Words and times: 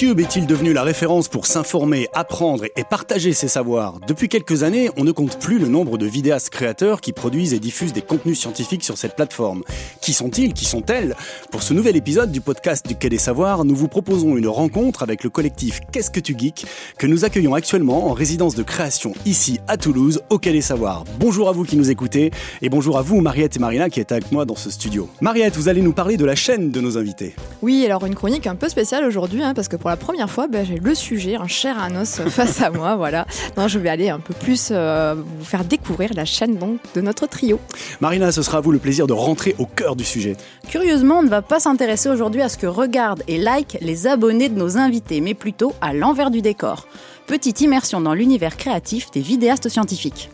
YouTube 0.00 0.20
est-il 0.20 0.46
devenu 0.46 0.72
la 0.72 0.82
référence 0.82 1.28
pour 1.28 1.44
s'informer, 1.44 2.08
apprendre 2.14 2.64
et 2.74 2.84
partager 2.84 3.34
ses 3.34 3.48
savoirs? 3.48 4.00
Depuis 4.06 4.30
quelques 4.30 4.62
années, 4.62 4.88
on 4.96 5.04
ne 5.04 5.12
compte 5.12 5.38
plus 5.38 5.58
le 5.58 5.68
nombre 5.68 5.98
de 5.98 6.06
vidéastes 6.06 6.48
créateurs 6.48 7.02
qui 7.02 7.12
produisent 7.12 7.52
et 7.52 7.58
diffusent 7.58 7.92
des 7.92 8.00
contenus 8.00 8.40
scientifiques 8.40 8.82
sur 8.82 8.96
cette 8.96 9.14
plateforme. 9.14 9.62
Qui 10.00 10.14
sont-ils? 10.14 10.54
Qui 10.54 10.64
sont-elles? 10.64 11.16
Pour 11.50 11.62
ce 11.62 11.74
nouvel 11.74 11.96
épisode 11.96 12.32
du 12.32 12.40
podcast 12.40 12.88
du 12.88 12.94
Quai 12.94 13.10
des 13.10 13.18
Savoirs, 13.18 13.66
nous 13.66 13.76
vous 13.76 13.88
proposons 13.88 14.38
une 14.38 14.48
rencontre 14.48 15.02
avec 15.02 15.22
le 15.22 15.28
collectif 15.28 15.80
Qu'est-ce 15.92 16.10
que 16.10 16.20
tu 16.20 16.34
geeks? 16.38 16.64
que 16.96 17.06
nous 17.06 17.26
accueillons 17.26 17.52
actuellement 17.52 18.08
en 18.08 18.14
résidence 18.14 18.54
de 18.54 18.62
création 18.62 19.12
ici 19.26 19.60
à 19.68 19.76
Toulouse, 19.76 20.22
au 20.30 20.38
Quai 20.38 20.52
des 20.52 20.62
Savoirs. 20.62 21.04
Bonjour 21.18 21.50
à 21.50 21.52
vous 21.52 21.64
qui 21.64 21.76
nous 21.76 21.90
écoutez 21.90 22.30
et 22.62 22.70
bonjour 22.70 22.96
à 22.96 23.02
vous 23.02 23.20
Mariette 23.20 23.56
et 23.56 23.58
Marina 23.58 23.90
qui 23.90 24.00
êtes 24.00 24.12
avec 24.12 24.32
moi 24.32 24.46
dans 24.46 24.56
ce 24.56 24.70
studio. 24.70 25.10
Mariette, 25.20 25.56
vous 25.56 25.68
allez 25.68 25.82
nous 25.82 25.92
parler 25.92 26.16
de 26.16 26.24
la 26.24 26.36
chaîne 26.36 26.70
de 26.70 26.80
nos 26.80 26.96
invités. 26.96 27.34
Oui, 27.60 27.84
alors 27.84 28.06
une 28.06 28.14
chronique 28.14 28.46
un 28.46 28.56
peu 28.56 28.70
spéciale 28.70 29.04
aujourd'hui, 29.04 29.42
hein, 29.42 29.52
parce 29.52 29.68
que 29.68 29.76
pour 29.76 29.89
la 29.90 29.96
première 29.96 30.30
fois, 30.30 30.46
ben, 30.46 30.64
j'ai 30.64 30.76
le 30.76 30.94
sujet, 30.94 31.34
un 31.34 31.48
chair 31.48 31.76
à 31.78 31.90
os 32.00 32.20
face 32.28 32.62
à 32.62 32.70
moi. 32.70 32.94
Voilà. 32.94 33.26
Non, 33.56 33.66
je 33.66 33.78
vais 33.78 33.88
aller 33.88 34.08
un 34.08 34.20
peu 34.20 34.34
plus 34.34 34.68
euh, 34.70 35.16
vous 35.16 35.44
faire 35.44 35.64
découvrir 35.64 36.14
la 36.14 36.24
chaîne 36.24 36.56
donc, 36.56 36.78
de 36.94 37.00
notre 37.00 37.26
trio. 37.26 37.58
Marina, 38.00 38.30
ce 38.30 38.42
sera 38.42 38.58
à 38.58 38.60
vous 38.60 38.70
le 38.70 38.78
plaisir 38.78 39.06
de 39.06 39.12
rentrer 39.12 39.56
au 39.58 39.66
cœur 39.66 39.96
du 39.96 40.04
sujet. 40.04 40.36
Curieusement, 40.68 41.18
on 41.18 41.22
ne 41.22 41.28
va 41.28 41.42
pas 41.42 41.58
s'intéresser 41.58 42.08
aujourd'hui 42.08 42.40
à 42.40 42.48
ce 42.48 42.56
que 42.56 42.68
regardent 42.68 43.24
et 43.26 43.36
like 43.36 43.78
les 43.80 44.06
abonnés 44.06 44.48
de 44.48 44.56
nos 44.56 44.78
invités, 44.78 45.20
mais 45.20 45.34
plutôt 45.34 45.74
à 45.80 45.92
l'envers 45.92 46.30
du 46.30 46.40
décor 46.40 46.86
petite 47.30 47.60
immersion 47.60 48.00
dans 48.00 48.12
l'univers 48.12 48.56
créatif 48.56 49.12
des 49.12 49.20
vidéastes 49.20 49.68
scientifiques. 49.68 50.30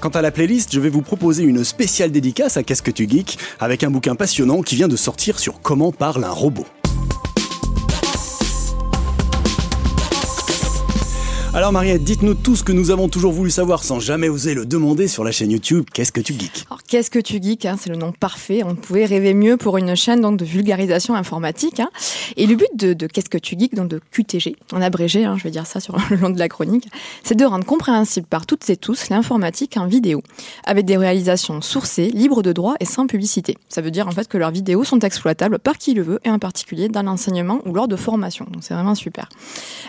Quant 0.00 0.08
à 0.08 0.20
la 0.20 0.32
playlist, 0.32 0.72
je 0.72 0.80
vais 0.80 0.88
vous 0.88 1.00
proposer 1.00 1.44
une 1.44 1.62
spéciale 1.62 2.10
dédicace 2.10 2.56
à 2.56 2.64
Qu'est-ce 2.64 2.82
que 2.82 2.90
tu 2.90 3.08
geeks 3.08 3.38
avec 3.60 3.84
un 3.84 3.90
bouquin 3.92 4.16
passionnant 4.16 4.62
qui 4.62 4.74
vient 4.74 4.88
de 4.88 4.96
sortir 4.96 5.38
sur 5.38 5.60
comment 5.60 5.92
parle 5.92 6.24
un 6.24 6.32
robot. 6.32 6.66
Alors 11.52 11.72
Mariette, 11.72 12.04
dites-nous 12.04 12.34
tout 12.34 12.54
ce 12.54 12.62
que 12.62 12.70
nous 12.70 12.92
avons 12.92 13.08
toujours 13.08 13.32
voulu 13.32 13.50
savoir 13.50 13.82
sans 13.82 13.98
jamais 13.98 14.28
oser 14.28 14.54
le 14.54 14.64
demander 14.64 15.08
sur 15.08 15.24
la 15.24 15.32
chaîne 15.32 15.50
YouTube. 15.50 15.84
Qu'est-ce 15.92 16.12
que 16.12 16.20
tu 16.20 16.32
geeks? 16.32 16.64
Alors 16.70 16.84
qu'est-ce 16.84 17.10
que 17.10 17.18
tu 17.18 17.42
geeks 17.42 17.66
hein, 17.66 17.74
C'est 17.76 17.90
le 17.90 17.96
nom 17.96 18.12
parfait. 18.12 18.62
On 18.64 18.76
pouvait 18.76 19.04
rêver 19.04 19.34
mieux 19.34 19.56
pour 19.56 19.76
une 19.76 19.96
chaîne 19.96 20.20
donc 20.20 20.36
de 20.36 20.44
vulgarisation 20.44 21.16
informatique. 21.16 21.80
Hein. 21.80 21.90
Et 22.36 22.46
le 22.46 22.54
but 22.54 22.68
de, 22.76 22.94
Qu'est-ce 23.08 23.28
que 23.28 23.36
tu 23.36 23.58
geeks, 23.58 23.74
donc 23.74 23.88
de 23.88 24.00
QTG, 24.12 24.54
en 24.72 24.80
abrégé, 24.80 25.24
hein, 25.24 25.34
je 25.38 25.42
vais 25.42 25.50
dire 25.50 25.66
ça 25.66 25.80
sur 25.80 25.96
le 26.10 26.18
long 26.18 26.30
de 26.30 26.38
la 26.38 26.48
chronique, 26.48 26.86
c'est 27.24 27.34
de 27.34 27.44
rendre 27.44 27.64
compréhensible 27.64 28.28
par 28.28 28.46
toutes 28.46 28.70
et 28.70 28.76
tous 28.76 29.08
l'informatique 29.08 29.76
en 29.76 29.88
vidéo, 29.88 30.22
avec 30.64 30.84
des 30.84 30.96
réalisations 30.96 31.60
sourcées, 31.62 32.10
libres 32.10 32.42
de 32.44 32.52
droit 32.52 32.76
et 32.78 32.84
sans 32.84 33.08
publicité. 33.08 33.58
Ça 33.68 33.80
veut 33.80 33.90
dire 33.90 34.06
en 34.06 34.12
fait 34.12 34.28
que 34.28 34.38
leurs 34.38 34.52
vidéos 34.52 34.84
sont 34.84 35.00
exploitables 35.00 35.58
par 35.58 35.78
qui 35.78 35.94
le 35.94 36.02
veut 36.02 36.20
et 36.24 36.30
en 36.30 36.38
particulier 36.38 36.88
dans 36.88 37.02
l'enseignement 37.02 37.60
ou 37.66 37.74
lors 37.74 37.88
de 37.88 37.96
formation. 37.96 38.46
Donc 38.52 38.62
c'est 38.62 38.74
vraiment 38.74 38.94
super. 38.94 39.28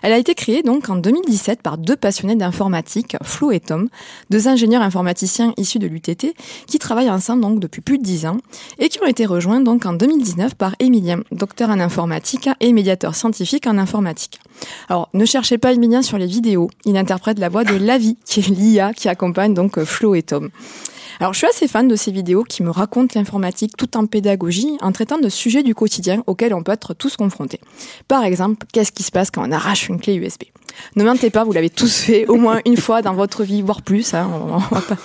Elle 0.02 0.14
a 0.14 0.18
été 0.18 0.34
créée 0.34 0.64
donc 0.64 0.90
en 0.90 0.96
2017 0.96 1.51
par 1.60 1.78
deux 1.78 1.96
passionnés 1.96 2.36
d'informatique, 2.36 3.18
Flo 3.24 3.52
et 3.52 3.60
Tom, 3.60 3.90
deux 4.30 4.48
ingénieurs 4.48 4.82
informaticiens 4.82 5.54
issus 5.58 5.80
de 5.80 5.88
l'UTT, 5.88 6.34
qui 6.68 6.80
travaillent 6.80 7.10
ensemble 7.10 7.42
donc 7.42 7.60
depuis 7.60 7.82
plus 7.82 7.98
de 7.98 8.04
dix 8.04 8.26
ans 8.26 8.38
et 8.80 8.88
qui 8.90 9.02
ont 9.02 9.08
été 9.08 9.26
rejoints 9.26 9.60
donc 9.60 9.86
en 9.86 9.94
2019 9.94 10.56
par 10.56 10.76
Emilien, 10.80 11.22
docteur 11.32 11.70
en 11.70 11.80
informatique 11.80 12.50
et 12.60 12.72
médiateur 12.72 13.16
scientifique 13.16 13.68
en 13.68 13.78
informatique. 13.78 14.40
Alors, 14.88 15.10
ne 15.14 15.26
cherchez 15.26 15.58
pas 15.58 15.74
Emilien 15.74 16.02
sur 16.02 16.18
les 16.18 16.28
vidéos, 16.28 16.70
il 16.86 16.96
interprète 16.96 17.40
la 17.40 17.50
voix 17.50 17.64
de 17.64 17.76
Lavi, 17.76 18.18
qui 18.26 18.40
est 18.40 18.48
l'IA 18.48 18.94
qui 18.94 19.10
accompagne 19.10 19.54
donc 19.54 19.84
Flo 19.84 20.16
et 20.16 20.24
Tom. 20.24 20.50
Alors, 21.22 21.34
je 21.34 21.38
suis 21.38 21.48
assez 21.48 21.68
fan 21.68 21.88
de 21.88 21.96
ces 21.96 22.12
vidéos 22.12 22.44
qui 22.44 22.64
me 22.64 22.72
racontent 22.72 23.14
l'informatique 23.14 23.78
tout 23.78 23.96
en 23.96 24.08
pédagogie, 24.08 24.76
en 24.82 24.92
traitant 24.92 25.20
de 25.20 25.30
sujets 25.30 25.62
du 25.62 25.76
quotidien 25.76 26.24
auxquels 26.26 26.52
on 26.52 26.64
peut 26.64 26.72
être 26.72 26.96
tous 26.96 27.16
confrontés. 27.16 27.60
Par 28.08 28.24
exemple, 28.24 28.66
qu'est-ce 28.74 28.92
qui 28.92 29.04
se 29.04 29.12
passe 29.12 29.30
quand 29.30 29.48
on 29.48 29.52
arrache 29.52 29.88
une 29.88 30.00
clé 30.00 30.16
USB 30.16 30.46
ne 30.96 31.04
mentez 31.04 31.30
pas, 31.30 31.44
vous 31.44 31.52
l'avez 31.52 31.70
tous 31.70 32.02
fait 32.02 32.28
au 32.28 32.36
moins 32.36 32.60
une 32.66 32.78
fois 32.78 33.02
dans 33.02 33.14
votre 33.14 33.44
vie, 33.44 33.62
voire 33.62 33.82
plus. 33.82 34.14
Hein, 34.14 34.30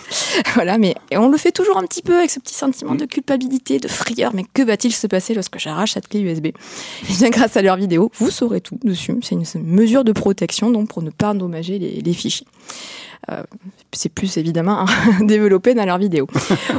voilà, 0.55 0.79
mais 0.79 0.95
on 1.13 1.29
le 1.29 1.37
fait 1.37 1.53
toujours 1.53 1.79
un 1.79 1.85
petit 1.85 2.03
peu 2.03 2.17
avec 2.17 2.31
ce 2.31 2.41
petit 2.41 2.55
sentiment 2.55 2.95
de 2.95 3.05
culpabilité, 3.05 3.79
de 3.79 3.89
frayeur. 3.89 4.33
Mais 4.35 4.45
que 4.53 4.63
va-t-il 4.63 4.93
se 4.93 5.07
passer 5.07 5.35
lorsque 5.35 5.59
j'arrache 5.59 5.93
cette 5.93 6.09
clé 6.09 6.21
USB 6.21 6.47
eh 6.47 7.13
bien, 7.15 7.31
grâce 7.31 7.57
à 7.57 7.63
leur 7.63 7.77
vidéo, 7.77 8.11
vous 8.19 8.31
saurez 8.31 8.61
tout 8.61 8.79
dessus. 8.83 9.15
C'est 9.23 9.35
une 9.35 9.65
mesure 9.65 10.05
de 10.05 10.13
protection 10.13 10.71
donc 10.71 10.89
pour 10.89 11.03
ne 11.03 11.11
pas 11.11 11.31
endommager 11.31 11.79
les, 11.79 12.13
fichiers. 12.13 12.47
Euh, 13.31 13.43
c'est 13.93 14.09
plus 14.09 14.37
évidemment 14.37 14.87
développé 15.21 15.75
dans 15.75 15.85
leurs 15.85 15.99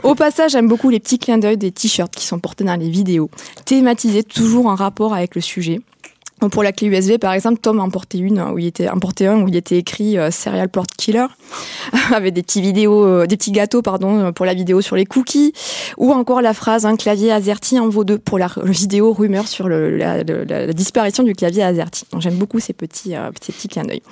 Au 0.04 0.16
passage, 0.16 0.52
j'aime 0.52 0.68
beaucoup 0.68 0.90
les 0.90 1.00
petits 1.00 1.20
clins 1.20 1.38
d'œil 1.38 1.58
des 1.58 1.72
t-shirts 1.72 2.14
qui 2.14 2.26
sont 2.26 2.40
portés 2.40 2.64
dans 2.64 2.76
les 2.76 2.90
vidéos, 2.90 3.30
thématisés 3.66 4.24
toujours 4.24 4.68
en 4.68 4.76
rapport 4.76 5.14
avec 5.14 5.36
le 5.36 5.42
sujet. 5.42 5.82
Pour 6.52 6.62
la 6.62 6.72
clé 6.72 6.88
USB, 6.88 7.18
par 7.18 7.34
exemple, 7.34 7.58
Tom 7.60 7.80
a 7.80 7.84
emporté 7.84 8.20
une 8.20 8.40
où 8.40 8.60
il 8.60 8.68
était 8.68 8.88
emporté 8.88 9.26
un 9.26 9.42
où 9.42 9.48
il 9.48 9.56
était 9.56 9.78
écrit 9.78 10.20
euh, 10.20 10.30
Serial 10.30 10.70
Port 10.70 10.86
Killer 10.86 11.26
avec 12.14 12.36
des 12.36 12.44
petits 12.44 12.62
vidéos, 12.62 13.06
euh, 13.06 13.26
des 13.26 13.38
petits 13.38 13.52
gâteaux 13.52 13.82
pardon 13.82 14.32
pour 14.34 14.46
la 14.46 14.54
vidéo 14.54 14.82
sur 14.82 14.96
les 14.96 15.06
cookies, 15.06 15.54
ou 15.98 16.12
encore 16.12 16.42
la 16.42 16.54
phrase 16.54 16.86
un 16.86 16.96
clavier 16.96 17.32
AZERTY 17.32 17.80
en 17.80 17.90
vaut 17.90 18.04
deux 18.04 18.20
pour 18.20 18.38
la 18.38 18.50
vidéo 18.66 19.14
rumeur 19.14 19.48
sur 19.48 19.68
la, 19.68 20.24
disparition 20.74 21.24
du 21.24 21.34
clavier 21.34 21.64
AZERTY. 21.64 22.06
J'aime 22.20 22.36
beaucoup 22.36 22.60
ces 22.60 22.74
petits 22.74 23.16
euh, 23.16 23.32
petits 23.32 23.68
clins 23.68 23.86
d'œil. 23.86 24.04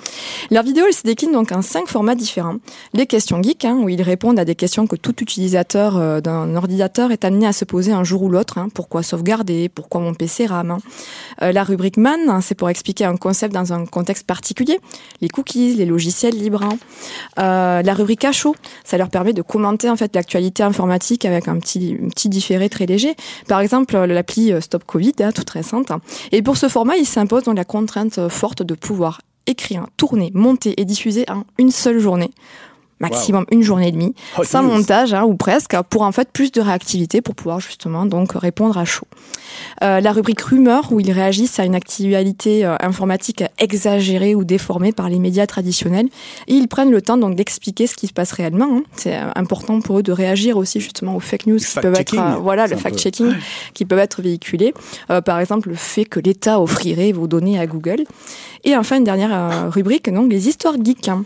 Leurs 0.50 0.64
vidéos, 0.64 0.86
elles 0.88 0.94
se 0.94 1.04
déclinent 1.04 1.32
donc 1.32 1.52
en 1.52 1.62
cinq 1.62 1.86
formats 1.86 2.16
différents. 2.16 2.56
Les 2.92 3.06
questions 3.06 3.40
geek, 3.40 3.64
hein, 3.64 3.78
où 3.80 3.88
ils 3.88 4.02
répondent 4.02 4.40
à 4.40 4.44
des 4.44 4.56
questions 4.56 4.88
que 4.88 4.96
tout 4.96 5.14
utilisateur 5.22 6.20
d'un 6.20 6.56
ordinateur 6.56 7.12
est 7.12 7.24
amené 7.24 7.46
à 7.46 7.52
se 7.52 7.64
poser 7.64 7.92
un 7.92 8.02
jour 8.02 8.22
ou 8.22 8.28
l'autre. 8.28 8.58
Hein. 8.58 8.68
pourquoi 8.74 9.04
sauvegarder? 9.04 9.68
Pourquoi 9.68 10.00
mon 10.00 10.14
PC 10.14 10.46
hein? 10.50 10.78
La 11.40 11.62
rubrique 11.62 11.98
Man 11.98 12.15
C'est 12.40 12.54
pour 12.54 12.68
expliquer 12.68 13.04
un 13.04 13.16
concept 13.16 13.54
dans 13.54 13.72
un 13.72 13.86
contexte 13.86 14.26
particulier. 14.26 14.80
Les 15.20 15.28
cookies, 15.28 15.74
les 15.74 15.86
logiciels 15.86 16.36
libres. 16.36 16.68
Euh, 17.38 17.82
la 17.82 17.94
rubrique 17.94 18.24
à 18.24 18.32
chaud, 18.32 18.54
ça 18.84 18.98
leur 18.98 19.08
permet 19.08 19.32
de 19.32 19.42
commenter 19.42 19.90
en 19.90 19.96
fait 19.96 20.14
l'actualité 20.14 20.62
informatique 20.62 21.24
avec 21.24 21.48
un 21.48 21.58
petit, 21.58 21.94
petit 21.94 22.28
différé 22.28 22.68
très 22.68 22.86
léger. 22.86 23.14
Par 23.48 23.60
exemple, 23.60 23.96
l'appli 23.96 24.52
euh, 24.52 24.60
Stop 24.60 24.84
Covid, 24.84 25.14
hein, 25.20 25.32
toute 25.32 25.50
récente. 25.50 25.92
Et 26.32 26.42
pour 26.42 26.56
ce 26.56 26.68
format, 26.68 26.96
il 26.96 27.06
s'impose 27.06 27.44
donc 27.44 27.56
la 27.56 27.64
contrainte 27.64 28.28
forte 28.28 28.62
de 28.62 28.74
pouvoir 28.74 29.20
écrire, 29.46 29.86
tourner, 29.96 30.30
monter 30.34 30.80
et 30.80 30.84
diffuser 30.84 31.24
en 31.28 31.44
une 31.58 31.70
seule 31.70 31.98
journée 31.98 32.30
maximum 33.00 33.44
une 33.50 33.62
journée 33.62 33.88
et 33.88 33.92
demie, 33.92 34.14
sans 34.42 34.62
montage 34.62 35.14
hein, 35.14 35.24
ou 35.24 35.36
presque, 35.36 35.76
pour 35.90 36.02
en 36.02 36.12
fait 36.12 36.30
plus 36.32 36.52
de 36.52 36.60
réactivité 36.60 37.20
pour 37.20 37.34
pouvoir 37.34 37.60
justement 37.60 38.06
donc 38.06 38.32
répondre 38.32 38.78
à 38.78 38.84
chaud. 38.84 39.06
Euh, 39.82 40.00
la 40.00 40.12
rubrique 40.12 40.40
rumeur 40.40 40.92
où 40.92 41.00
ils 41.00 41.12
réagissent 41.12 41.58
à 41.58 41.64
une 41.64 41.74
actualité 41.74 42.64
euh, 42.64 42.76
informatique 42.80 43.44
exagérée 43.58 44.34
ou 44.34 44.44
déformée 44.44 44.92
par 44.92 45.08
les 45.08 45.18
médias 45.18 45.46
traditionnels 45.46 46.08
et 46.46 46.54
ils 46.54 46.68
prennent 46.68 46.90
le 46.90 47.02
temps 47.02 47.16
donc 47.16 47.34
d'expliquer 47.34 47.86
ce 47.86 47.94
qui 47.94 48.06
se 48.06 48.12
passe 48.12 48.32
réellement. 48.32 48.68
Hein. 48.78 48.82
C'est 48.96 49.16
euh, 49.16 49.30
important 49.34 49.80
pour 49.80 49.98
eux 49.98 50.02
de 50.02 50.12
réagir 50.12 50.56
aussi 50.56 50.80
justement 50.80 51.16
aux 51.16 51.20
fake 51.20 51.46
news 51.46 51.58
qui 51.58 51.80
peuvent 51.80 51.94
être 51.94 52.18
euh, 52.18 52.36
voilà 52.40 52.66
le 52.66 52.76
fact 52.76 52.98
checking 52.98 53.32
qui 53.74 53.84
peuvent 53.84 53.98
être 53.98 54.22
véhiculés. 54.22 54.74
Euh, 55.10 55.20
par 55.20 55.38
exemple 55.40 55.68
le 55.68 55.74
fait 55.74 56.04
que 56.04 56.20
l'État 56.20 56.60
offrirait 56.60 57.12
vos 57.12 57.26
données 57.26 57.58
à 57.58 57.66
Google. 57.66 58.04
Et 58.64 58.76
enfin 58.76 58.96
une 58.96 59.04
dernière 59.04 59.70
rubrique 59.70 60.12
donc 60.12 60.30
les 60.30 60.48
histoires 60.48 60.74
geeks. 60.82 61.08
Hein 61.08 61.24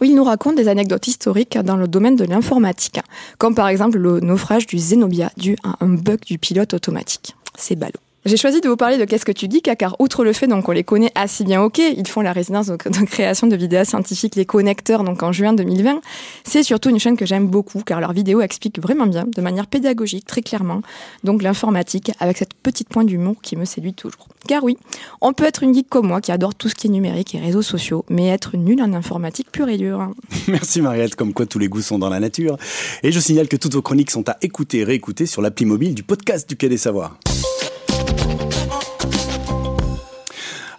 où 0.00 0.04
il 0.04 0.14
nous 0.14 0.24
raconte 0.24 0.56
des 0.56 0.68
anecdotes 0.68 1.06
historiques 1.06 1.58
dans 1.58 1.76
le 1.76 1.88
domaine 1.88 2.16
de 2.16 2.24
l'informatique, 2.24 3.00
comme 3.38 3.54
par 3.54 3.68
exemple 3.68 3.98
le 3.98 4.20
naufrage 4.20 4.66
du 4.66 4.78
Zenobia 4.78 5.30
dû 5.36 5.56
à 5.62 5.76
un 5.84 5.88
bug 5.88 6.20
du 6.24 6.38
pilote 6.38 6.74
automatique. 6.74 7.36
C'est 7.56 7.76
ballot. 7.76 8.00
J'ai 8.26 8.36
choisi 8.36 8.60
de 8.60 8.68
vous 8.68 8.76
parler 8.76 8.98
de 8.98 9.06
Qu'est-ce 9.06 9.24
que 9.24 9.32
tu 9.32 9.48
dis, 9.48 9.62
car 9.62 9.96
outre 9.98 10.24
le 10.24 10.34
fait 10.34 10.46
donc 10.46 10.64
qu'on 10.64 10.72
les 10.72 10.84
connaît 10.84 11.10
assez 11.14 11.42
bien 11.42 11.62
ok, 11.62 11.78
ils 11.78 12.06
font 12.06 12.20
la 12.20 12.34
résidence 12.34 12.66
de, 12.66 12.76
création 13.06 13.46
de 13.46 13.56
vidéos 13.56 13.84
scientifiques, 13.84 14.36
les 14.36 14.44
connecteurs, 14.44 15.04
donc 15.04 15.22
en 15.22 15.32
juin 15.32 15.54
2020. 15.54 16.02
C'est 16.44 16.62
surtout 16.62 16.90
une 16.90 16.98
chaîne 16.98 17.16
que 17.16 17.24
j'aime 17.24 17.46
beaucoup, 17.46 17.80
car 17.80 17.98
leurs 17.98 18.12
vidéos 18.12 18.42
expliquent 18.42 18.78
vraiment 18.78 19.06
bien, 19.06 19.24
de 19.24 19.40
manière 19.40 19.66
pédagogique, 19.66 20.26
très 20.26 20.42
clairement, 20.42 20.82
donc 21.24 21.42
l'informatique, 21.42 22.12
avec 22.20 22.36
cette 22.36 22.52
petite 22.52 22.90
pointe 22.90 23.06
d'humour 23.06 23.36
qui 23.40 23.56
me 23.56 23.64
séduit 23.64 23.94
toujours. 23.94 24.28
Car 24.46 24.64
oui, 24.64 24.76
on 25.22 25.32
peut 25.32 25.44
être 25.44 25.62
une 25.62 25.72
geek 25.72 25.88
comme 25.88 26.08
moi, 26.08 26.20
qui 26.20 26.30
adore 26.30 26.54
tout 26.54 26.68
ce 26.68 26.74
qui 26.74 26.88
est 26.88 26.90
numérique 26.90 27.34
et 27.34 27.40
réseaux 27.40 27.62
sociaux, 27.62 28.04
mais 28.10 28.28
être 28.28 28.58
nul 28.58 28.82
en 28.82 28.92
informatique 28.92 29.50
pure 29.50 29.70
et 29.70 29.78
dure. 29.78 30.10
Merci 30.46 30.82
Mariette, 30.82 31.14
comme 31.14 31.32
quoi 31.32 31.46
tous 31.46 31.58
les 31.58 31.68
goûts 31.68 31.80
sont 31.80 31.98
dans 31.98 32.10
la 32.10 32.20
nature. 32.20 32.58
Et 33.02 33.12
je 33.12 33.18
signale 33.18 33.48
que 33.48 33.56
toutes 33.56 33.72
vos 33.72 33.82
chroniques 33.82 34.10
sont 34.10 34.28
à 34.28 34.36
écouter 34.42 34.80
et 34.80 34.84
réécouter 34.84 35.24
sur 35.24 35.40
l'appli 35.40 35.64
mobile 35.64 35.94
du 35.94 36.02
podcast 36.02 36.46
du 36.46 36.56
Quai 36.56 36.68
des 36.68 36.76
Savoirs. 36.76 37.18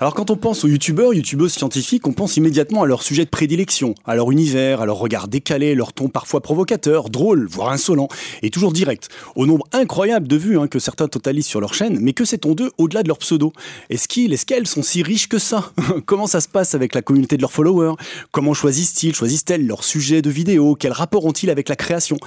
Alors 0.01 0.15
quand 0.15 0.31
on 0.31 0.35
pense 0.35 0.63
aux 0.63 0.67
youtubeurs, 0.67 1.13
youtubeuses 1.13 1.53
scientifiques, 1.53 2.07
on 2.07 2.11
pense 2.11 2.35
immédiatement 2.35 2.81
à 2.81 2.87
leur 2.87 3.03
sujet 3.03 3.23
de 3.23 3.29
prédilection, 3.29 3.93
à 4.03 4.15
leur 4.15 4.31
univers, 4.31 4.81
à 4.81 4.87
leur 4.87 4.97
regard 4.97 5.27
décalé, 5.27 5.75
leur 5.75 5.93
ton 5.93 6.09
parfois 6.09 6.41
provocateur, 6.41 7.11
drôle, 7.11 7.47
voire 7.47 7.69
insolent, 7.69 8.07
et 8.41 8.49
toujours 8.49 8.73
direct, 8.73 9.09
au 9.35 9.45
nombre 9.45 9.67
incroyable 9.73 10.27
de 10.27 10.35
vues 10.37 10.57
hein, 10.57 10.65
que 10.65 10.79
certains 10.79 11.07
totalisent 11.07 11.45
sur 11.45 11.61
leur 11.61 11.75
chaîne, 11.75 11.99
mais 12.01 12.13
que 12.13 12.25
sait-on 12.25 12.55
d'eux 12.55 12.71
au-delà 12.79 13.03
de 13.03 13.09
leur 13.09 13.19
pseudo? 13.19 13.53
Est-ce 13.91 14.07
qu'ils, 14.07 14.33
est-ce 14.33 14.47
qu'elles 14.47 14.65
sont 14.65 14.81
si 14.81 15.03
riches 15.03 15.29
que 15.29 15.37
ça? 15.37 15.71
Comment 16.07 16.25
ça 16.25 16.41
se 16.41 16.47
passe 16.47 16.73
avec 16.73 16.95
la 16.95 17.03
communauté 17.03 17.37
de 17.37 17.43
leurs 17.43 17.51
followers? 17.51 17.93
Comment 18.31 18.55
choisissent-ils, 18.55 19.13
choisissent-elles 19.13 19.67
leur 19.67 19.83
sujet 19.83 20.23
de 20.23 20.31
vidéo 20.31 20.73
Quel 20.73 20.93
rapport 20.93 21.25
ont-ils 21.25 21.51
avec 21.51 21.69
la 21.69 21.75
création? 21.75 22.17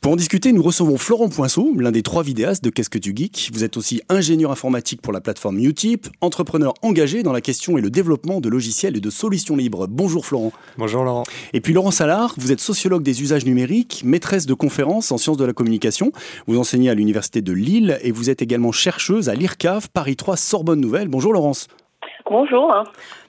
Pour 0.00 0.12
en 0.12 0.16
discuter, 0.16 0.52
nous 0.52 0.62
recevons 0.62 0.96
Florent 0.96 1.28
Poinceau, 1.28 1.74
l'un 1.76 1.90
des 1.90 2.04
trois 2.04 2.22
vidéastes 2.22 2.62
de 2.62 2.70
Qu'est-ce 2.70 2.88
que 2.88 2.98
tu 2.98 3.12
geeks? 3.16 3.50
Vous 3.52 3.64
êtes 3.64 3.76
aussi 3.76 4.00
ingénieur 4.08 4.52
informatique 4.52 5.02
pour 5.02 5.12
la 5.12 5.20
plateforme 5.20 5.58
Utip, 5.58 6.06
entrepreneur 6.20 6.72
engagé 6.82 7.15
engagé 7.16 7.22
dans 7.22 7.32
la 7.32 7.40
question 7.40 7.78
et 7.78 7.80
le 7.80 7.90
développement 7.90 8.40
de 8.40 8.48
logiciels 8.48 8.96
et 8.96 9.00
de 9.00 9.10
solutions 9.10 9.56
libres. 9.56 9.86
Bonjour 9.88 10.24
Florent. 10.24 10.52
Bonjour 10.76 11.04
Laurent. 11.04 11.24
Et 11.52 11.60
puis 11.60 11.72
Laurent 11.72 11.90
Salard, 11.90 12.34
vous 12.36 12.52
êtes 12.52 12.60
sociologue 12.60 13.02
des 13.02 13.22
usages 13.22 13.44
numériques, 13.44 14.02
maîtresse 14.04 14.46
de 14.46 14.54
conférences 14.54 15.12
en 15.12 15.18
sciences 15.18 15.36
de 15.36 15.44
la 15.44 15.52
communication. 15.52 16.12
Vous 16.46 16.58
enseignez 16.58 16.90
à 16.90 16.94
l'Université 16.94 17.42
de 17.42 17.52
Lille 17.52 17.98
et 18.02 18.12
vous 18.12 18.30
êtes 18.30 18.42
également 18.42 18.72
chercheuse 18.72 19.28
à 19.28 19.34
l'IRCAV 19.34 19.88
Paris 19.90 20.16
3 20.16 20.36
Sorbonne 20.36 20.80
Nouvelle. 20.80 21.08
Bonjour 21.08 21.32
Laurence. 21.32 21.68
Bonjour. 22.28 22.72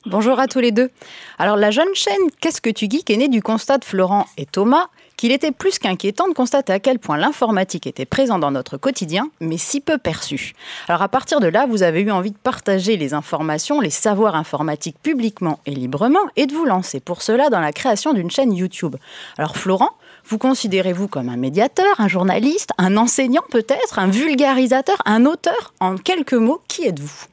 Bonjour 0.05 0.39
à 0.39 0.47
tous 0.47 0.59
les 0.59 0.71
deux. 0.71 0.89
Alors 1.37 1.55
la 1.55 1.71
jeune 1.71 1.93
chaîne 1.93 2.13
Qu'est-ce 2.41 2.61
que 2.61 2.69
tu 2.69 2.87
geeks 2.89 3.09
est 3.09 3.17
née 3.17 3.29
du 3.29 3.41
constat 3.41 3.77
de 3.77 3.85
Florent 3.85 4.25
et 4.37 4.45
Thomas 4.45 4.87
qu'il 5.17 5.31
était 5.31 5.51
plus 5.51 5.79
qu'inquiétant 5.79 6.27
de 6.29 6.33
constater 6.33 6.71
à 6.71 6.79
quel 6.79 6.99
point 6.99 7.17
l'informatique 7.17 7.87
était 7.87 8.05
présente 8.05 8.41
dans 8.41 8.51
notre 8.51 8.77
quotidien, 8.77 9.29
mais 9.41 9.57
si 9.57 9.81
peu 9.81 9.97
perçue. 9.97 10.53
Alors 10.87 11.01
à 11.01 11.09
partir 11.09 11.39
de 11.39 11.47
là, 11.47 11.65
vous 11.65 11.83
avez 11.83 12.01
eu 12.01 12.11
envie 12.11 12.31
de 12.31 12.37
partager 12.37 12.95
les 12.95 13.13
informations, 13.13 13.81
les 13.81 13.89
savoirs 13.89 14.35
informatiques 14.35 14.97
publiquement 15.01 15.59
et 15.65 15.71
librement, 15.71 16.19
et 16.35 16.45
de 16.45 16.53
vous 16.53 16.65
lancer 16.65 16.99
pour 16.99 17.21
cela 17.21 17.49
dans 17.49 17.59
la 17.59 17.73
création 17.73 18.13
d'une 18.13 18.31
chaîne 18.31 18.53
YouTube. 18.53 18.95
Alors 19.37 19.57
Florent, 19.57 19.91
vous 20.25 20.37
considérez-vous 20.37 21.07
comme 21.07 21.29
un 21.29 21.37
médiateur, 21.37 21.99
un 21.99 22.07
journaliste, 22.07 22.71
un 22.77 22.97
enseignant 22.97 23.43
peut-être, 23.49 23.99
un 23.99 24.07
vulgarisateur, 24.07 24.97
un 25.05 25.25
auteur? 25.25 25.73
En 25.79 25.97
quelques 25.97 26.33
mots, 26.33 26.61
qui 26.67 26.85
êtes-vous? 26.85 27.25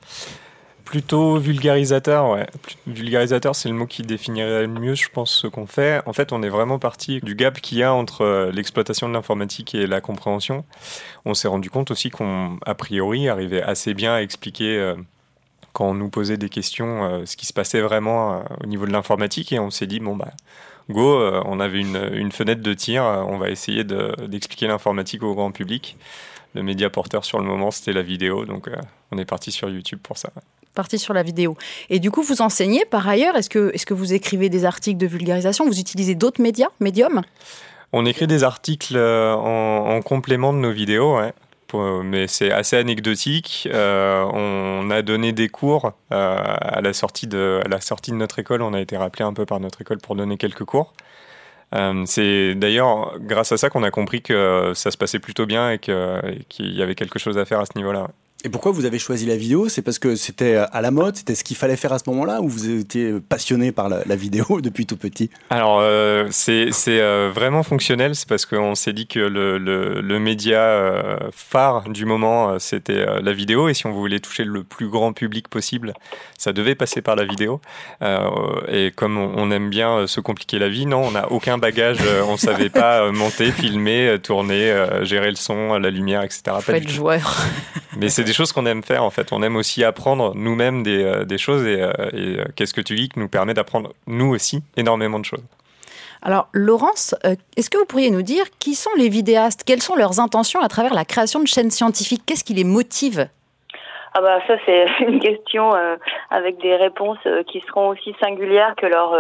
Plutôt 0.94 1.38
vulgarisateur, 1.38 2.30
ouais. 2.30 2.46
Vulgarisateur, 2.86 3.56
c'est 3.56 3.68
le 3.68 3.74
mot 3.74 3.84
qui 3.84 4.02
définirait 4.02 4.60
le 4.60 4.68
mieux, 4.68 4.94
je 4.94 5.08
pense, 5.08 5.32
ce 5.32 5.48
qu'on 5.48 5.66
fait. 5.66 6.00
En 6.06 6.12
fait, 6.12 6.32
on 6.32 6.40
est 6.40 6.48
vraiment 6.48 6.78
parti 6.78 7.18
du 7.20 7.34
gap 7.34 7.60
qu'il 7.60 7.78
y 7.78 7.82
a 7.82 7.92
entre 7.92 8.20
euh, 8.20 8.52
l'exploitation 8.52 9.08
de 9.08 9.12
l'informatique 9.12 9.74
et 9.74 9.88
la 9.88 10.00
compréhension. 10.00 10.64
On 11.24 11.34
s'est 11.34 11.48
rendu 11.48 11.68
compte 11.68 11.90
aussi 11.90 12.10
qu'on, 12.10 12.60
a 12.64 12.76
priori, 12.76 13.28
arrivait 13.28 13.60
assez 13.60 13.92
bien 13.92 14.14
à 14.14 14.20
expliquer, 14.20 14.78
euh, 14.78 14.94
quand 15.72 15.86
on 15.86 15.94
nous 15.94 16.10
posait 16.10 16.36
des 16.36 16.48
questions, 16.48 17.02
euh, 17.02 17.26
ce 17.26 17.36
qui 17.36 17.46
se 17.46 17.52
passait 17.52 17.80
vraiment 17.80 18.44
au 18.62 18.66
niveau 18.68 18.86
de 18.86 18.92
l'informatique. 18.92 19.52
Et 19.52 19.58
on 19.58 19.70
s'est 19.70 19.88
dit, 19.88 19.98
bon, 19.98 20.14
bah, 20.14 20.30
go, 20.90 21.20
on 21.44 21.58
avait 21.58 21.80
une, 21.80 22.30
fenêtre 22.30 22.62
de 22.62 22.72
tir, 22.72 23.02
on 23.02 23.36
va 23.38 23.50
essayer 23.50 23.82
d'expliquer 23.82 24.68
l'informatique 24.68 25.24
au 25.24 25.34
grand 25.34 25.50
public. 25.50 25.96
Le 26.54 26.62
média 26.62 26.88
porteur 26.88 27.24
sur 27.24 27.40
le 27.40 27.46
moment, 27.46 27.72
c'était 27.72 27.92
la 27.92 28.02
vidéo, 28.02 28.44
donc 28.44 28.70
on 29.10 29.18
est 29.18 29.24
parti 29.24 29.50
sur 29.50 29.68
YouTube 29.68 29.98
pour 30.00 30.18
ça 30.18 30.30
partie 30.74 30.98
sur 30.98 31.14
la 31.14 31.22
vidéo. 31.22 31.56
Et 31.90 31.98
du 31.98 32.10
coup, 32.10 32.22
vous 32.22 32.42
enseignez 32.42 32.84
par 32.84 33.08
ailleurs 33.08 33.36
Est-ce 33.36 33.50
que, 33.50 33.70
est 33.74 33.84
que 33.84 33.94
vous 33.94 34.12
écrivez 34.12 34.48
des 34.48 34.64
articles 34.64 34.98
de 34.98 35.06
vulgarisation? 35.06 35.66
Vous 35.66 35.80
utilisez 35.80 36.14
d'autres 36.14 36.42
médias, 36.42 36.68
médiums? 36.80 37.22
On 37.96 38.06
écrit 38.06 38.26
des 38.26 38.42
articles 38.42 38.96
euh, 38.96 39.34
en, 39.34 40.02
complément 40.02 40.52
de 40.52 40.58
nos 40.58 40.72
vidéos, 40.72 41.16
mais 42.02 42.26
c'est 42.26 42.50
assez 42.50 42.76
anecdotique. 42.76 43.68
Euh, 43.72 44.24
on 44.32 44.90
a 44.90 45.02
donné 45.02 45.32
des 45.32 45.48
cours 45.48 45.92
euh, 46.12 46.36
à, 46.44 46.80
la 46.80 46.92
sortie 46.92 47.28
de, 47.28 47.60
la 47.68 47.80
sortie 47.80 48.10
de 48.10 48.16
notre 48.16 48.40
école. 48.40 48.62
On 48.62 48.74
a 48.74 48.80
été 48.80 48.96
rappelé 48.96 49.24
un 49.24 49.32
peu 49.32 49.46
par 49.46 49.60
notre 49.60 49.80
école 49.80 49.98
pour 49.98 50.16
donner 50.16 50.36
quelques 50.36 50.64
cours. 50.64 50.92
c'est 52.06 52.56
d'ailleurs 52.56 53.16
grâce 53.20 53.52
à 53.52 53.56
ça 53.56 53.70
qu'on 53.70 53.84
a 53.84 53.92
compris 53.92 54.22
que 54.22 54.72
ça 54.74 54.90
se 54.90 54.96
passait 54.96 55.20
plutôt 55.20 55.46
bien 55.46 55.70
et 55.70 55.78
qu'il 55.78 56.74
y 56.74 56.82
avait 56.82 56.96
quelque 56.96 57.20
chose 57.20 57.38
à 57.38 57.44
faire 57.44 57.60
à 57.60 57.66
ce 57.66 57.76
niveau-là. 57.76 58.08
Et 58.46 58.50
pourquoi 58.50 58.72
vous 58.72 58.84
avez 58.84 58.98
choisi 58.98 59.24
la 59.24 59.36
vidéo? 59.36 59.70
C'est 59.70 59.80
parce 59.80 59.98
que 59.98 60.16
c'était 60.16 60.56
à 60.56 60.82
la 60.82 60.90
mode, 60.90 61.16
c'était 61.16 61.34
ce 61.34 61.42
qu'il 61.44 61.56
fallait 61.56 61.78
faire 61.78 61.94
à 61.94 61.98
ce 61.98 62.04
moment-là, 62.10 62.42
ou 62.42 62.48
vous 62.48 62.68
étiez 62.68 63.14
passionné 63.26 63.72
par 63.72 63.88
la, 63.88 64.16
vidéo 64.16 64.60
depuis 64.62 64.84
tout 64.84 64.98
petit? 64.98 65.30
Alors, 65.48 65.78
euh, 65.80 66.28
c'est 66.30 66.70
euh, 66.88 67.30
vraiment 67.34 67.62
fonctionnel, 67.62 68.14
c'est 68.14 68.28
parce 68.28 68.44
qu'on 68.44 68.74
s'est 68.74 68.92
dit 68.92 69.06
que 69.06 69.18
le, 69.18 69.56
le, 69.56 70.18
média 70.18 70.60
euh, 70.60 71.16
phare 71.32 71.88
du 71.88 72.04
moment, 72.04 72.58
c'était 72.58 73.06
la 73.22 73.32
vidéo, 73.32 73.70
et 73.70 73.74
si 73.74 73.86
on 73.86 73.92
voulait 73.92 74.20
toucher 74.20 74.44
le 74.44 74.62
plus 74.62 74.88
grand 74.88 75.14
public 75.14 75.48
possible, 75.48 75.94
ça 76.36 76.52
devait 76.52 76.74
passer 76.74 77.00
par 77.00 77.16
la 77.16 77.24
vidéo. 77.24 77.62
et 78.68 78.92
comme 78.94 79.16
on, 79.16 79.50
aime 79.50 79.70
bien 79.70 80.06
se 80.06 80.20
compliquer 80.20 80.58
la 80.58 80.68
vie, 80.68 80.84
non, 80.84 81.02
on 81.06 81.12
n'a 81.12 81.32
aucun 81.32 81.56
bagage, 81.56 82.00
on 82.28 82.32
ne 82.32 82.36
savait 82.36 82.68
pas 82.68 83.10
monter, 83.10 83.52
filmer, 83.52 84.18
tourner, 84.22 84.86
gérer 85.02 85.30
le 85.30 85.36
son, 85.36 85.78
la 85.78 85.88
lumière, 85.88 86.22
etc. 86.22 86.42
Faut 86.60 86.72
pas 86.72 86.76
être 86.76 86.90
joueur. 86.90 87.42
Mais 87.96 88.08
c'est 88.08 88.24
des 88.24 88.32
choses 88.32 88.52
qu'on 88.52 88.66
aime 88.66 88.82
faire 88.82 89.04
en 89.04 89.10
fait. 89.10 89.32
On 89.32 89.42
aime 89.42 89.56
aussi 89.56 89.84
apprendre 89.84 90.32
nous-mêmes 90.34 90.82
des, 90.82 91.02
euh, 91.02 91.24
des, 91.24 91.38
choses 91.38 91.66
et, 91.66 91.80
euh, 91.80 91.92
euh, 92.14 92.44
Qu'est-ce 92.56 92.74
que 92.74 92.80
tu 92.80 92.96
geek 92.96 93.16
nous 93.16 93.28
permet 93.28 93.54
d'apprendre 93.54 93.92
nous 94.06 94.34
aussi 94.34 94.62
énormément 94.76 95.18
de 95.18 95.24
choses. 95.24 95.44
Alors, 96.22 96.48
Laurence, 96.52 97.14
est-ce 97.56 97.68
que 97.68 97.76
vous 97.76 97.84
pourriez 97.84 98.10
nous 98.10 98.22
dire 98.22 98.44
qui 98.58 98.74
sont 98.74 98.90
les 98.96 99.10
vidéastes? 99.10 99.62
Quelles 99.64 99.82
sont 99.82 99.94
leurs 99.94 100.20
intentions 100.20 100.60
à 100.60 100.68
travers 100.68 100.94
la 100.94 101.04
création 101.04 101.40
de 101.40 101.46
chaînes 101.46 101.70
scientifiques? 101.70 102.22
Qu'est-ce 102.24 102.44
qui 102.44 102.54
les 102.54 102.64
motive? 102.64 103.28
Ah 104.14 104.20
bah 104.20 104.38
ça 104.46 104.54
c'est 104.64 104.86
une 105.00 105.18
question 105.18 105.72
avec 106.30 106.58
des 106.62 106.76
réponses 106.76 107.18
qui 107.48 107.60
seront 107.66 107.88
aussi 107.88 108.14
singulières 108.22 108.74
que 108.76 108.86
leur 108.86 109.12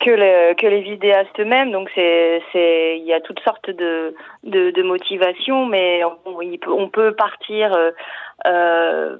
que 0.00 0.10
les, 0.10 0.54
que 0.56 0.66
les 0.66 0.80
vidéastes 0.80 1.38
eux-mêmes. 1.38 1.70
Donc 1.70 1.90
c'est 1.94 2.42
c'est 2.52 2.98
il 2.98 3.04
y 3.04 3.12
a 3.12 3.20
toutes 3.20 3.40
sortes 3.40 3.70
de 3.70 4.14
de, 4.42 4.70
de 4.70 4.82
motivations, 4.82 5.66
mais 5.66 6.02
on, 6.04 6.38
on 6.68 6.88
peut 6.88 7.12
partir 7.14 7.72
euh, 7.74 7.90
euh, 8.46 9.16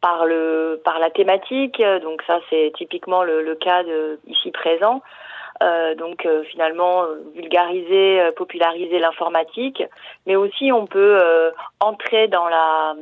par 0.00 0.26
le 0.26 0.80
par 0.84 0.98
la 0.98 1.10
thématique. 1.10 1.82
Donc 2.02 2.22
ça 2.26 2.40
c'est 2.50 2.72
typiquement 2.76 3.22
le, 3.22 3.42
le, 3.42 3.54
cas 3.54 3.82
de 3.84 4.18
ici 4.26 4.50
présent. 4.50 5.02
Euh, 5.62 5.94
donc 5.94 6.24
euh, 6.24 6.42
finalement 6.44 7.04
vulgariser, 7.34 8.20
populariser 8.34 8.98
l'informatique, 8.98 9.82
mais 10.26 10.34
aussi 10.34 10.72
on 10.72 10.86
peut 10.86 11.20
entrer 11.80 12.28
dans 12.28 12.48
la 12.48 12.94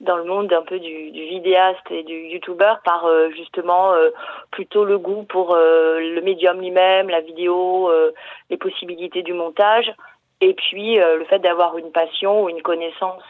dans 0.00 0.16
le 0.16 0.24
monde 0.24 0.52
un 0.52 0.62
peu 0.62 0.78
du, 0.78 1.10
du 1.10 1.24
vidéaste 1.24 1.90
et 1.90 2.04
du 2.04 2.14
youtubeur 2.28 2.80
par 2.84 3.06
euh, 3.06 3.30
justement 3.30 3.92
euh, 3.92 4.10
plutôt 4.50 4.84
le 4.84 4.98
goût 4.98 5.24
pour 5.24 5.54
euh, 5.54 5.98
le 5.98 6.20
médium 6.20 6.60
lui-même, 6.60 7.08
la 7.08 7.20
vidéo, 7.20 7.90
les 8.50 8.56
possibilités 8.56 9.22
du 9.22 9.32
montage 9.32 9.92
et 10.40 10.54
puis 10.54 10.96
le 10.96 11.24
fait 11.24 11.40
d'avoir 11.40 11.78
une 11.78 11.90
passion 11.90 12.44
ou 12.44 12.48
une 12.48 12.62
connaissance 12.62 13.24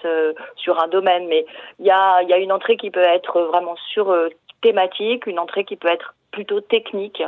sur 0.56 0.82
un 0.82 0.88
domaine. 0.88 1.26
Mais 1.26 1.46
il 1.78 1.86
y 1.86 1.90
a, 1.90 2.22
y 2.22 2.32
a 2.34 2.38
une 2.38 2.52
entrée 2.52 2.76
qui 2.76 2.90
peut 2.90 3.00
être 3.00 3.40
vraiment 3.40 3.76
sur 3.92 4.14
thématique, 4.60 5.26
une 5.26 5.38
entrée 5.38 5.64
qui 5.64 5.76
peut 5.76 5.88
être 5.88 6.14
plutôt 6.32 6.60
technique. 6.60 7.22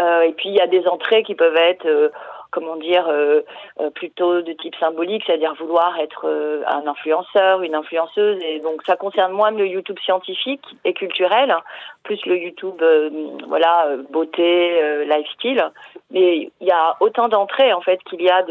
et 0.00 0.32
puis 0.36 0.48
il 0.48 0.54
y 0.54 0.60
a 0.60 0.66
des 0.66 0.86
entrées 0.86 1.24
qui 1.24 1.34
peuvent 1.34 1.56
être 1.56 2.10
comment 2.52 2.76
dire, 2.76 3.08
euh, 3.08 3.40
euh, 3.80 3.90
plutôt 3.90 4.42
de 4.42 4.52
type 4.52 4.76
symbolique, 4.76 5.24
c'est-à-dire 5.26 5.54
vouloir 5.54 5.98
être 5.98 6.28
euh, 6.28 6.62
un 6.68 6.86
influenceur, 6.86 7.62
une 7.62 7.74
influenceuse. 7.74 8.38
Et 8.42 8.60
donc 8.60 8.82
ça 8.86 8.94
concerne 8.94 9.32
moins 9.32 9.50
le 9.50 9.66
YouTube 9.66 9.98
scientifique 10.04 10.64
et 10.84 10.92
culturel, 10.92 11.56
plus 12.02 12.24
le 12.26 12.36
YouTube, 12.38 12.82
voilà, 13.48 13.96
beauté, 14.10 15.04
lifestyle. 15.04 15.70
Mais 16.10 16.50
il 16.60 16.66
y 16.66 16.70
a 16.70 16.96
autant 17.00 17.28
d'entrées 17.28 17.72
en 17.72 17.80
fait 17.80 18.02
qu'il 18.04 18.22
y 18.22 18.30
a 18.30 18.44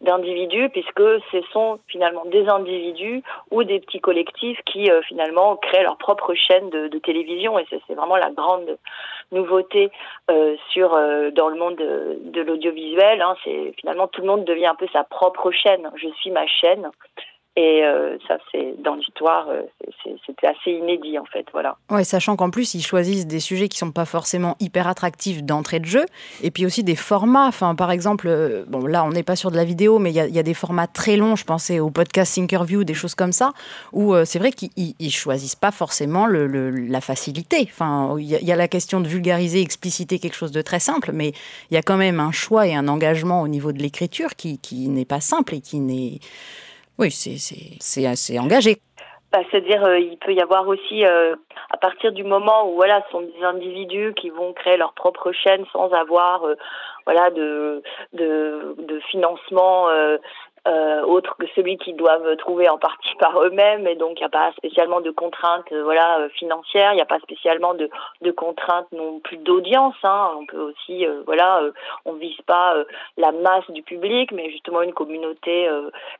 d'individus, 0.00 0.68
puisque 0.70 1.02
ce 1.32 1.40
sont 1.52 1.78
finalement 1.88 2.24
des 2.26 2.46
individus 2.48 3.22
ou 3.50 3.64
des 3.64 3.80
petits 3.80 4.00
collectifs 4.00 4.58
qui 4.66 4.90
finalement 5.06 5.56
créent 5.56 5.82
leur 5.82 5.96
propre 5.96 6.34
chaîne 6.34 6.70
de, 6.70 6.98
télévision. 6.98 7.58
Et 7.58 7.66
c'est 7.70 7.94
vraiment 7.94 8.16
la 8.16 8.30
grande 8.30 8.76
nouveauté 9.32 9.90
sur 10.70 10.90
dans 11.32 11.48
le 11.48 11.56
monde 11.56 11.76
de, 11.76 12.18
de 12.24 12.42
l'audiovisuel. 12.42 13.22
Hein, 13.22 13.34
c'est 13.44 13.72
finalement 13.78 14.08
tout 14.08 14.20
le 14.20 14.26
monde 14.26 14.44
devient 14.44 14.66
un 14.66 14.74
peu 14.74 14.86
sa 14.92 15.04
propre 15.04 15.50
chaîne. 15.50 15.90
Je 15.96 16.08
suis 16.20 16.30
ma 16.30 16.46
chaîne. 16.46 16.90
Et 17.60 17.84
euh, 17.84 18.16
ça, 18.26 18.38
c'est 18.50 18.74
dans 18.82 18.94
l'histoire, 18.94 19.46
euh, 19.50 19.60
c'était 20.26 20.46
assez 20.46 20.70
inédit 20.70 21.18
en 21.18 21.26
fait, 21.26 21.44
voilà. 21.52 21.76
Ouais, 21.90 22.04
sachant 22.04 22.34
qu'en 22.34 22.48
plus 22.48 22.72
ils 22.72 22.80
choisissent 22.80 23.26
des 23.26 23.38
sujets 23.38 23.68
qui 23.68 23.76
sont 23.76 23.92
pas 23.92 24.06
forcément 24.06 24.56
hyper 24.60 24.88
attractifs 24.88 25.42
d'entrée 25.42 25.78
de 25.78 25.84
jeu, 25.84 26.06
et 26.42 26.50
puis 26.50 26.64
aussi 26.64 26.84
des 26.84 26.96
formats. 26.96 27.46
Enfin, 27.46 27.74
par 27.74 27.90
exemple, 27.90 28.28
euh, 28.28 28.64
bon 28.66 28.86
là 28.86 29.04
on 29.04 29.10
n'est 29.10 29.22
pas 29.22 29.36
sur 29.36 29.50
de 29.50 29.56
la 29.56 29.64
vidéo, 29.64 29.98
mais 29.98 30.10
il 30.10 30.14
y, 30.14 30.38
a 30.38 30.42
des 30.42 30.54
formats 30.54 30.86
très 30.86 31.18
longs. 31.18 31.36
Je 31.36 31.44
pensais 31.44 31.80
au 31.80 31.90
podcast 31.90 32.34
Thinkerview, 32.34 32.82
des 32.82 32.94
choses 32.94 33.14
comme 33.14 33.32
ça, 33.32 33.52
où 33.92 34.14
c'est 34.24 34.38
vrai 34.38 34.52
qu'ils 34.52 35.12
choisissent 35.12 35.54
pas 35.54 35.70
forcément 35.70 36.26
la 36.26 37.00
facilité. 37.02 37.68
Enfin, 37.70 38.16
il 38.18 38.24
y, 38.24 38.52
a 38.52 38.56
la 38.56 38.68
question 38.68 39.00
de 39.00 39.08
vulgariser, 39.08 39.60
expliciter 39.60 40.18
quelque 40.18 40.36
chose 40.36 40.52
de 40.52 40.62
très 40.62 40.80
simple, 40.80 41.10
mais 41.12 41.32
il 41.70 41.74
y 41.74 41.76
a 41.76 41.82
quand 41.82 41.98
même 41.98 42.20
un 42.20 42.32
choix 42.32 42.66
et 42.66 42.74
un 42.74 42.88
engagement 42.88 43.42
au 43.42 43.48
niveau 43.48 43.72
de 43.72 43.80
l'écriture 43.80 44.30
qui 44.36 44.88
n'est 44.88 45.04
pas 45.04 45.20
simple 45.20 45.56
et 45.56 45.60
qui 45.60 45.80
n'est 45.80 46.20
oui, 47.00 47.10
c'est 47.10 48.06
assez 48.06 48.38
engagé. 48.38 48.76
Bah, 49.32 49.38
C'est-à-dire, 49.50 49.84
euh, 49.84 49.98
il 49.98 50.18
peut 50.18 50.34
y 50.34 50.40
avoir 50.40 50.66
aussi, 50.66 51.06
euh, 51.06 51.36
à 51.70 51.76
partir 51.76 52.12
du 52.12 52.24
moment 52.24 52.68
où 52.68 52.74
voilà, 52.74 53.02
ce 53.06 53.12
sont 53.12 53.20
des 53.20 53.44
individus 53.44 54.12
qui 54.14 54.28
vont 54.28 54.52
créer 54.52 54.76
leur 54.76 54.92
propre 54.92 55.30
chaîne 55.32 55.64
sans 55.72 55.90
avoir, 55.92 56.44
euh, 56.44 56.56
voilà, 57.06 57.30
de, 57.30 57.82
de, 58.12 58.74
de 58.78 59.00
financement 59.10 59.88
euh, 60.68 61.02
autre 61.02 61.36
que 61.38 61.46
celui 61.54 61.78
qu'ils 61.78 61.96
doivent 61.96 62.36
trouver 62.36 62.68
en 62.68 62.78
partie 62.78 63.14
par 63.18 63.42
eux-mêmes 63.42 63.86
et 63.86 63.94
donc 63.94 64.18
il 64.18 64.22
n'y 64.22 64.26
a 64.26 64.30
pas 64.30 64.52
spécialement 64.52 65.00
de 65.00 65.10
contraintes 65.10 65.72
euh, 65.72 65.82
voilà 65.82 66.20
euh, 66.20 66.28
financières 66.30 66.92
il 66.92 66.96
n'y 66.96 67.02
a 67.02 67.06
pas 67.06 67.20
spécialement 67.20 67.74
de, 67.74 67.88
de 68.20 68.30
contraintes 68.30 68.90
non 68.92 69.20
plus 69.20 69.38
d'audience 69.38 69.94
hein. 70.02 70.32
on 70.38 70.46
peut 70.46 70.60
aussi 70.60 71.06
euh, 71.06 71.22
voilà 71.24 71.62
on 72.04 72.12
vise 72.14 72.40
pas 72.46 72.74
la 73.16 73.32
masse 73.32 73.70
du 73.70 73.82
public 73.82 74.32
mais 74.32 74.50
justement 74.50 74.82
une 74.82 74.92
communauté 74.92 75.68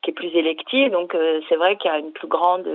qui 0.02 0.10
est 0.10 0.14
plus 0.14 0.34
élective 0.34 0.90
donc 0.90 1.16
c'est 1.48 1.56
vrai 1.56 1.76
qu'il 1.76 1.90
y 1.90 1.94
a 1.94 1.98
une 1.98 2.12
plus 2.12 2.28
grande 2.28 2.68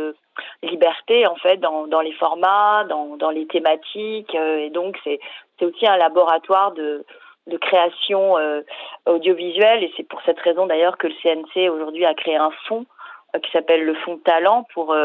liberté 0.63 1.25
en 1.27 1.35
fait 1.35 1.57
dans, 1.57 1.87
dans 1.87 2.01
les 2.01 2.11
formats, 2.13 2.83
dans, 2.85 3.15
dans 3.17 3.29
les 3.29 3.47
thématiques. 3.47 4.35
et 4.35 4.69
donc 4.69 4.97
c'est 5.03 5.19
c'est 5.57 5.65
aussi 5.65 5.87
un 5.87 5.97
laboratoire 5.97 6.73
de 6.73 7.05
de 7.47 7.57
création 7.57 8.35
audiovisuelle 9.05 9.83
et 9.83 9.93
c'est 9.95 10.07
pour 10.07 10.21
cette 10.25 10.39
raison 10.39 10.65
d'ailleurs 10.65 10.97
que 10.97 11.07
le 11.07 11.13
CNC 11.21 11.69
aujourd'hui 11.69 12.05
a 12.05 12.13
créé 12.13 12.35
un 12.35 12.51
fonds 12.67 12.85
qui 13.43 13.51
s'appelle 13.51 13.83
le 13.85 13.93
fonds 13.95 14.17
talent 14.17 14.65
pour 14.73 14.95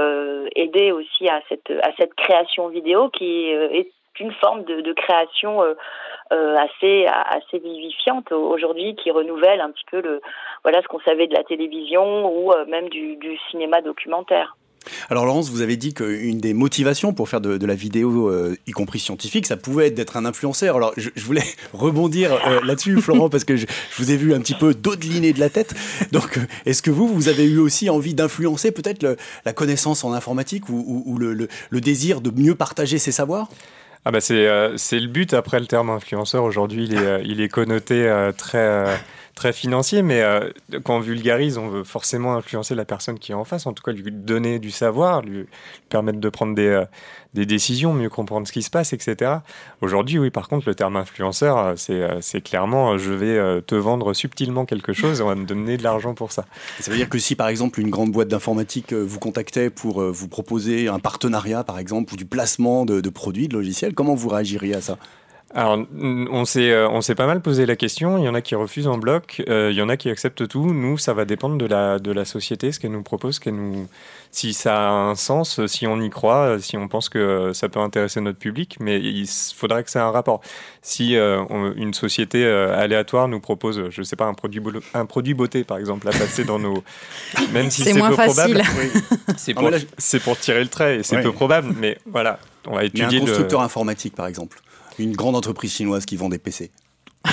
aider 0.56 0.92
aussi 0.92 1.28
à 1.28 1.42
cette 1.48 1.70
à 1.82 1.90
cette 1.98 2.14
création 2.14 2.68
vidéo 2.68 3.10
qui 3.10 3.50
est 3.50 3.92
une 4.20 4.32
forme 4.32 4.64
de, 4.64 4.92
création 4.92 5.62
euh, 5.62 6.56
assez 6.56 7.06
assez 7.06 7.58
vivifiante 7.58 8.30
aujourd'hui 8.32 8.94
qui 8.94 9.10
renouvelle 9.10 9.60
un 9.60 9.70
petit 9.70 9.84
peu 9.90 10.00
le 10.00 10.20
voilà 10.62 10.82
ce 10.82 10.88
qu'on 10.88 11.00
savait 11.00 11.26
de 11.26 11.34
la 11.34 11.42
télévision 11.42 12.30
ou 12.30 12.52
euh, 12.52 12.64
même 12.66 12.88
du, 12.88 13.16
du 13.16 13.38
cinéma 13.50 13.80
documentaire. 13.80 14.56
Alors 15.10 15.26
Laurence, 15.26 15.50
vous 15.50 15.60
avez 15.60 15.76
dit 15.76 15.92
qu'une 15.94 16.38
des 16.38 16.54
motivations 16.54 17.12
pour 17.12 17.28
faire 17.28 17.40
de, 17.40 17.58
de 17.58 17.66
la 17.66 17.74
vidéo, 17.74 18.28
euh, 18.28 18.56
y 18.66 18.72
compris 18.72 18.98
scientifique, 18.98 19.46
ça 19.46 19.56
pouvait 19.56 19.88
être 19.88 19.94
d'être 19.94 20.16
un 20.16 20.24
influenceur. 20.24 20.76
Alors 20.76 20.92
je, 20.96 21.10
je 21.14 21.24
voulais 21.24 21.44
rebondir 21.72 22.38
là-dessus, 22.64 22.96
Florent, 23.00 23.28
parce 23.28 23.44
que 23.44 23.56
je, 23.56 23.66
je, 23.66 24.02
vous 24.02 24.10
ai 24.10 24.16
vu 24.16 24.34
un 24.34 24.40
petit 24.40 24.54
peu 24.54 24.74
dodeliner 24.74 25.32
de 25.32 25.40
la 25.40 25.50
tête. 25.50 25.74
Donc 26.12 26.38
est-ce 26.66 26.82
que 26.82 26.90
vous, 26.90 27.08
vous 27.08 27.28
avez 27.28 27.44
eu 27.44 27.58
aussi 27.58 27.90
envie 27.90 28.14
d'influencer 28.14 28.72
peut-être 28.72 29.16
la 29.44 29.52
connaissance 29.52 30.04
en 30.04 30.12
informatique 30.12 30.68
ou, 30.68 30.84
ou, 30.86 31.02
ou 31.06 31.18
le, 31.18 31.34
le, 31.34 31.48
le 31.68 31.80
désir 31.80 32.20
de 32.20 32.30
mieux 32.30 32.54
partager 32.54 32.98
ses 32.98 33.12
savoirs? 33.12 33.48
Ah 34.04 34.10
bah 34.10 34.20
c'est 34.20 34.46
euh, 34.46 34.76
le 34.92 35.06
but. 35.06 35.34
Après, 35.34 35.60
le 35.60 35.66
terme 35.66 35.90
influenceur, 35.90 36.44
aujourd'hui, 36.44 36.84
il, 36.84 36.94
est, 36.94 36.98
euh, 36.98 37.22
il 37.24 37.40
est 37.40 37.48
connoté 37.48 38.06
euh, 38.06 38.32
très, 38.32 38.58
euh, 38.58 38.96
très 39.40 39.54
financier, 39.54 40.02
mais 40.02 40.22
quand 40.84 40.96
on 40.96 41.00
vulgarise, 41.00 41.56
on 41.56 41.68
veut 41.68 41.84
forcément 41.84 42.34
influencer 42.34 42.74
la 42.74 42.84
personne 42.84 43.18
qui 43.18 43.32
est 43.32 43.34
en 43.34 43.44
face, 43.44 43.64
en 43.64 43.72
tout 43.72 43.82
cas 43.82 43.92
lui 43.92 44.12
donner 44.12 44.58
du 44.58 44.70
savoir, 44.70 45.22
lui 45.22 45.46
permettre 45.88 46.20
de 46.20 46.28
prendre 46.28 46.54
des, 46.54 46.84
des 47.34 47.46
décisions, 47.46 47.92
mieux 47.92 48.08
comprendre 48.08 48.46
ce 48.46 48.52
qui 48.52 48.62
se 48.62 48.70
passe, 48.70 48.92
etc. 48.92 49.38
Aujourd'hui, 49.80 50.18
oui, 50.18 50.30
par 50.30 50.48
contre, 50.48 50.68
le 50.68 50.74
terme 50.74 50.96
influenceur, 50.96 51.58
euh, 51.58 51.74
euh, 51.90 52.18
c'est 52.20 52.40
clairement 52.40 52.92
euh, 52.92 52.98
je 52.98 53.12
vais 53.12 53.62
te 53.62 53.74
vendre 53.74 54.12
subtilement 54.14 54.64
quelque 54.64 54.92
chose 54.92 55.20
et 55.20 55.22
on 55.22 55.28
va 55.28 55.34
me 55.34 55.46
donner 55.46 55.76
de 55.76 55.82
l'argent 55.82 56.14
pour 56.14 56.32
ça. 56.32 56.44
Ça 56.80 56.90
veut 56.90 56.96
dire 56.96 57.08
que 57.08 57.18
si, 57.18 57.36
par 57.36 57.48
exemple, 57.48 57.80
une 57.80 57.90
grande 57.90 58.10
boîte 58.10 58.28
d'informatique 58.28 58.92
vous 58.92 59.18
contactait 59.18 59.70
pour 59.70 60.02
vous 60.02 60.28
proposer 60.28 60.88
un 60.88 60.98
partenariat, 60.98 61.64
par 61.64 61.78
exemple, 61.78 62.14
ou 62.14 62.16
du 62.16 62.24
placement 62.24 62.84
de 62.84 63.08
produits, 63.08 63.48
de 63.48 63.54
logiciels, 63.54 63.94
comment 63.94 64.14
vous 64.14 64.28
réagiriez 64.28 64.74
à 64.74 64.80
ça? 64.80 64.98
Alors, 65.52 65.78
on 65.98 66.44
s'est, 66.44 66.76
on 66.86 67.00
s'est 67.00 67.16
pas 67.16 67.26
mal 67.26 67.40
posé 67.40 67.66
la 67.66 67.74
question. 67.74 68.18
Il 68.18 68.24
y 68.24 68.28
en 68.28 68.34
a 68.34 68.40
qui 68.40 68.54
refusent 68.54 68.86
en 68.86 68.98
bloc, 68.98 69.42
euh, 69.48 69.70
il 69.72 69.76
y 69.76 69.82
en 69.82 69.88
a 69.88 69.96
qui 69.96 70.08
acceptent 70.08 70.46
tout. 70.46 70.72
Nous, 70.72 70.96
ça 70.96 71.12
va 71.12 71.24
dépendre 71.24 71.58
de 71.58 71.66
la, 71.66 71.98
de 71.98 72.12
la 72.12 72.24
société, 72.24 72.70
ce 72.70 72.78
qu'elle 72.78 72.92
nous 72.92 73.02
propose, 73.02 73.34
ce 73.34 73.40
qu'elle 73.40 73.56
nous, 73.56 73.88
si 74.30 74.52
ça 74.52 74.88
a 74.88 74.92
un 74.92 75.16
sens, 75.16 75.66
si 75.66 75.88
on 75.88 76.00
y 76.00 76.08
croit, 76.08 76.60
si 76.60 76.76
on 76.76 76.86
pense 76.86 77.08
que 77.08 77.50
ça 77.52 77.68
peut 77.68 77.80
intéresser 77.80 78.20
notre 78.20 78.38
public, 78.38 78.76
mais 78.78 79.00
il 79.00 79.26
faudrait 79.26 79.82
que 79.82 79.90
ça 79.90 79.98
ait 79.98 80.02
un 80.02 80.12
rapport. 80.12 80.40
Si 80.82 81.16
euh, 81.16 81.42
une 81.74 81.94
société 81.94 82.44
euh, 82.44 82.78
aléatoire 82.78 83.26
nous 83.26 83.40
propose, 83.40 83.90
je 83.90 84.02
sais 84.04 84.14
pas, 84.14 84.26
un 84.26 84.34
produit, 84.34 84.62
un 84.94 85.06
produit 85.06 85.34
beauté, 85.34 85.64
par 85.64 85.78
exemple, 85.78 86.06
à 86.08 86.12
passer 86.12 86.44
dans 86.44 86.60
nos... 86.60 86.84
Même 87.52 87.70
si 87.70 87.82
c'est 87.82 87.92
peu 87.92 87.98
probable, 88.12 88.62
c'est 89.36 89.54
pour, 89.54 89.70
pour, 90.22 90.38
tirer 90.38 90.60
le 90.60 90.68
trait, 90.68 90.98
et 90.98 91.02
c'est 91.02 91.20
peu 91.22 91.32
probable, 91.32 91.74
mais 91.76 91.98
voilà, 92.06 92.38
on 92.68 92.76
va 92.76 92.84
étudier... 92.84 93.06
Mais 93.10 93.16
un 93.16 93.26
constructeur 93.26 93.62
informatique, 93.62 94.14
par 94.14 94.28
exemple 94.28 94.60
une 94.98 95.12
grande 95.12 95.36
entreprise 95.36 95.72
chinoise 95.72 96.04
qui 96.06 96.16
vend 96.16 96.28
des 96.28 96.38
PC 96.38 96.70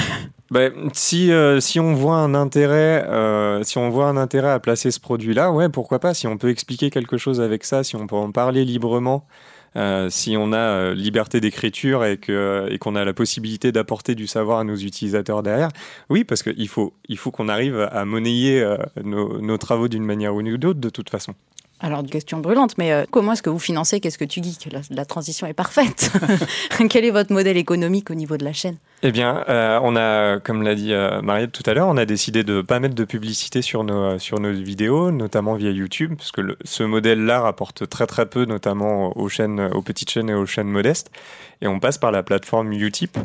ben, 0.52 0.74
si, 0.94 1.32
euh, 1.32 1.60
si 1.60 1.80
on 1.80 1.94
voit 1.94 2.18
un 2.18 2.34
intérêt, 2.34 3.06
euh, 3.08 3.64
si 3.64 3.78
on 3.78 3.90
voit 3.90 4.08
un 4.08 4.18
intérêt 4.18 4.50
à 4.50 4.60
placer 4.60 4.92
ce 4.92 5.00
produit-là, 5.00 5.52
ouais, 5.52 5.70
pourquoi 5.70 6.00
pas. 6.00 6.14
Si 6.14 6.28
on 6.28 6.38
peut 6.38 6.50
expliquer 6.50 6.90
quelque 6.90 7.18
chose 7.18 7.42
avec 7.42 7.64
ça, 7.64 7.84
si 7.84 7.96
on 7.96 8.08
peut 8.08 8.16
en 8.16 8.32
parler 8.32 8.66
librement, 8.66 9.26
euh, 9.76 10.10
si 10.10 10.36
on 10.38 10.54
a 10.54 10.94
liberté 10.94 11.40
d'écriture 11.40 12.04
et 12.04 12.18
que 12.18 12.68
et 12.70 12.80
qu'on 12.80 12.96
a 12.96 13.06
la 13.06 13.14
possibilité 13.14 13.72
d'apporter 13.72 14.16
du 14.16 14.26
savoir 14.26 14.60
à 14.60 14.64
nos 14.64 14.76
utilisateurs 14.76 15.44
derrière, 15.44 15.70
oui, 16.10 16.24
parce 16.24 16.44
qu'il 16.44 16.68
faut 16.68 16.94
il 17.08 17.18
faut 17.18 17.32
qu'on 17.32 17.48
arrive 17.48 17.88
à 17.92 18.06
monnayer 18.06 18.66
nos 19.04 19.58
travaux 19.58 19.88
d'une 19.88 20.06
manière 20.06 20.34
ou 20.36 20.42
d'une 20.42 20.66
autre 20.66 20.80
de 20.80 20.90
toute 20.90 21.10
façon. 21.10 21.34
Alors, 21.80 22.00
une 22.00 22.10
question 22.10 22.40
brûlante, 22.40 22.76
mais 22.80 22.92
euh, 22.92 23.06
comment 23.12 23.34
est-ce 23.34 23.44
que 23.44 23.52
vous 23.52 23.60
financez 23.60 24.00
Qu'est-ce 24.00 24.18
que 24.18 24.26
tu 24.26 24.42
dis 24.42 24.58
la, 24.72 24.80
la 24.90 25.06
transition 25.06 25.46
est 25.46 25.54
parfaite. 25.54 26.12
Quel 26.90 27.06
est 27.06 27.12
votre 27.12 27.32
modèle 27.32 27.58
économique 27.58 28.10
au 28.10 28.16
niveau 28.16 28.36
de 28.36 28.44
la 28.44 28.52
chaîne 28.52 28.78
Eh 29.04 29.12
bien, 29.12 29.44
euh, 29.48 29.80
on 29.84 29.96
a, 29.96 30.40
comme 30.40 30.64
l'a 30.64 30.74
dit 30.74 30.92
euh, 30.92 31.22
Mariette 31.22 31.52
tout 31.52 31.62
à 31.68 31.76
l'heure, 31.76 31.88
on 31.88 31.98
a 31.98 32.06
décidé 32.06 32.44
de 32.44 32.56
ne 32.58 32.62
pas 32.64 32.80
mettre 32.80 32.96
de 32.96 33.04
publicité 33.04 33.62
sur 33.62 33.84
nos, 33.84 34.18
sur 34.18 34.40
nos 34.40 34.52
vidéos, 34.52 35.12
notamment 35.12 35.54
via 35.54 35.70
YouTube, 35.70 36.16
parce 36.18 36.32
que 36.32 36.58
ce 36.64 36.82
modèle-là 36.82 37.42
rapporte 37.42 37.88
très 37.88 38.08
très 38.08 38.26
peu, 38.26 38.46
notamment 38.46 39.16
aux, 39.16 39.30
chaînes, 39.30 39.60
aux 39.60 39.84
petites 39.84 40.10
chaînes 40.10 40.32
et 40.32 40.36
aux 40.36 40.48
chaînes 40.48 40.70
modestes. 40.70 41.12
Et 41.62 41.68
on 41.68 41.80
passe 41.80 42.00
par 42.00 42.12
la 42.12 42.24
plateforme 42.24 42.74
Utip, 42.74 43.20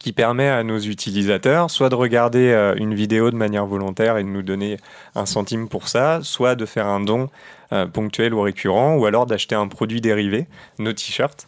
qui 0.00 0.12
permet 0.12 0.48
à 0.48 0.64
nos 0.64 0.78
utilisateurs 0.78 1.70
soit 1.70 1.88
de 1.88 1.94
regarder 1.94 2.72
une 2.76 2.94
vidéo 2.94 3.30
de 3.30 3.36
manière 3.36 3.66
volontaire 3.66 4.16
et 4.16 4.22
de 4.22 4.28
nous 4.28 4.42
donner 4.42 4.78
un 5.16 5.26
centime 5.26 5.68
pour 5.68 5.88
ça, 5.88 6.20
soit 6.22 6.54
de 6.54 6.66
faire 6.66 6.86
un 6.86 7.00
don 7.00 7.28
euh, 7.72 7.86
ponctuel 7.86 8.34
ou 8.34 8.40
récurrent, 8.40 8.94
ou 8.94 9.06
alors 9.06 9.26
d'acheter 9.26 9.54
un 9.54 9.68
produit 9.68 10.00
dérivé, 10.00 10.46
nos 10.78 10.92
t-shirts 10.92 11.46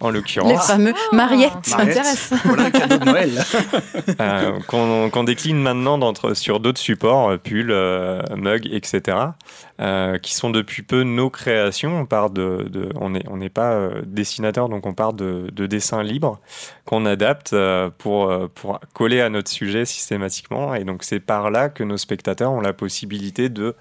en 0.00 0.10
l'occurrence. 0.10 0.50
Les 0.50 0.58
fameux 0.58 0.92
ah, 0.94 1.16
Mariette, 1.16 1.52
ça 1.62 1.78
m'intéresse. 1.78 2.32
Voilà 2.44 2.64
un 2.64 2.70
cadeau 2.70 2.98
de 2.98 3.04
Noël. 3.04 3.30
euh, 4.20 4.58
Qu'on 4.66 5.10
qu 5.10 5.24
décline 5.24 5.60
maintenant 5.60 5.98
sur 6.34 6.60
d'autres 6.60 6.80
supports, 6.80 7.30
euh, 7.30 7.36
pulls, 7.38 7.70
euh, 7.70 8.20
mugs, 8.36 8.68
etc., 8.70 9.16
euh, 9.80 10.18
qui 10.18 10.34
sont 10.34 10.50
depuis 10.50 10.82
peu 10.82 11.02
nos 11.02 11.30
créations. 11.30 12.00
On 12.00 12.06
part 12.06 12.30
de, 12.30 12.66
de 12.70 12.88
on 13.00 13.10
n'est 13.10 13.24
on 13.28 13.40
pas 13.48 13.72
euh, 13.72 14.02
dessinateur, 14.04 14.68
donc 14.68 14.86
on 14.86 14.94
part 14.94 15.12
de, 15.12 15.48
de 15.52 15.66
dessins 15.66 16.02
libres 16.02 16.40
qu'on 16.84 17.06
adapte 17.06 17.54
pour, 17.98 18.32
pour 18.54 18.80
coller 18.92 19.20
à 19.20 19.28
notre 19.28 19.50
sujet 19.50 19.84
systématiquement. 19.84 20.74
Et 20.74 20.84
donc 20.84 21.04
c'est 21.04 21.20
par 21.20 21.50
là 21.50 21.68
que 21.68 21.84
nos 21.84 21.96
spectateurs 21.96 22.52
ont 22.52 22.60
la 22.60 22.72
possibilité 22.72 23.48
de 23.48 23.76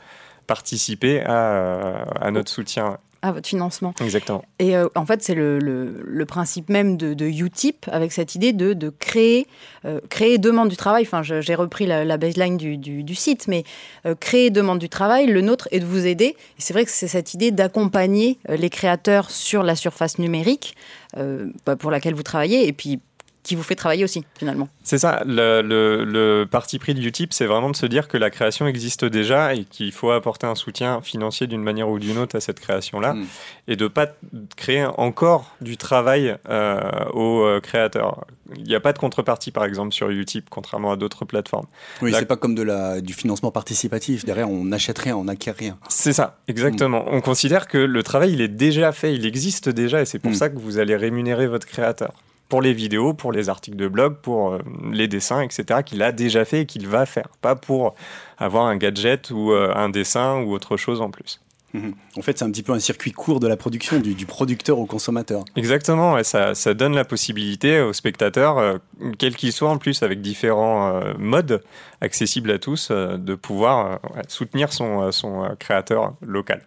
participer 0.51 1.22
à, 1.22 2.03
à 2.20 2.29
notre 2.29 2.51
soutien 2.51 2.98
à 3.22 3.31
votre 3.31 3.48
financement. 3.48 3.93
Exactement. 4.01 4.43
Et 4.58 4.75
euh, 4.75 4.88
en 4.96 5.05
fait, 5.05 5.22
c'est 5.22 5.36
le, 5.36 5.60
le, 5.60 6.01
le, 6.03 6.25
principe 6.25 6.70
même 6.70 6.98
de, 6.98 7.13
de, 7.13 7.25
Utip 7.25 7.88
avec 7.91 8.12
cette 8.12 8.34
idée 8.34 8.51
de, 8.51 8.74
de 8.74 8.89
créer, 8.89 9.46
euh, 9.86 10.00
créer 10.10 10.39
demande 10.39 10.70
du 10.70 10.75
travail. 10.75 11.03
Enfin, 11.03 11.22
j'ai 11.22 11.55
repris 11.55 11.86
la, 11.86 12.03
la, 12.03 12.17
baseline 12.17 12.58
du, 12.58 12.77
du, 12.77 13.03
du 13.03 13.15
site, 13.15 13.48
mais 13.48 13.63
euh, 14.08 14.15
créer 14.15 14.50
demande 14.50 14.79
du 14.79 14.89
travail, 14.89 15.27
le 15.27 15.41
nôtre 15.41 15.67
est 15.72 15.79
de 15.79 15.86
vous 15.86 16.08
aider. 16.08 16.36
Et 16.58 16.62
c'est 16.62 16.74
vrai 16.74 16.84
que 16.84 16.91
c'est 16.91 17.08
cette 17.08 17.36
idée 17.36 17.51
d'accompagner 17.51 18.39
euh, 18.50 18.55
les 18.55 18.72
créateurs 18.72 19.29
sur 19.29 19.62
la 19.62 19.75
surface 19.75 20.17
numérique 20.17 20.75
euh, 21.17 21.48
bah, 21.65 21.75
pour 21.75 21.91
laquelle 21.91 22.15
vous 22.15 22.24
travaillez 22.24 22.67
et 22.67 22.74
puis 22.74 23.00
qui 23.43 23.55
vous 23.55 23.63
fait 23.63 23.75
travailler 23.75 24.03
aussi, 24.03 24.24
finalement. 24.38 24.69
C'est 24.83 25.00
ça. 25.00 25.24
Le, 25.25 25.62
le, 25.62 26.03
le, 26.03 26.45
parti 26.50 26.77
pris 26.77 26.93
de 26.93 27.01
Utip, 27.01 27.33
c'est 27.33 27.45
vraiment 27.45 27.69
de 27.69 27.75
se 27.75 27.86
dire 27.86 28.07
que 28.07 28.17
la 28.17 28.29
création 28.29 28.67
existe 28.67 29.03
déjà 29.05 29.55
et 29.55 29.65
qu'il 29.65 29.91
faut 29.91 30.12
apporter 30.12 30.45
un 30.45 30.55
soutien 30.55 31.01
financier 31.01 31.48
d'une 31.48 31.63
manière 31.63 31.89
ou 31.89 31.98
d'une 31.98 32.17
autre 32.17 32.36
à 32.36 32.39
cette 32.39 32.60
création-là 32.60 33.13
mm. 33.13 33.25
et 33.67 33.75
de 33.75 33.83
ne 33.83 33.89
pas 33.89 34.07
créer 34.55 34.86
encore 34.86 35.55
du 35.62 35.77
travail 35.77 36.38
euh, 36.50 36.79
aux 37.13 37.43
euh, 37.43 37.60
créateurs. 37.60 38.25
Il 38.55 38.63
n'y 38.63 38.75
a 38.75 38.79
pas 38.79 38.93
de 38.93 39.00
contrepartie, 39.00 39.50
par 39.51 39.65
exemple, 39.65 39.93
sur 39.93 40.10
Utip, 40.10 40.50
contrairement 40.50 40.91
à 40.91 40.95
d'autres 40.98 41.25
plateformes. 41.25 41.67
Oui, 42.01 42.12
la... 42.12 42.19
c'est 42.19 42.25
pas 42.25 42.36
comme 42.36 42.53
de 42.53 42.63
la, 42.63 43.01
du 43.01 43.13
financement 43.13 43.51
participatif. 43.51 44.25
Derrière, 44.25 44.50
on 44.50 44.65
n'achète 44.65 45.00
rien, 45.00 45.15
on 45.15 45.24
n'acquiert 45.24 45.55
rien. 45.55 45.77
C'est 45.89 46.13
ça, 46.13 46.39
exactement. 46.48 47.05
Mm. 47.05 47.13
On 47.13 47.21
considère 47.21 47.67
que 47.67 47.79
le 47.79 48.03
travail, 48.03 48.33
il 48.33 48.41
est 48.41 48.50
déjà 48.50 48.91
fait, 48.91 49.15
il 49.15 49.25
existe 49.25 49.69
déjà 49.69 50.01
et 50.01 50.05
c'est 50.05 50.19
pour 50.19 50.31
mm. 50.31 50.36
ça 50.36 50.50
que 50.50 50.60
vous 50.60 50.77
allez 50.77 50.95
rémunérer 50.95 51.48
votre 51.48 51.65
créateur 51.65 52.13
pour 52.51 52.62
les 52.62 52.74
vidéos, 52.74 53.13
pour 53.13 53.31
les 53.31 53.50
articles 53.50 53.77
de 53.77 53.88
blog, 53.88 54.17
pour 54.22 54.51
euh, 54.51 54.60
les 54.91 55.08
dessins, 55.08 55.41
etc., 55.41 55.79
qu'il 55.84 56.03
a 56.03 56.12
déjà 56.12 56.46
fait 56.46 56.62
et 56.62 56.65
qu'il 56.67 56.88
va 56.88 57.08
faire, 57.08 57.29
pas 57.41 57.55
pour 57.55 57.96
avoir 58.38 58.65
un 58.65 58.77
gadget 58.77 59.31
ou 59.31 59.51
euh, 59.51 59.74
un 59.75 59.89
dessin 59.89 60.41
ou 60.41 60.53
autre 60.53 60.77
chose 60.77 61.01
en 61.01 61.10
plus. 61.10 61.39
Mmh. 61.74 61.91
En 62.17 62.22
fait, 62.22 62.38
c'est 62.38 62.43
un 62.43 62.51
petit 62.51 62.63
peu 62.63 62.74
un 62.74 62.79
circuit 62.79 63.12
court 63.12 63.39
de 63.39 63.48
la 63.48 63.55
production, 63.55 64.00
du, 64.00 64.13
du 64.13 64.25
producteur 64.25 64.77
au 64.77 64.86
consommateur. 64.86 65.46
Exactement, 65.55 66.17
et 66.17 66.24
ça, 66.24 66.53
ça, 66.53 66.74
donne 66.74 66.93
la 66.93 67.05
possibilité 67.05 67.79
aux 67.79 67.93
spectateurs, 67.93 68.58
euh, 68.58 68.77
quels 69.17 69.36
qu'ils 69.36 69.53
soient 69.53 69.70
en 69.70 69.77
plus, 69.77 70.03
avec 70.03 70.22
différents 70.22 70.96
euh, 70.96 71.13
modes 71.17 71.63
accessibles 72.01 72.51
à 72.51 72.60
tous, 72.60 72.89
euh, 72.91 73.17
de 73.17 73.36
pouvoir 73.36 74.01
ouais, 74.15 74.24
soutenir 74.27 74.74
son, 74.74 75.12
son 75.12 75.55
créateur 75.60 76.15
local. 76.22 76.65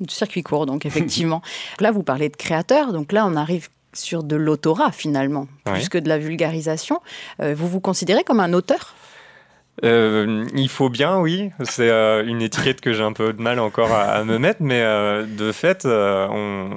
Du 0.00 0.12
circuit 0.12 0.42
court, 0.42 0.66
donc 0.66 0.84
effectivement. 0.84 1.40
là, 1.80 1.90
vous 1.90 2.02
parlez 2.02 2.28
de 2.28 2.36
créateurs, 2.36 2.92
donc 2.92 3.12
là, 3.12 3.26
on 3.26 3.36
arrive 3.36 3.68
sur 3.94 4.22
de 4.22 4.36
l'autorat 4.36 4.92
finalement, 4.92 5.46
plus 5.64 5.88
que 5.88 5.98
de 5.98 6.08
la 6.08 6.18
vulgarisation. 6.18 7.00
Euh, 7.40 7.54
vous 7.56 7.68
vous 7.68 7.80
considérez 7.80 8.24
comme 8.24 8.40
un 8.40 8.52
auteur? 8.52 8.94
Euh, 9.82 10.46
il 10.54 10.68
faut 10.68 10.88
bien, 10.88 11.18
oui. 11.18 11.50
C'est 11.62 11.90
euh, 11.90 12.24
une 12.24 12.42
étiquette 12.42 12.80
que 12.80 12.92
j'ai 12.92 13.02
un 13.02 13.12
peu 13.12 13.32
de 13.32 13.42
mal 13.42 13.58
encore 13.58 13.90
à, 13.92 14.02
à 14.02 14.24
me 14.24 14.38
mettre, 14.38 14.62
mais 14.62 14.80
euh, 14.80 15.26
de 15.26 15.50
fait, 15.50 15.84
on, 15.84 16.70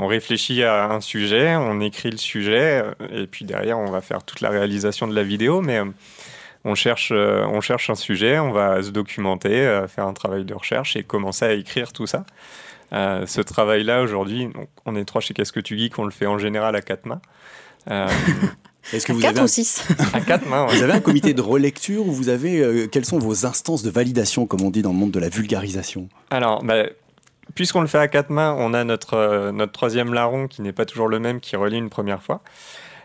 on, 0.00 0.06
réfléchit 0.06 0.64
à 0.64 0.90
un 0.90 1.00
sujet, 1.00 1.54
on 1.54 1.80
écrit 1.80 2.10
le 2.10 2.16
sujet, 2.16 2.82
et 3.12 3.26
puis 3.26 3.44
derrière, 3.44 3.78
on 3.78 3.90
va 3.90 4.00
faire 4.00 4.24
toute 4.24 4.40
la 4.40 4.50
réalisation 4.50 5.06
de 5.06 5.14
la 5.14 5.22
vidéo, 5.22 5.60
mais 5.60 5.80
on 6.64 6.74
cherche, 6.74 7.12
on 7.12 7.60
cherche 7.60 7.88
un 7.90 7.94
sujet, 7.94 8.38
on 8.38 8.50
va 8.50 8.82
se 8.82 8.90
documenter, 8.90 9.84
faire 9.88 10.06
un 10.06 10.12
travail 10.12 10.44
de 10.44 10.54
recherche 10.54 10.96
et 10.96 11.04
commencer 11.04 11.44
à 11.44 11.52
écrire 11.52 11.92
tout 11.92 12.06
ça. 12.06 12.24
Ce 12.92 13.40
travail-là, 13.40 14.02
aujourd'hui, 14.02 14.48
on 14.86 14.96
est 14.96 15.04
trois 15.04 15.20
chez 15.20 15.34
Qu'est-ce 15.34 15.52
que 15.52 15.60
tu 15.60 15.78
geeks, 15.78 15.98
on 15.98 16.04
le 16.04 16.10
fait 16.10 16.26
en 16.26 16.38
général 16.38 16.76
à 16.76 16.82
quatre 16.82 17.06
mains. 17.06 17.20
Est-ce 18.92 19.06
que 19.06 19.12
vous 19.12 19.24
avez 19.24 19.40
ou 19.40 19.46
6 19.46 19.88
À 20.14 20.20
quatre 20.20 20.46
mains. 20.46 20.66
Vous 20.66 20.82
avez 20.82 20.94
un 20.94 21.00
comité 21.00 21.34
de 21.34 21.42
relecture 21.42 22.06
ou 22.06 22.12
vous 22.12 22.28
avez 22.30 22.88
quelles 22.90 23.04
sont 23.04 23.18
vos 23.18 23.46
instances 23.46 23.82
de 23.82 23.90
validation, 23.90 24.46
comme 24.46 24.62
on 24.62 24.70
dit 24.70 24.82
dans 24.82 24.92
le 24.92 24.98
monde 24.98 25.10
de 25.10 25.20
la 25.20 25.28
vulgarisation? 25.28 26.08
Alors, 26.30 26.64
bah, 26.64 26.84
puisqu'on 27.54 27.82
le 27.82 27.86
fait 27.86 27.98
à 27.98 28.08
quatre 28.08 28.30
mains, 28.30 28.54
on 28.58 28.74
a 28.74 28.84
notre, 28.84 29.50
notre 29.50 29.72
troisième 29.72 30.14
larron 30.14 30.48
qui 30.48 30.62
n'est 30.62 30.72
pas 30.72 30.86
toujours 30.86 31.08
le 31.08 31.18
même, 31.18 31.40
qui 31.40 31.56
relie 31.56 31.78
une 31.78 31.90
première 31.90 32.22
fois. 32.22 32.42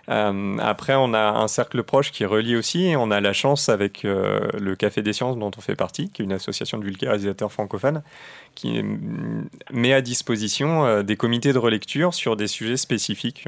Euh, 0.09 0.57
après, 0.59 0.95
on 0.95 1.13
a 1.13 1.19
un 1.19 1.47
cercle 1.47 1.81
proche 1.83 2.11
qui 2.11 2.25
relie 2.25 2.55
aussi. 2.55 2.93
on 2.97 3.11
a 3.11 3.19
la 3.21 3.33
chance 3.33 3.69
avec 3.69 4.05
euh, 4.05 4.39
le 4.59 4.75
Café 4.75 5.01
des 5.01 5.13
Sciences 5.13 5.37
dont 5.37 5.51
on 5.57 5.61
fait 5.61 5.75
partie, 5.75 6.09
qui 6.09 6.21
est 6.21 6.25
une 6.25 6.33
association 6.33 6.77
de 6.77 6.85
vulgarisateurs 6.85 7.51
francophones, 7.51 8.03
qui 8.53 8.81
met 9.71 9.93
à 9.93 10.01
disposition 10.01 10.85
euh, 10.85 11.03
des 11.03 11.17
comités 11.17 11.53
de 11.53 11.57
relecture 11.57 12.13
sur 12.13 12.35
des 12.35 12.47
sujets 12.47 12.77
spécifiques, 12.77 13.47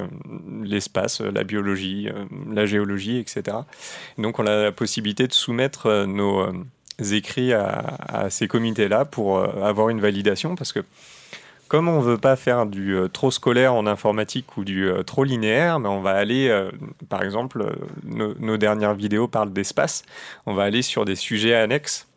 l'espace, 0.63 1.21
la 1.21 1.43
biologie, 1.43 2.09
la 2.51 2.65
géologie, 2.65 3.17
etc. 3.17 3.57
Donc, 4.17 4.39
on 4.39 4.47
a 4.47 4.63
la 4.63 4.71
possibilité 4.71 5.27
de 5.27 5.33
soumettre 5.33 6.05
nos 6.05 6.47
écrits 7.11 7.53
à, 7.53 7.97
à 8.07 8.29
ces 8.29 8.47
comités-là 8.47 9.05
pour 9.05 9.39
avoir 9.39 9.89
une 9.89 10.01
validation, 10.01 10.55
parce 10.55 10.73
que 10.73 10.83
comme 11.67 11.87
on 11.87 11.97
ne 11.97 12.03
veut 12.03 12.17
pas 12.17 12.35
faire 12.35 12.65
du 12.65 12.95
euh, 12.95 13.07
trop 13.07 13.31
scolaire 13.31 13.73
en 13.73 13.85
informatique 13.87 14.57
ou 14.57 14.63
du 14.63 14.89
euh, 14.89 15.03
trop 15.03 15.23
linéaire, 15.23 15.79
mais 15.79 15.89
on 15.89 16.01
va 16.01 16.11
aller, 16.11 16.47
euh, 16.47 16.71
par 17.09 17.23
exemple, 17.23 17.75
nos 18.03 18.57
dernières 18.57 18.93
vidéos 18.93 19.27
parlent 19.27 19.53
d'espace, 19.53 20.03
on 20.45 20.53
va 20.53 20.63
aller 20.63 20.81
sur 20.81 21.05
des 21.05 21.15
sujets 21.15 21.55
annexes 21.55 22.07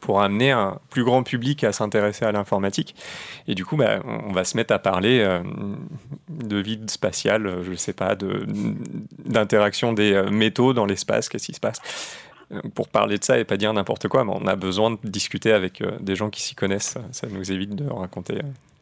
pour 0.00 0.20
amener 0.20 0.50
un 0.50 0.78
plus 0.90 1.04
grand 1.04 1.22
public 1.22 1.64
à 1.64 1.72
s'intéresser 1.72 2.24
à 2.24 2.32
l'informatique. 2.32 2.94
Et 3.48 3.54
du 3.54 3.64
coup, 3.64 3.76
bah, 3.76 4.00
on 4.04 4.32
va 4.32 4.44
se 4.44 4.56
mettre 4.56 4.72
à 4.72 4.78
parler 4.78 5.40
de 6.28 6.56
vide 6.58 6.90
spatial, 6.90 7.62
je 7.62 7.70
ne 7.70 7.76
sais 7.76 7.94
pas, 7.94 8.14
d'interaction 8.14 9.94
des 9.94 10.22
métaux 10.30 10.74
dans 10.74 10.86
l'espace, 10.86 11.28
qu'est-ce 11.28 11.46
qui 11.46 11.54
se 11.54 11.60
passe 11.60 11.80
pour 12.74 12.86
parler 12.86 13.18
de 13.18 13.24
ça 13.24 13.40
et 13.40 13.44
pas 13.44 13.56
dire 13.56 13.72
n'importe 13.72 14.06
quoi, 14.06 14.24
mais 14.24 14.32
on 14.32 14.46
a 14.46 14.54
besoin 14.54 14.92
de 14.92 14.98
discuter 15.02 15.50
avec 15.50 15.82
des 15.98 16.14
gens 16.14 16.30
qui 16.30 16.42
s'y 16.42 16.54
connaissent. 16.54 16.96
Ça 17.10 17.26
nous 17.26 17.50
évite 17.50 17.74
de 17.74 17.90
raconter 17.90 18.38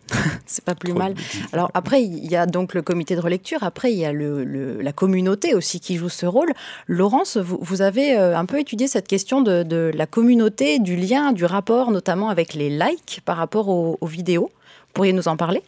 c'est 0.47 0.65
pas 0.65 0.75
plus 0.75 0.93
mal. 0.93 1.15
Alors 1.53 1.71
après, 1.75 2.03
il 2.03 2.31
y 2.31 2.37
a 2.37 2.47
donc 2.47 2.75
le 2.75 2.83
comité 2.83 3.17
de 3.17 3.21
relecture, 3.21 3.63
après 3.63 3.93
il 3.93 3.99
y 3.99 4.05
a 4.05 4.13
le, 4.13 4.45
la 4.81 4.93
communauté 4.93 5.55
aussi 5.55 5.81
qui 5.81 5.97
joue 5.97 6.09
ce 6.09 6.27
rôle. 6.27 6.53
Laurence, 6.89 7.37
vous, 7.37 7.83
avez 7.83 8.17
euh, 8.17 8.37
un 8.37 8.47
peu 8.47 8.59
étudié 8.59 8.87
cette 8.87 9.09
question 9.09 9.41
de, 9.41 9.91
la 9.95 10.07
communauté, 10.07 10.79
du 10.79 10.97
lien, 10.97 11.33
du 11.33 11.45
rapport 11.45 11.91
notamment 11.91 12.29
avec 12.29 12.55
les 12.55 12.69
likes 12.69 13.21
par 13.25 13.37
rapport 13.37 13.69
aux, 13.69 14.07
vidéos. 14.07 14.51
Vous 14.51 14.93
pourriez 14.95 15.13
nous 15.13 15.29
en 15.29 15.37
parler? 15.37 15.63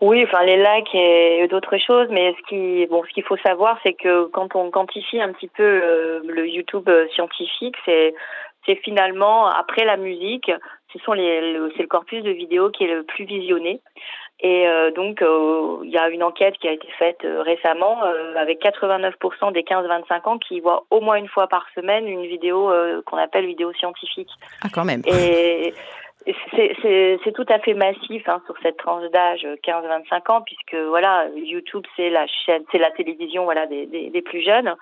Oui, 0.00 0.24
enfin 0.24 0.44
les 0.44 0.56
likes 0.56 0.94
et 0.94 1.46
d'autres 1.48 1.78
choses, 1.78 2.08
mais 2.10 2.34
ce 2.34 2.48
qui 2.48 2.86
bon, 2.86 3.04
ce 3.08 3.14
qu'il 3.14 3.22
faut 3.22 3.36
savoir, 3.36 3.78
c'est 3.84 3.92
que 3.92 4.26
quand 4.26 4.56
on 4.56 4.70
quantifie 4.70 5.20
un 5.20 5.32
petit 5.32 5.46
peu 5.46 5.62
euh, 5.62 6.20
le 6.26 6.48
YouTube 6.48 6.88
euh, 6.88 7.06
scientifique, 7.14 7.76
c'est 7.84 8.12
c'est 8.66 8.76
finalement 8.76 9.46
après 9.46 9.84
la 9.84 9.96
musique, 9.96 10.50
ce 10.92 10.98
sont 11.00 11.12
les, 11.12 11.58
c'est 11.76 11.82
le 11.82 11.88
corpus 11.88 12.22
de 12.22 12.30
vidéos 12.30 12.70
qui 12.70 12.84
est 12.84 12.94
le 12.94 13.02
plus 13.02 13.24
visionné. 13.24 13.80
Et 14.40 14.66
euh, 14.66 14.90
donc, 14.90 15.22
euh, 15.22 15.78
il 15.84 15.90
y 15.90 15.98
a 15.98 16.08
une 16.08 16.24
enquête 16.24 16.54
qui 16.58 16.66
a 16.66 16.72
été 16.72 16.88
faite 16.98 17.24
euh, 17.24 17.42
récemment 17.42 18.02
avec 18.36 18.60
89% 18.60 19.52
des 19.52 19.62
15-25 19.62 20.28
ans 20.28 20.38
qui 20.38 20.58
voient 20.60 20.84
au 20.90 21.00
moins 21.00 21.14
une 21.14 21.28
fois 21.28 21.46
par 21.46 21.64
semaine 21.74 22.08
une 22.08 22.26
vidéo 22.26 22.72
qu'on 23.06 23.18
appelle 23.18 23.46
vidéo 23.46 23.72
scientifique. 23.74 24.30
Ah, 24.62 24.68
quand 24.72 24.84
même. 24.84 25.02
Et 25.06 25.72
c'est 26.54 27.32
tout 27.34 27.46
à 27.48 27.58
fait 27.60 27.74
massif 27.74 28.28
hein, 28.28 28.40
sur 28.46 28.54
cette 28.62 28.76
tranche 28.78 29.08
d'âge 29.10 29.46
15-25 29.64 30.32
ans, 30.32 30.42
puisque 30.42 30.74
voilà, 30.74 31.26
YouTube 31.36 31.84
c'est 31.96 32.10
la 32.10 32.26
chaîne, 32.26 32.64
c'est 32.72 32.78
la 32.78 32.90
télévision 32.90 33.44
voilà 33.44 33.66
des, 33.66 33.86
des, 33.86 34.10
des 34.10 34.22
plus 34.22 34.42
jeunes. 34.42 34.74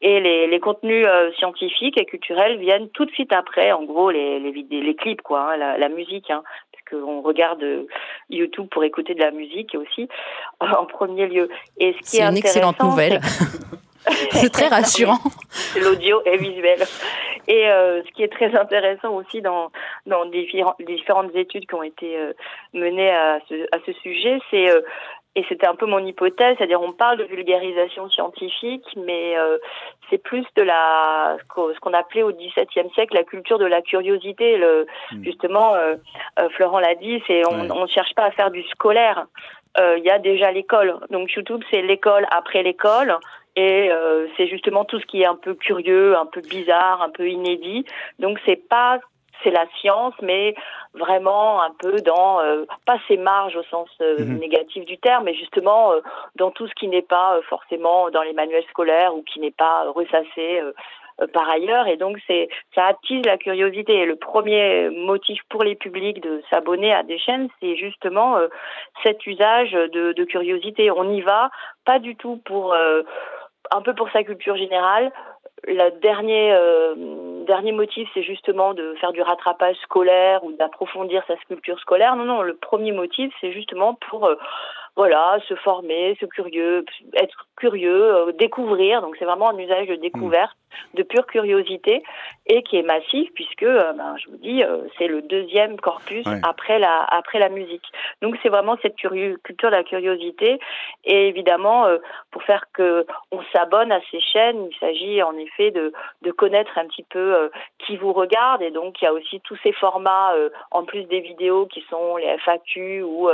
Et 0.00 0.20
les, 0.20 0.46
les 0.46 0.60
contenus 0.60 1.04
euh, 1.08 1.32
scientifiques 1.32 2.00
et 2.00 2.04
culturels 2.04 2.58
viennent 2.58 2.88
tout 2.90 3.04
de 3.04 3.10
suite 3.10 3.32
après, 3.32 3.72
en 3.72 3.82
gros, 3.82 4.10
les, 4.10 4.38
les, 4.38 4.52
les 4.52 4.94
clips, 4.94 5.22
quoi, 5.22 5.52
hein, 5.52 5.56
la, 5.56 5.76
la, 5.76 5.88
musique, 5.88 6.30
hein, 6.30 6.44
parce 6.72 7.02
qu'on 7.02 7.20
regarde 7.20 7.62
euh, 7.62 7.86
YouTube 8.30 8.68
pour 8.70 8.84
écouter 8.84 9.14
de 9.14 9.20
la 9.20 9.32
musique 9.32 9.74
aussi, 9.74 10.08
en 10.60 10.86
premier 10.86 11.26
lieu. 11.26 11.48
Et 11.78 11.94
ce 12.00 12.10
qui 12.10 12.16
est, 12.18 12.24
une 12.24 12.36
excellente 12.36 12.80
nouvelle. 12.80 13.20
C'est 14.30 14.50
très 14.50 14.68
rassurant. 14.68 15.18
L'audio 15.82 16.22
est 16.24 16.36
visuel. 16.36 16.80
Et 17.46 17.68
euh, 17.68 18.02
ce 18.04 18.10
qui 18.12 18.22
est 18.22 18.32
très 18.32 18.54
intéressant 18.54 19.14
aussi 19.14 19.40
dans, 19.40 19.70
dans 20.06 20.26
différentes, 20.26 20.76
différentes 20.86 21.34
études 21.34 21.66
qui 21.66 21.74
ont 21.74 21.82
été 21.82 22.16
euh, 22.16 22.32
menées 22.74 23.10
à 23.10 23.38
ce, 23.48 23.54
à 23.72 23.78
ce 23.86 23.92
sujet, 23.92 24.38
c'est 24.50 24.68
euh, 24.68 24.82
et 25.38 25.44
c'était 25.48 25.68
un 25.68 25.76
peu 25.76 25.86
mon 25.86 26.04
hypothèse, 26.04 26.56
c'est-à-dire 26.58 26.82
on 26.82 26.92
parle 26.92 27.18
de 27.18 27.22
vulgarisation 27.22 28.10
scientifique, 28.10 28.84
mais 28.96 29.38
euh, 29.38 29.58
c'est 30.10 30.18
plus 30.18 30.44
de 30.56 30.62
la 30.62 31.36
ce 31.38 31.78
qu'on 31.78 31.92
appelait 31.92 32.24
au 32.24 32.32
XVIIe 32.32 32.90
siècle 32.92 33.14
la 33.14 33.22
culture 33.22 33.60
de 33.60 33.64
la 33.64 33.80
curiosité. 33.80 34.56
Le, 34.56 34.88
hmm. 35.12 35.22
Justement, 35.22 35.76
euh, 35.76 35.94
euh, 36.40 36.48
Florent 36.56 36.80
l'a 36.80 36.96
dit, 36.96 37.22
c'est 37.28 37.42
on 37.46 37.82
ne 37.82 37.86
cherche 37.86 38.12
pas 38.16 38.24
à 38.24 38.30
faire 38.32 38.50
du 38.50 38.64
scolaire. 38.64 39.26
Il 39.80 40.02
y 40.02 40.10
a 40.10 40.18
déjà 40.18 40.50
l'école. 40.50 40.98
Donc 41.10 41.32
YouTube, 41.32 41.62
c'est 41.70 41.82
l'école 41.82 42.26
après 42.36 42.64
l'école. 42.64 43.16
Et 43.54 43.90
c'est 44.36 44.48
justement 44.48 44.84
tout 44.84 44.98
ce 44.98 45.06
qui 45.06 45.22
est 45.22 45.26
un 45.26 45.36
peu 45.36 45.54
curieux, 45.54 46.16
un 46.16 46.26
peu 46.26 46.40
bizarre, 46.40 47.00
un 47.00 47.10
peu 47.10 47.28
inédit. 47.28 47.84
Donc 48.18 48.40
c'est 48.44 48.68
pas 48.68 48.98
c'est 49.42 49.50
la 49.50 49.66
science, 49.80 50.14
mais 50.22 50.54
vraiment 50.94 51.62
un 51.62 51.70
peu 51.78 52.00
dans 52.00 52.40
euh, 52.40 52.64
pas 52.86 52.98
ses 53.08 53.16
marges 53.16 53.56
au 53.56 53.62
sens 53.64 53.88
euh, 54.00 54.18
mhm. 54.18 54.38
négatif 54.38 54.84
du 54.84 54.98
terme, 54.98 55.24
mais 55.24 55.34
justement 55.34 55.92
euh, 55.92 56.00
dans 56.36 56.50
tout 56.50 56.66
ce 56.66 56.74
qui 56.74 56.88
n'est 56.88 57.02
pas 57.02 57.40
forcément 57.48 58.10
dans 58.10 58.22
les 58.22 58.32
manuels 58.32 58.64
scolaires 58.70 59.14
ou 59.14 59.22
qui 59.22 59.40
n'est 59.40 59.50
pas 59.50 59.90
ressassé 59.90 60.62
par 61.32 61.48
ailleurs. 61.48 61.86
Et 61.88 61.96
donc 61.96 62.18
c'est 62.26 62.48
ça 62.74 62.86
attise 62.86 63.24
la 63.24 63.38
curiosité. 63.38 63.94
Et 63.94 64.06
le 64.06 64.16
premier 64.16 64.88
motif 64.90 65.40
pour 65.48 65.62
les 65.62 65.74
publics 65.74 66.20
de 66.22 66.42
s'abonner 66.50 66.92
à 66.92 67.02
des 67.02 67.18
chaînes 67.18 67.48
c'est 67.60 67.76
justement 67.76 68.38
cet 69.02 69.26
usage 69.26 69.72
de, 69.72 70.12
de, 70.12 70.24
curiosité. 70.24 70.90
On 70.90 71.10
y 71.10 71.20
va 71.20 71.50
pas 71.84 71.98
du 71.98 72.16
tout 72.16 72.40
pour 72.44 72.74
un 72.74 73.82
peu 73.82 73.94
pour 73.94 74.10
sa 74.10 74.22
culture 74.22 74.56
générale. 74.56 75.12
Le 75.66 75.90
dernier, 76.00 76.54
dernier 77.48 77.72
motif, 77.72 78.08
c'est 78.14 78.22
justement 78.22 78.74
de 78.74 78.94
faire 79.00 79.12
du 79.12 79.22
rattrapage 79.22 79.76
scolaire 79.78 80.44
ou 80.44 80.52
d'approfondir 80.52 81.24
sa 81.26 81.36
sculpture 81.38 81.80
scolaire. 81.80 82.14
Non, 82.14 82.24
non, 82.24 82.42
le 82.42 82.54
premier 82.54 82.92
motif, 82.92 83.32
c'est 83.40 83.52
justement 83.52 83.94
pour 83.94 84.26
euh, 84.26 84.36
voilà, 84.98 85.38
se 85.46 85.54
former, 85.54 86.16
se 86.20 86.26
curieux, 86.26 86.84
être 87.14 87.46
curieux, 87.56 88.16
euh, 88.16 88.32
découvrir. 88.32 89.00
Donc 89.00 89.14
c'est 89.16 89.24
vraiment 89.24 89.50
un 89.50 89.56
usage 89.56 89.86
de 89.86 89.94
découverte, 89.94 90.56
de 90.94 91.04
pure 91.04 91.24
curiosité 91.26 92.02
et 92.46 92.64
qui 92.64 92.78
est 92.78 92.82
massif 92.82 93.30
puisque, 93.32 93.62
euh, 93.62 93.92
ben, 93.92 94.16
je 94.18 94.28
vous 94.28 94.38
dis, 94.38 94.64
euh, 94.64 94.88
c'est 94.98 95.06
le 95.06 95.22
deuxième 95.22 95.78
corpus 95.78 96.26
après 96.42 96.80
la 96.80 97.04
après 97.04 97.38
la 97.38 97.48
musique. 97.48 97.86
Donc 98.22 98.36
c'est 98.42 98.48
vraiment 98.48 98.76
cette 98.82 98.96
culture 98.96 99.70
de 99.70 99.76
la 99.76 99.84
curiosité 99.84 100.58
et 101.04 101.28
évidemment 101.28 101.86
pour 102.32 102.42
faire 102.42 102.64
que 102.72 103.06
on 103.30 103.40
s'abonne 103.52 103.92
à 103.92 104.00
ces 104.10 104.20
chaînes, 104.20 104.66
il 104.68 104.76
s'agit 104.78 105.22
en 105.22 105.36
effet 105.36 105.70
de 105.70 105.92
de 106.22 106.30
connaître 106.32 106.76
un 106.76 106.86
petit 106.86 107.04
peu 107.04 107.50
qui 107.78 107.96
vous 107.96 108.12
regarde 108.12 108.62
et 108.62 108.72
donc 108.72 109.00
il 109.00 109.04
y 109.04 109.08
a 109.08 109.12
aussi 109.12 109.40
tous 109.42 109.58
ces 109.62 109.72
formats 109.72 110.34
en 110.72 110.82
plus 110.84 111.04
des 111.04 111.20
vidéos 111.20 111.66
qui 111.66 111.84
sont 111.88 112.16
les 112.16 112.36
FAQ 112.38 113.02
ou 113.02 113.28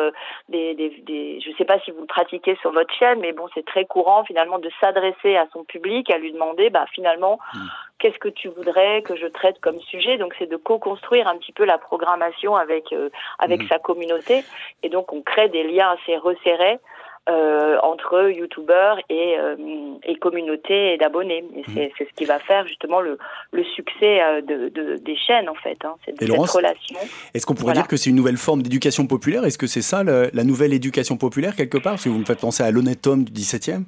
des, 0.51 0.75
des, 0.75 0.91
des 1.07 1.41
je 1.41 1.54
ne 1.55 1.59
sais 1.59 1.65
pas 1.65 1.79
si 1.81 1.91
vous 1.91 2.01
le 2.01 2.07
pratiquez 2.07 2.57
sur 2.61 2.73
votre 2.73 2.93
chaîne, 2.95 3.21
mais 3.21 3.33
bon, 3.33 3.47
c'est 3.55 3.65
très 3.65 3.85
courant 3.85 4.25
finalement 4.25 4.59
de 4.59 4.71
s'adresser 4.81 5.37
à 5.37 5.47
son 5.53 5.65
public, 5.65 6.11
à 6.11 6.19
lui 6.19 6.33
demander, 6.33 6.71
bah 6.71 6.85
finalement, 6.93 7.39
hmm. 7.55 7.67
qu'est-ce 7.99 8.19
que 8.19 8.29
tu 8.29 8.49
voudrais 8.49 9.03
que 9.03 9.17
je 9.17 9.27
traite 9.27 9.61
comme 9.61 9.81
sujet? 9.81 10.19
Donc 10.19 10.35
c'est 10.39 10.51
de 10.51 10.57
co-construire 10.57 11.29
un 11.29 11.37
petit 11.39 11.53
peu 11.53 11.65
la 11.65 11.79
programmation 11.79 12.57
avec 12.57 12.93
euh, 12.93 13.11
avec 13.39 13.63
hmm. 13.63 13.69
sa 13.69 13.79
communauté, 13.79 14.45
et 14.83 14.89
donc 14.89 15.13
on 15.13 15.23
crée 15.23 15.49
des 15.49 15.65
liens 15.65 15.91
assez 15.91 16.17
resserrés 16.17 16.79
euh, 17.27 17.79
entre 17.83 18.29
youtubeurs 18.29 18.99
et, 19.09 19.37
euh, 19.39 19.57
et 20.03 20.17
communauté 20.17 20.99
d'abonnés. 20.99 21.43
Et 21.57 21.87
mmh. 21.87 21.91
c'est 21.97 22.05
ce 22.05 22.15
qui 22.15 22.27
va 22.27 22.39
faire 22.39 22.67
justement 22.67 23.01
le, 23.01 23.17
le 23.51 23.65
succès 23.65 24.21
euh, 24.23 24.43
de, 24.43 24.69
de, 24.69 24.97
des 24.97 25.17
chaînes 25.17 25.49
en 25.49 25.55
fait. 25.55 25.79
Hein. 25.87 25.95
Cette 26.05 26.21
relation. 26.21 26.99
Est-ce 27.33 27.47
qu'on 27.47 27.55
pourrait 27.55 27.73
dire 27.73 27.89
que 27.89 27.97
c'est 27.97 28.11
une 28.11 28.17
nouvelle 28.17 28.37
forme 28.37 28.63
d'éducation 28.63 29.07
populaire? 29.07 29.47
Est-ce 29.47 29.57
que 29.57 29.67
c'est 29.67 29.81
ça 29.81 30.05
la 30.05 30.45
nouvelle 30.45 30.75
éducation 30.75 31.17
populaire 31.17 31.57
quelque 31.57 31.79
part? 31.79 31.95
Parce 31.95 32.05
que 32.05 32.11
vous 32.11 32.19
me 32.19 32.27
faites 32.27 32.41
penser 32.41 32.63
à 32.63 32.71
l'honnête 32.71 33.07
homme 33.07 33.25
du 33.25 33.33
17e 33.33 33.85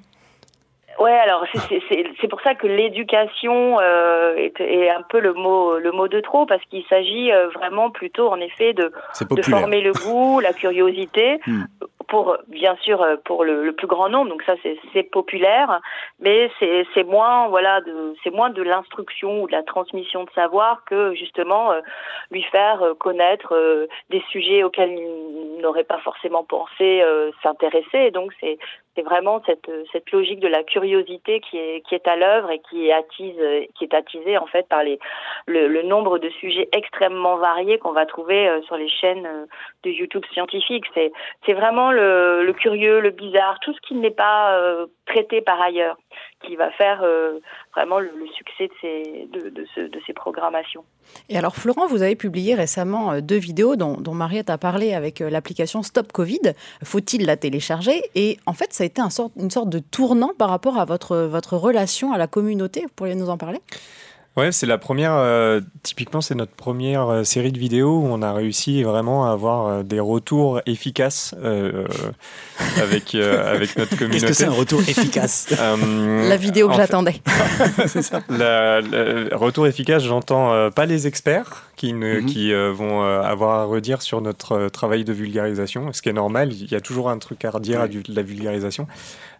Ouais, 0.98 1.12
alors 1.12 1.44
c'est 1.52 2.28
pour 2.28 2.40
ça 2.40 2.54
que 2.54 2.66
l'éducation 2.66 3.78
euh, 3.80 4.34
est, 4.36 4.58
est, 4.62 4.88
un 4.88 5.02
peu 5.02 5.20
le 5.20 5.34
mot 5.34 5.78
le 5.78 5.92
mot 5.92 6.08
de 6.08 6.20
trop 6.20 6.46
parce 6.46 6.64
qu'il 6.70 6.84
s'agit 6.88 7.30
vraiment 7.54 7.90
plutôt 7.90 8.30
en 8.30 8.40
effet 8.40 8.72
de, 8.72 8.90
de 9.30 9.42
former 9.42 9.82
le 9.82 9.92
goût, 9.92 10.40
la 10.40 10.54
curiosité. 10.54 11.38
Hmm 11.46 11.64
pour 12.08 12.36
bien 12.48 12.76
sûr 12.76 13.02
euh, 13.02 13.16
pour 13.24 13.44
le, 13.44 13.64
le 13.64 13.72
plus 13.72 13.86
grand 13.86 14.08
nombre 14.08 14.30
donc 14.30 14.42
ça 14.42 14.54
c'est 14.92 15.02
populaire 15.04 15.80
mais 16.20 16.50
c'est 16.58 17.04
moins 17.04 17.48
voilà 17.48 17.80
c'est 18.22 18.30
moins 18.30 18.50
de 18.50 18.62
l'instruction 18.62 19.42
ou 19.42 19.46
de 19.46 19.52
la 19.52 19.62
transmission 19.62 20.24
de 20.24 20.30
savoir 20.30 20.84
que 20.84 21.14
justement 21.14 21.72
euh, 21.72 21.80
lui 22.30 22.42
faire 22.44 22.82
euh, 22.82 22.94
connaître 22.94 23.54
des 24.10 24.22
sujets 24.30 24.62
auxquels 24.62 24.92
il 24.92 25.60
n'aurait 25.60 25.84
pas 25.84 25.98
forcément 25.98 26.44
pensé 26.44 27.02
s'intéresser. 27.42 27.98
Et 27.98 28.10
donc 28.10 28.32
c'est 28.40 28.58
c'est 28.96 29.02
vraiment 29.02 29.40
cette, 29.46 29.70
cette 29.92 30.10
logique 30.10 30.40
de 30.40 30.48
la 30.48 30.64
curiosité 30.64 31.40
qui 31.40 31.58
est, 31.58 31.86
qui 31.86 31.94
est 31.94 32.08
à 32.08 32.16
l'œuvre 32.16 32.50
et 32.50 32.60
qui 32.68 32.88
est, 32.88 32.92
attise, 32.92 33.38
qui 33.74 33.84
est 33.84 33.94
attisée 33.94 34.38
en 34.38 34.46
fait 34.46 34.66
par 34.68 34.82
les, 34.82 34.98
le, 35.46 35.82
nombre 35.82 36.18
de 36.18 36.28
sujets 36.30 36.68
extrêmement 36.72 37.36
variés 37.36 37.78
qu'on 37.78 37.92
va 37.92 38.06
trouver 38.06 38.48
euh, 38.48 38.62
sur 38.62 38.76
les 38.76 38.88
chaînes 38.88 39.26
euh, 39.26 39.46
de 39.84 39.90
YouTube 39.90 40.24
scientifiques. 40.32 40.86
C'est, 40.94 41.12
c'est 41.44 41.52
vraiment 41.52 41.92
le, 41.92 42.44
le, 42.44 42.52
curieux, 42.52 43.00
le 43.00 43.10
bizarre, 43.10 43.58
tout 43.60 43.72
ce 43.72 43.80
qui 43.80 43.94
n'est 43.94 44.10
pas 44.10 44.56
euh, 44.56 44.86
traité 45.06 45.40
par 45.40 45.60
ailleurs 45.60 45.96
qui 46.46 46.56
va 46.56 46.70
faire 46.72 47.04
vraiment 47.74 47.98
le, 47.98 48.10
succès 48.36 48.68
de 48.68 48.72
ces, 48.80 49.28
de, 49.32 49.48
de, 49.50 49.66
ce, 49.74 49.80
de, 49.80 50.00
ces 50.06 50.12
programmations. 50.12 50.84
Et 51.28 51.36
alors 51.36 51.56
Florent, 51.56 51.86
vous 51.86 52.02
avez 52.02 52.16
publié 52.16 52.54
récemment 52.54 53.20
deux 53.20 53.36
vidéos 53.36 53.76
dont, 53.76 53.94
dont 53.94 54.14
Mariette 54.14 54.50
a 54.50 54.58
parlé 54.58 54.94
avec 54.94 55.20
l'application 55.20 55.82
Stop 55.82 56.12
Covid. 56.12 56.52
Faut-il 56.84 57.26
la 57.26 57.36
télécharger? 57.36 58.02
Et 58.14 58.38
en 58.46 58.52
fait, 58.52 58.72
ça 58.72 58.84
été 58.84 59.00
un 59.00 59.10
sort, 59.10 59.30
une 59.36 59.50
sorte 59.50 59.68
de 59.68 59.78
tournant 59.78 60.32
par 60.38 60.48
rapport 60.48 60.78
à 60.78 60.84
votre, 60.84 61.16
votre 61.16 61.56
relation 61.56 62.12
à 62.12 62.18
la 62.18 62.26
communauté. 62.26 62.82
Vous 62.82 62.94
pourriez 62.94 63.14
nous 63.14 63.28
en 63.28 63.36
parler? 63.36 63.60
Ouais, 64.36 64.52
c'est 64.52 64.66
la 64.66 64.76
première. 64.76 65.14
Euh, 65.14 65.62
typiquement, 65.82 66.20
c'est 66.20 66.34
notre 66.34 66.52
première 66.52 67.08
euh, 67.08 67.24
série 67.24 67.52
de 67.52 67.58
vidéos 67.58 68.00
où 68.00 68.06
on 68.06 68.20
a 68.20 68.34
réussi 68.34 68.82
vraiment 68.82 69.26
à 69.26 69.32
avoir 69.32 69.66
euh, 69.66 69.82
des 69.82 69.98
retours 69.98 70.60
efficaces 70.66 71.34
avec 72.76 73.14
avec 73.14 73.76
notre 73.78 73.96
communauté. 73.96 74.26
Qu'est-ce 74.26 74.26
que 74.26 74.32
c'est 74.34 74.44
un 74.44 74.50
retour 74.50 74.80
efficace? 74.80 75.48
La 75.58 76.36
vidéo 76.36 76.68
que 76.68 76.74
j'attendais. 76.74 77.14
c'est 77.86 78.02
ça. 78.02 78.20
Le 78.28 79.34
retour 79.34 79.66
efficace, 79.66 80.04
j'entends 80.04 80.70
pas 80.70 80.84
les 80.84 81.06
experts 81.06 81.64
qui, 81.76 81.94
ne, 81.94 82.20
mhm. 82.20 82.26
qui 82.26 82.52
vont 82.52 83.02
avoir 83.02 83.60
à 83.60 83.64
redire 83.64 84.02
sur 84.02 84.20
notre 84.20 84.68
travail 84.68 85.04
de 85.04 85.12
vulgarisation, 85.12 85.92
ce 85.92 86.02
qui 86.02 86.10
est 86.10 86.14
normal. 86.14 86.52
Il 86.52 86.70
y 86.70 86.74
a 86.74 86.80
toujours 86.80 87.08
un 87.08 87.18
truc 87.18 87.44
à 87.44 87.50
redire 87.50 87.80
à 87.80 87.88
de 87.88 88.02
la 88.08 88.22
vulgarisation. 88.22 88.86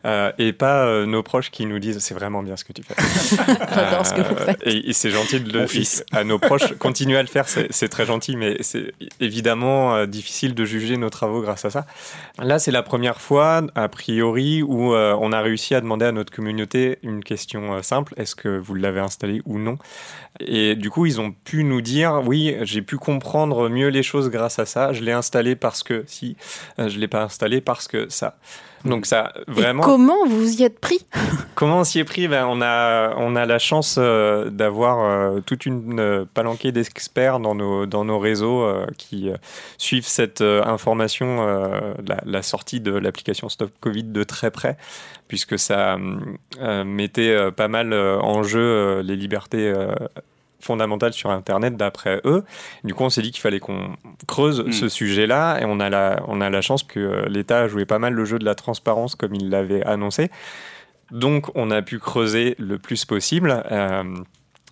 Euh, 0.06 0.30
et 0.38 0.52
pas 0.52 0.86
euh, 0.86 1.04
nos 1.04 1.24
proches 1.24 1.50
qui 1.50 1.66
nous 1.66 1.80
disent 1.80 1.98
c'est 1.98 2.14
vraiment 2.14 2.42
bien 2.42 2.56
ce 2.56 2.64
que 2.64 2.72
tu 2.72 2.82
fais. 2.82 2.94
J'adore 3.74 4.06
ce 4.06 4.14
que 4.14 4.20
vous 4.20 4.36
faites. 4.36 4.60
Et, 4.64 4.92
c'est 4.92 5.10
gentil 5.10 5.40
de 5.40 5.58
le 5.58 5.66
fils. 5.66 6.04
à 6.12 6.22
nos 6.22 6.38
proches. 6.38 6.74
Continuez 6.78 7.16
à 7.16 7.22
le 7.22 7.28
faire, 7.28 7.46
c'est 7.48 7.88
très 7.88 8.06
gentil, 8.06 8.36
mais 8.36 8.56
c'est 8.60 8.92
évidemment 9.20 9.96
euh, 9.96 10.06
difficile 10.06 10.54
de 10.54 10.64
juger 10.64 10.96
nos 10.96 11.10
travaux 11.10 11.42
grâce 11.42 11.64
à 11.64 11.70
ça. 11.70 11.86
Là, 12.38 12.60
c'est 12.60 12.70
la 12.70 12.84
première 12.84 13.20
fois, 13.20 13.62
a 13.74 13.88
priori, 13.88 14.62
où 14.62 14.94
on 14.94 15.32
a 15.32 15.40
réussi 15.40 15.74
à 15.74 15.80
demander 15.80 16.06
à 16.06 16.12
notre 16.12 16.32
communauté 16.32 16.98
une 17.02 17.24
question 17.24 17.82
simple 17.82 18.14
est-ce 18.16 18.34
que 18.34 18.48
vous 18.48 18.74
l'avez 18.74 19.00
installé 19.00 19.40
ou 19.44 19.58
non? 19.58 19.76
Et 20.38 20.76
du 20.76 20.90
coup, 20.90 21.06
ils 21.06 21.20
ont 21.20 21.32
pu 21.32 21.64
nous 21.64 21.80
dire 21.80 22.22
oui, 22.24 22.56
j'ai 22.62 22.82
pu 22.82 22.96
comprendre 22.96 23.68
mieux 23.68 23.88
les 23.88 24.02
choses 24.02 24.30
grâce 24.30 24.58
à 24.58 24.66
ça. 24.66 24.92
Je 24.92 25.02
l'ai 25.02 25.12
installé 25.12 25.56
parce 25.56 25.82
que 25.82 26.04
si, 26.06 26.36
je 26.78 26.98
l'ai 26.98 27.08
pas 27.08 27.22
installé 27.22 27.60
parce 27.60 27.88
que 27.88 28.08
ça. 28.08 28.36
Donc 28.84 29.06
ça, 29.06 29.32
vraiment. 29.48 29.82
comment 29.82 30.26
vous 30.26 30.60
y 30.60 30.62
êtes 30.62 30.78
pris 30.78 31.00
Comment 31.56 31.80
on 31.80 31.84
s'y 31.84 32.00
est 32.00 32.04
pris? 32.04 32.28
Ben, 32.28 32.46
on, 32.46 32.60
a, 32.60 33.14
on 33.16 33.34
a 33.34 33.46
la 33.46 33.58
chance 33.58 33.96
euh, 33.98 34.50
d'avoir 34.50 34.98
euh, 35.00 35.40
toute 35.40 35.64
une 35.64 35.98
euh, 35.98 36.24
palanquée 36.34 36.70
d'experts 36.70 37.40
dans 37.40 37.54
nos, 37.54 37.86
dans 37.86 38.04
nos 38.04 38.18
réseaux 38.18 38.66
qui 38.98 39.30
suivent 39.78 40.06
cette 40.06 40.42
information, 40.42 41.46
la, 42.06 42.20
la, 42.24 42.42
sortie 42.42 42.80
de 42.80 42.92
l'application 42.92 43.48
Stop 43.48 43.70
Covid 43.80 44.04
de 44.04 44.22
très 44.22 44.50
près, 44.50 44.76
puisque 45.28 45.58
ça 45.58 45.96
mettait 46.84 47.50
pas 47.52 47.68
mal 47.68 47.94
en 47.94 48.42
jeu 48.42 49.00
les 49.00 49.16
libertés 49.16 49.72
fondamentale 50.60 51.12
sur 51.12 51.30
Internet 51.30 51.76
d'après 51.76 52.20
eux. 52.24 52.44
Du 52.84 52.94
coup, 52.94 53.04
on 53.04 53.10
s'est 53.10 53.22
dit 53.22 53.30
qu'il 53.30 53.40
fallait 53.40 53.60
qu'on 53.60 53.96
creuse 54.26 54.60
hmm. 54.60 54.72
ce 54.72 54.88
sujet-là 54.88 55.60
et 55.60 55.64
on 55.64 55.80
a, 55.80 55.90
la, 55.90 56.22
on 56.28 56.40
a 56.40 56.50
la 56.50 56.60
chance 56.60 56.82
que 56.82 57.00
euh, 57.00 57.26
l'État 57.28 57.60
a 57.60 57.68
joué 57.68 57.84
pas 57.84 57.98
mal 57.98 58.14
le 58.14 58.24
jeu 58.24 58.38
de 58.38 58.44
la 58.44 58.54
transparence 58.54 59.14
comme 59.14 59.34
il 59.34 59.50
l'avait 59.50 59.84
annoncé. 59.84 60.30
Donc, 61.10 61.50
on 61.54 61.70
a 61.70 61.82
pu 61.82 61.98
creuser 61.98 62.56
le 62.58 62.78
plus 62.78 63.04
possible. 63.04 63.62
Euh, 63.70 64.02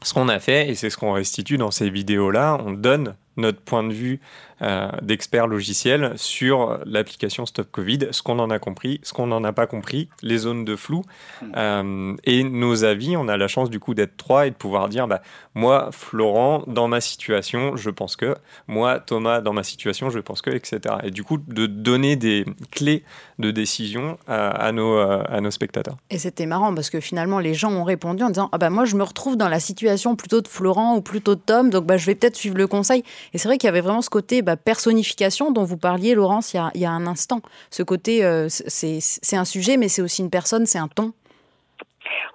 ce 0.03 0.13
qu'on 0.13 0.29
a 0.29 0.39
fait, 0.39 0.69
et 0.69 0.75
c'est 0.75 0.91
ce 0.91 0.97
qu'on 0.97 1.13
restitue 1.13 1.57
dans 1.57 1.71
ces 1.71 1.89
vidéos-là, 1.91 2.59
on 2.65 2.73
donne 2.73 3.15
notre 3.37 3.61
point 3.61 3.85
de 3.85 3.93
vue 3.93 4.21
euh, 4.63 4.89
d'expert 5.03 5.47
logiciel 5.47 6.13
sur 6.17 6.79
l'application 6.87 7.45
Stop 7.45 7.71
Covid, 7.71 8.09
ce 8.13 8.23
qu'on 8.23 8.39
en 8.39 8.51
a 8.51 8.59
compris, 8.59 9.01
ce 9.03 9.13
qu'on 9.13 9.27
n'en 9.27 9.43
a 9.45 9.53
pas 9.53 9.67
compris, 9.67 10.09
les 10.23 10.39
zones 10.39 10.65
de 10.65 10.77
flou 10.77 11.03
hmm. 11.43 11.53
euh, 11.57 12.17
et 12.25 12.45
nos 12.45 12.85
avis. 12.85 13.17
On 13.17 13.29
a 13.29 13.37
la 13.37 13.49
chance 13.49 13.69
du 13.69 13.81
coup 13.81 13.95
d'être 13.95 14.17
trois 14.17 14.47
et 14.47 14.51
de 14.51 14.55
pouvoir 14.55 14.89
dire 14.89 15.09
bah, 15.09 15.23
moi, 15.55 15.91
Florent, 15.93 16.63
dans 16.67 16.89
ma 16.89 17.01
situation, 17.01 17.77
je 17.77 17.91
pense 17.91 18.17
que, 18.17 18.35
moi, 18.67 19.01
Thomas, 19.01 19.41
dans 19.41 19.53
ma 19.53 19.63
situation, 19.63 20.11
je 20.11 20.19
pense 20.19 20.41
que, 20.41 20.51
etc. 20.51 20.97
Et 21.03 21.11
du 21.11 21.25
coup, 21.25 21.39
de 21.39 21.67
donner 21.67 22.17
des 22.17 22.45
clés 22.71 23.05
de 23.39 23.51
décision 23.51 24.19
à, 24.29 24.71
nos, 24.73 24.97
euh, 24.97 25.23
à 25.29 25.41
nos 25.41 25.51
spectateurs. 25.51 25.97
Et 26.11 26.19
c'était 26.19 26.47
marrant 26.47 26.75
parce 26.75 26.91
que 26.91 27.01
finalement, 27.01 27.41
les 27.41 27.55
gens 27.55 27.73
ont 27.73 27.85
répondu 27.85 28.23
en 28.23 28.29
disant 28.29 28.49
ah 28.53 28.59
bah, 28.59 28.71
moi, 28.71 28.85
je 28.85 28.97
me 28.97 29.03
retrouve 29.03 29.37
dans 29.37 29.49
la 29.49 29.61
situation 29.61 30.17
plutôt 30.17 30.41
de 30.41 30.49
Florent 30.49 30.97
ou 30.97 31.01
plutôt 31.01 31.35
de 31.35 31.41
Tom, 31.41 31.71
donc 31.71 31.85
bah, 31.85 31.97
je 31.97 32.07
vais 32.07 32.15
peut-être 32.15 32.37
suivre 32.37 32.57
le 32.57 32.67
conseil. 32.67 33.03
Et 33.33 33.39
c'est 33.39 33.49
vrai 33.49 33.59
qu'il 33.59 33.67
y 33.67 33.71
avait 33.71 33.81
vraiment 33.81 34.03
ce 34.03 34.11
côté 34.11 34.43
bah, 34.43 34.57
personnification 34.57 35.51
dont 35.51 35.65
vous 35.65 35.79
parliez, 35.79 36.15
Laurence, 36.15 36.55
il 36.55 36.59
y 36.59 36.61
a, 36.61 36.71
il 36.75 36.81
y 36.81 36.87
a 36.87 36.91
un 36.91 37.07
instant. 37.07 37.41
Ce 37.71 37.83
côté, 37.83 38.25
euh, 38.25 38.47
c'est 38.49 39.37
un 39.37 39.45
sujet, 39.45 39.77
mais 39.77 39.89
c'est 39.89 40.03
aussi 40.03 40.23
une 40.23 40.31
personne, 40.31 40.67
c'est 40.67 40.79
un 40.79 40.89
ton. 40.89 41.13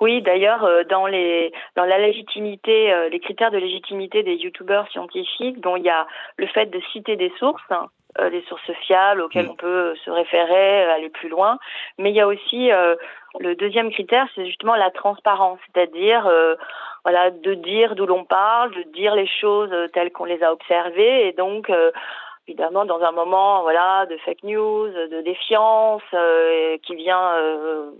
Oui, 0.01 0.21
d'ailleurs, 0.21 0.63
euh, 0.63 0.83
dans 0.89 1.07
les 1.07 1.51
dans 1.75 1.83
la 1.83 1.99
légitimité, 1.99 2.91
euh, 2.91 3.09
les 3.09 3.19
critères 3.19 3.51
de 3.51 3.57
légitimité 3.57 4.23
des 4.23 4.35
youtubeurs 4.35 4.87
scientifiques, 4.91 5.59
dont 5.59 5.75
il 5.75 5.83
y 5.83 5.89
a 5.89 6.07
le 6.37 6.47
fait 6.47 6.67
de 6.67 6.79
citer 6.91 7.17
des 7.17 7.31
sources, 7.37 7.61
hein, 7.69 7.87
des 8.31 8.41
sources 8.47 8.71
fiables 8.87 9.21
auxquelles 9.21 9.47
mm. 9.47 9.51
on 9.51 9.55
peut 9.55 9.95
se 10.03 10.09
référer, 10.09 10.83
aller 10.85 11.09
plus 11.09 11.29
loin, 11.29 11.59
mais 11.97 12.11
il 12.11 12.15
y 12.15 12.21
a 12.21 12.27
aussi 12.27 12.69
le 13.39 13.55
deuxième 13.55 13.91
critère, 13.91 14.27
c'est 14.33 14.45
justement 14.45 14.75
la 14.75 14.89
transparence, 14.89 15.59
c'est-à-dire 15.67 16.27
voilà, 17.03 17.31
de 17.31 17.53
dire 17.53 17.95
d'où 17.95 18.05
l'on 18.05 18.25
parle, 18.25 18.71
de 18.71 18.83
dire 18.91 19.15
les 19.15 19.27
choses 19.27 19.69
euh, 19.71 19.87
telles 19.87 20.11
qu'on 20.11 20.25
les 20.25 20.43
a 20.43 20.51
observées, 20.51 21.27
et 21.27 21.33
donc 21.33 21.69
euh, 21.69 21.91
évidemment 22.47 22.85
dans 22.85 23.01
un 23.01 23.11
moment 23.11 23.61
voilà 23.61 24.05
de 24.07 24.17
fake 24.17 24.43
news, 24.43 24.87
de 24.89 25.21
défiance 25.21 26.01
euh, 26.13 26.77
qui 26.83 26.95
vient 26.95 27.33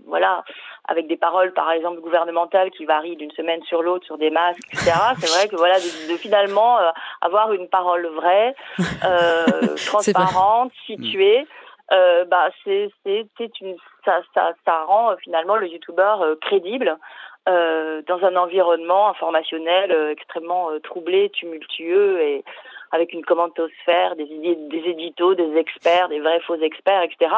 voilà 0.06 0.44
avec 0.88 1.06
des 1.06 1.16
paroles 1.16 1.52
par 1.52 1.70
exemple 1.70 2.00
gouvernementales 2.00 2.70
qui 2.72 2.84
varient 2.84 3.16
d'une 3.16 3.30
semaine 3.30 3.62
sur 3.62 3.82
l'autre 3.82 4.04
sur 4.04 4.18
des 4.18 4.30
masques 4.30 4.60
etc. 4.72 4.92
C'est 5.18 5.30
vrai 5.30 5.48
que 5.48 5.56
voilà 5.56 5.76
de, 5.76 6.16
finalement 6.16 6.78
avoir 7.20 7.52
une 7.52 7.68
parole 7.68 8.06
vraie, 8.06 8.54
transparente, 9.86 10.72
située. 10.84 11.46
bah 11.90 12.48
c'est 12.64 12.90
c'est 13.04 13.26
c'est 13.38 13.60
une 13.60 13.76
ça 14.04 14.18
ça 14.34 14.52
ça 14.64 14.82
rend 14.84 15.14
finalement 15.22 15.56
le 15.56 15.68
youtubeur 15.68 16.24
crédible 16.40 16.88
euh, 16.88 16.96
dans 17.46 18.24
un 18.24 18.36
environnement 18.36 19.08
informationnel 19.08 19.92
euh, 19.92 20.12
extrêmement 20.12 20.70
euh, 20.70 20.78
troublé, 20.80 21.30
tumultueux 21.30 22.20
et 22.20 22.44
avec 22.92 23.12
une 23.12 23.24
commentosphère, 23.24 24.16
des, 24.16 24.26
des 24.26 24.82
éditos, 24.84 25.34
des 25.34 25.56
experts, 25.56 26.08
des 26.08 26.18
vrais 26.18 26.40
faux 26.40 26.56
experts, 26.56 27.02
etc. 27.02 27.30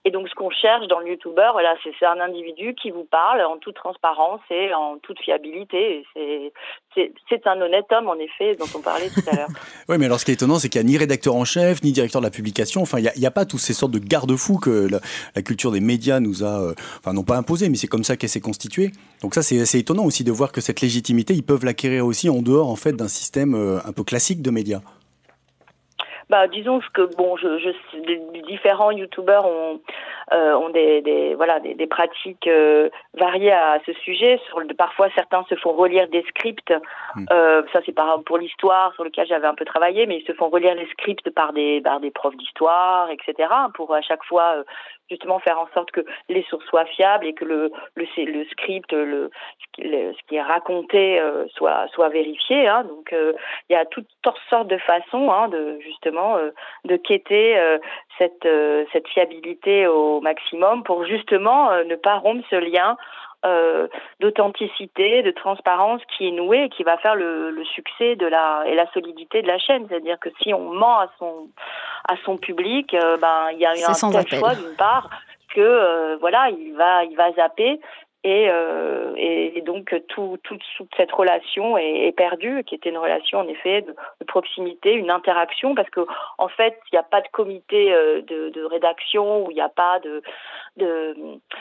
donc, 0.09 0.27
ce 0.29 0.33
qu'on 0.33 0.49
cherche 0.49 0.87
dans 0.87 0.99
le 0.99 1.09
YouTuber, 1.09 1.49
voilà, 1.53 1.75
c'est 1.83 2.05
un 2.05 2.19
individu 2.19 2.73
qui 2.73 2.89
vous 2.89 3.03
parle 3.03 3.41
en 3.41 3.57
toute 3.57 3.75
transparence 3.75 4.41
et 4.49 4.73
en 4.73 4.97
toute 4.97 5.19
fiabilité. 5.19 6.03
C'est 6.15 7.47
un 7.47 7.61
honnête 7.61 7.85
homme, 7.91 8.09
en 8.09 8.15
effet, 8.15 8.55
dont 8.55 8.65
on 8.75 8.81
parlait 8.81 9.09
tout 9.09 9.21
à 9.31 9.35
l'heure. 9.35 9.49
oui, 9.89 9.97
mais 9.99 10.05
alors, 10.05 10.19
ce 10.19 10.25
qui 10.25 10.31
est 10.31 10.33
étonnant, 10.33 10.57
c'est 10.57 10.69
qu'il 10.69 10.81
n'y 10.81 10.87
a 10.87 10.91
ni 10.91 10.97
rédacteur 10.97 11.35
en 11.35 11.45
chef, 11.45 11.83
ni 11.83 11.91
directeur 11.91 12.19
de 12.19 12.25
la 12.25 12.31
publication. 12.31 12.81
Enfin, 12.81 12.97
il 12.97 13.11
n'y 13.15 13.25
a, 13.27 13.31
pas 13.31 13.45
toutes 13.45 13.59
ces 13.59 13.73
sortes 13.73 13.91
de 13.91 13.99
garde-fous 13.99 14.57
que 14.57 14.87
la, 14.89 15.41
culture 15.43 15.71
des 15.71 15.81
médias 15.81 16.19
nous 16.19 16.43
a, 16.43 16.61
euh, 16.61 16.73
enfin, 16.99 17.13
non 17.13 17.23
pas 17.23 17.37
imposé, 17.37 17.69
mais 17.69 17.75
c'est 17.75 17.87
comme 17.87 18.03
ça 18.03 18.17
qu'elle 18.17 18.29
s'est 18.29 18.41
constituée. 18.41 18.91
Donc 19.21 19.35
ça, 19.35 19.43
c'est 19.43 19.79
étonnant 19.79 20.05
aussi 20.05 20.23
de 20.23 20.31
voir 20.31 20.51
que 20.51 20.61
cette 20.61 20.81
légitimité, 20.81 21.35
ils 21.35 21.43
peuvent 21.43 21.63
l'acquérir 21.63 22.07
aussi 22.07 22.27
en 22.27 22.41
dehors, 22.41 22.69
en 22.69 22.75
fait, 22.75 22.93
d'un 22.93 23.07
système 23.07 23.53
euh, 23.53 23.77
un 23.85 23.91
peu 23.91 24.03
classique 24.03 24.41
de 24.41 24.49
médias. 24.49 24.81
Bah, 26.29 26.47
disons 26.47 26.79
que 26.93 27.01
bon, 27.15 27.37
je, 27.37 27.73
différents 28.47 28.91
youtubeurs 28.91 29.45
ont 29.45 29.79
euh, 30.33 30.53
ont 30.53 30.69
des, 30.69 31.01
des 31.01 31.35
voilà 31.35 31.59
des, 31.59 31.73
des 31.73 31.87
pratiques 31.87 32.47
euh, 32.47 32.89
variées 33.15 33.51
à 33.51 33.79
ce 33.85 33.93
sujet. 33.93 34.39
Sur 34.47 34.61
parfois 34.77 35.09
certains 35.15 35.43
se 35.49 35.55
font 35.55 35.73
relire 35.73 36.07
des 36.07 36.23
scripts. 36.29 36.73
Hmm. 37.15 37.25
Euh, 37.31 37.63
ça 37.73 37.81
c'est 37.85 37.91
par 37.91 38.07
exemple 38.07 38.25
pour 38.25 38.37
l'histoire 38.37 38.93
sur 38.93 39.03
lequel 39.03 39.27
j'avais 39.27 39.47
un 39.47 39.55
peu 39.55 39.65
travaillé, 39.65 40.05
mais 40.05 40.19
ils 40.19 40.25
se 40.25 40.33
font 40.33 40.49
relire 40.49 40.75
les 40.75 40.87
scripts 40.87 41.29
par 41.31 41.53
des 41.53 41.81
par 41.81 41.99
des 41.99 42.11
profs 42.11 42.37
d'histoire, 42.37 43.09
etc. 43.09 43.49
Pour 43.73 43.93
à 43.93 44.01
chaque 44.01 44.23
fois 44.23 44.63
justement 45.11 45.39
faire 45.39 45.59
en 45.59 45.67
sorte 45.73 45.91
que 45.91 46.01
les 46.29 46.43
sources 46.43 46.65
soient 46.65 46.85
fiables 46.85 47.27
et 47.27 47.33
que 47.33 47.45
le 47.45 47.71
le, 47.95 48.05
le 48.25 48.45
script, 48.45 48.91
le, 48.93 49.29
ce 49.77 50.27
qui 50.27 50.35
est 50.35 50.41
raconté 50.41 51.19
euh, 51.19 51.45
soit 51.55 51.87
soit 51.93 52.09
vérifié. 52.09 52.67
Hein. 52.67 52.83
Donc 52.85 53.13
euh, 53.13 53.33
il 53.69 53.73
y 53.73 53.75
a 53.75 53.85
toutes 53.85 54.07
sortes 54.49 54.67
de 54.67 54.77
façons 54.77 55.31
hein, 55.31 55.47
de 55.49 55.79
justement 55.81 56.37
euh, 56.37 56.51
de 56.85 56.95
quêter 56.95 57.59
cette 58.17 58.47
cette 58.91 59.07
fiabilité 59.07 59.87
au 59.87 60.21
maximum 60.21 60.83
pour 60.83 61.05
justement 61.05 61.71
ne 61.83 61.95
pas 61.95 62.17
rompre 62.17 62.45
ce 62.49 62.55
lien 62.55 62.97
euh, 63.43 63.87
d'authenticité, 64.19 65.23
de 65.23 65.31
transparence 65.31 66.01
qui 66.15 66.27
est 66.27 66.31
nouée 66.31 66.65
et 66.65 66.69
qui 66.69 66.83
va 66.83 66.97
faire 66.97 67.15
le, 67.15 67.49
le, 67.49 67.65
succès 67.65 68.15
de 68.15 68.27
la 68.27 68.63
et 68.67 68.75
la 68.75 68.85
solidité 68.91 69.41
de 69.41 69.47
la 69.47 69.57
chaîne. 69.57 69.87
C'est-à-dire 69.89 70.19
que 70.19 70.29
si 70.41 70.53
on 70.53 70.71
ment 70.73 70.99
à 70.99 71.09
son 71.17 71.47
à 72.07 72.15
son 72.23 72.37
public, 72.37 72.93
euh, 72.93 73.17
ben 73.17 73.49
il 73.53 73.59
y 73.59 73.65
a 73.65 73.71
un 73.71 74.11
tel 74.11 74.39
choix 74.39 74.53
d'une 74.53 74.75
part 74.77 75.09
que 75.55 75.59
euh, 75.59 76.17
voilà 76.19 76.49
il 76.49 76.73
va 76.75 77.03
il 77.03 77.15
va 77.15 77.31
zapper 77.33 77.79
et, 78.23 78.49
euh, 78.51 79.15
et, 79.17 79.63
donc 79.65 79.95
tout, 80.07 80.37
toute 80.43 80.61
cette 80.95 81.11
relation 81.11 81.75
est, 81.75 82.05
est, 82.05 82.11
perdue, 82.11 82.63
qui 82.63 82.75
était 82.75 82.89
une 82.89 82.99
relation 82.99 83.39
en 83.39 83.47
effet 83.47 83.81
de, 83.81 83.95
de 84.19 84.25
proximité, 84.25 84.93
une 84.93 85.09
interaction, 85.09 85.73
parce 85.73 85.89
que 85.89 86.05
en 86.37 86.47
fait 86.47 86.79
il 86.91 86.95
n'y 86.95 86.99
a 86.99 87.03
pas 87.03 87.21
de 87.21 87.27
comité 87.31 87.89
de, 87.89 88.49
de 88.49 88.63
rédaction 88.63 89.43
ou 89.43 89.49
il 89.49 89.55
n'y 89.55 89.61
a 89.61 89.69
pas 89.69 89.99
de, 90.01 90.21
de, 90.77 91.15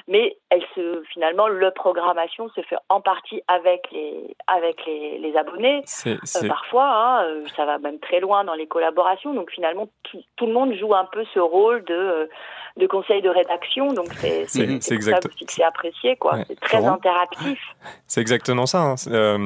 mais 0.06 0.36
elle 0.50 0.62
se 0.74 1.02
finalement 1.12 1.48
le 1.48 1.70
programmation 1.72 2.48
se 2.50 2.60
fait 2.62 2.76
en 2.88 3.00
partie 3.00 3.42
avec 3.48 3.90
les 3.90 4.36
avec 4.46 4.86
les, 4.86 5.18
les 5.18 5.36
abonnés. 5.36 5.82
Euh, 6.06 6.16
parfois, 6.46 6.86
hein, 6.86 7.24
euh, 7.24 7.44
ça 7.56 7.64
va 7.66 7.78
même 7.78 7.98
très 7.98 8.20
loin 8.20 8.44
dans 8.44 8.54
les 8.54 8.66
collaborations. 8.66 9.34
Donc 9.34 9.50
finalement 9.50 9.88
tout, 10.04 10.20
tout, 10.36 10.46
le 10.46 10.52
monde 10.52 10.74
joue 10.74 10.94
un 10.94 11.06
peu 11.06 11.24
ce 11.34 11.40
rôle 11.40 11.84
de 11.84 12.28
de 12.76 12.86
conseil 12.86 13.20
de 13.20 13.28
rédaction. 13.28 13.92
Donc 13.92 14.12
c'est 14.14 14.46
c'est 14.48 14.94
exact. 14.94 15.26
c'est 15.48 15.64
apprécié 15.64 16.16
quoi. 16.16 16.44
C'est 16.46 16.60
très 16.60 16.84
interactif. 16.84 17.60
C'est 18.06 18.20
exactement 18.20 18.66
ça. 18.66 18.80
Hein. 18.80 18.94
Euh, 19.08 19.38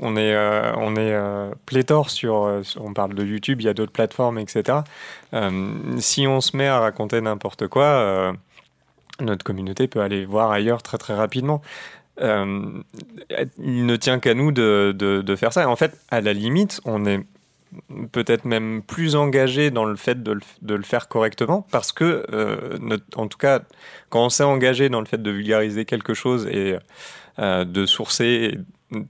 on 0.00 0.16
est 0.16 0.34
euh, 0.34 0.72
on 0.76 0.96
est 0.96 1.12
euh, 1.12 1.50
pléthore 1.66 2.10
sur, 2.10 2.34
on 2.78 2.92
parle 2.92 3.14
de 3.14 3.24
YouTube, 3.24 3.60
il 3.60 3.64
y 3.64 3.68
a 3.68 3.74
d'autres 3.74 3.92
plateformes, 3.92 4.38
etc. 4.38 4.78
si 5.98 6.26
on 6.26 6.40
se 6.40 6.56
met 6.56 6.68
à 6.68 6.80
raconter 6.80 7.20
n'importe 7.20 7.68
quoi, 7.68 8.32
notre 9.20 9.44
communauté 9.44 9.86
peut 9.88 10.00
aller 10.00 10.24
voir 10.24 10.50
ailleurs 10.50 10.82
très 10.82 10.98
très 10.98 11.14
rapidement. 11.14 11.62
il 12.18 12.26
ne 13.86 13.96
tient 13.96 14.18
qu'à 14.20 14.34
nous 14.34 14.52
de, 14.52 14.92
de, 14.96 15.36
faire 15.36 15.52
ça. 15.52 15.68
En 15.68 15.76
fait, 15.76 15.98
à 16.10 16.20
la 16.20 16.32
limite, 16.32 16.80
on 16.84 17.06
est 17.06 17.20
peut-être 18.12 18.44
même 18.44 18.82
plus 18.82 19.16
engagé 19.16 19.70
dans 19.70 19.84
le 19.84 19.96
fait 19.96 20.22
de 20.22 20.32
le, 20.32 20.40
de 20.62 20.74
le 20.74 20.82
faire 20.82 21.08
correctement, 21.08 21.66
parce 21.70 21.92
que, 21.92 22.24
euh, 22.32 22.76
notre, 22.80 23.04
en 23.16 23.26
tout 23.26 23.38
cas, 23.38 23.60
quand 24.10 24.24
on 24.24 24.28
s'est 24.28 24.44
engagé 24.44 24.88
dans 24.88 25.00
le 25.00 25.06
fait 25.06 25.22
de 25.22 25.30
vulgariser 25.30 25.84
quelque 25.84 26.14
chose 26.14 26.46
et 26.46 26.76
euh, 27.38 27.64
de 27.64 27.86
sourcer, 27.86 28.58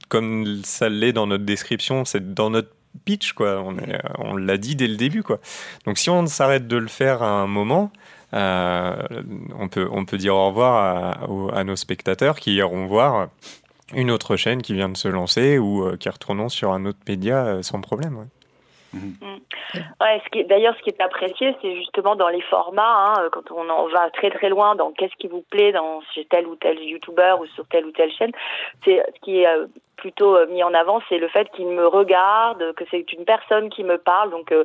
comme 0.08 0.62
ça 0.64 0.88
l'est 0.88 1.12
dans 1.12 1.26
notre 1.26 1.44
description, 1.44 2.04
c'est 2.04 2.34
dans 2.34 2.50
notre 2.50 2.70
pitch, 3.04 3.32
quoi. 3.32 3.60
On, 3.60 3.76
on 4.18 4.36
l'a 4.36 4.56
dit 4.56 4.76
dès 4.76 4.86
le 4.86 4.96
début, 4.96 5.22
quoi. 5.22 5.40
Donc 5.84 5.98
si 5.98 6.10
on 6.10 6.26
s'arrête 6.26 6.66
de 6.66 6.76
le 6.76 6.88
faire 6.88 7.22
à 7.22 7.28
un 7.28 7.46
moment, 7.46 7.92
euh, 7.94 8.03
on, 8.34 9.68
peut, 9.68 9.88
on 9.90 10.04
peut 10.04 10.16
dire 10.16 10.34
au 10.34 10.48
revoir 10.48 10.74
à, 10.74 11.58
à, 11.58 11.64
nos 11.64 11.76
spectateurs 11.76 12.36
qui 12.36 12.54
iront 12.54 12.86
voir 12.86 13.28
une 13.94 14.10
autre 14.10 14.36
chaîne 14.36 14.62
qui 14.62 14.74
vient 14.74 14.88
de 14.88 14.96
se 14.96 15.08
lancer 15.08 15.58
ou 15.58 15.84
euh, 15.84 15.96
qui 15.96 16.08
retournons 16.08 16.48
sur 16.48 16.72
un 16.72 16.86
autre 16.86 16.98
média 17.08 17.46
euh, 17.46 17.62
sans 17.62 17.80
problème. 17.80 18.16
Ouais. 18.16 18.24
Mm. 18.94 19.80
Ouais, 20.00 20.22
ce 20.24 20.30
qui 20.30 20.44
d'ailleurs, 20.44 20.76
ce 20.76 20.82
qui 20.82 20.90
est 20.90 21.00
apprécié, 21.00 21.56
c'est 21.60 21.74
justement 21.76 22.14
dans 22.14 22.28
les 22.28 22.42
formats, 22.42 23.14
hein, 23.16 23.28
quand 23.32 23.50
on 23.50 23.68
en 23.68 23.88
va 23.88 24.08
très 24.10 24.30
très 24.30 24.48
loin 24.48 24.76
dans 24.76 24.92
qu'est-ce 24.92 25.14
qui 25.18 25.26
vous 25.26 25.44
plaît 25.50 25.72
dans 25.72 26.00
chez 26.14 26.24
tel 26.26 26.46
ou 26.46 26.54
tel 26.54 26.78
youtubeur 26.80 27.40
ou 27.40 27.46
sur 27.46 27.66
telle 27.66 27.84
ou 27.86 27.90
telle 27.90 28.12
chaîne. 28.12 28.30
C'est 28.84 29.04
ce 29.14 29.20
qui 29.20 29.40
est 29.40 29.48
euh, 29.48 29.66
plutôt 29.96 30.36
euh, 30.36 30.46
mis 30.46 30.62
en 30.62 30.74
avant, 30.74 31.00
c'est 31.08 31.18
le 31.18 31.28
fait 31.28 31.48
qu'il 31.50 31.68
me 31.68 31.86
regarde, 31.86 32.72
que 32.74 32.84
c'est 32.90 33.12
une 33.12 33.24
personne 33.24 33.70
qui 33.70 33.84
me 33.84 33.98
parle. 33.98 34.30
Donc 34.30 34.52
euh, 34.52 34.64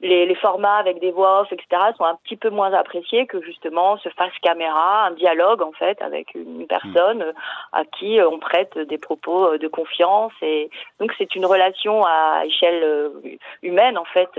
les, 0.00 0.34
formats 0.34 0.76
avec 0.76 1.00
des 1.00 1.10
voix 1.10 1.42
off, 1.42 1.52
etc., 1.52 1.66
sont 1.96 2.04
un 2.04 2.16
petit 2.24 2.36
peu 2.36 2.50
moins 2.50 2.72
appréciés 2.72 3.26
que 3.26 3.40
justement 3.42 3.96
ce 3.98 4.08
face 4.10 4.32
caméra, 4.42 5.06
un 5.06 5.12
dialogue 5.12 5.62
en 5.62 5.72
fait 5.72 6.00
avec 6.02 6.34
une 6.34 6.66
personne 6.66 7.22
euh, 7.22 7.32
à 7.72 7.84
qui 7.84 8.18
on 8.20 8.38
prête 8.38 8.78
des 8.78 8.98
propos 8.98 9.56
de 9.56 9.68
confiance. 9.68 10.32
Et 10.42 10.70
donc 11.00 11.12
c'est 11.18 11.34
une 11.34 11.46
relation 11.46 12.04
à 12.04 12.42
échelle 12.44 13.10
humaine 13.62 13.98
en 13.98 14.04
fait 14.04 14.30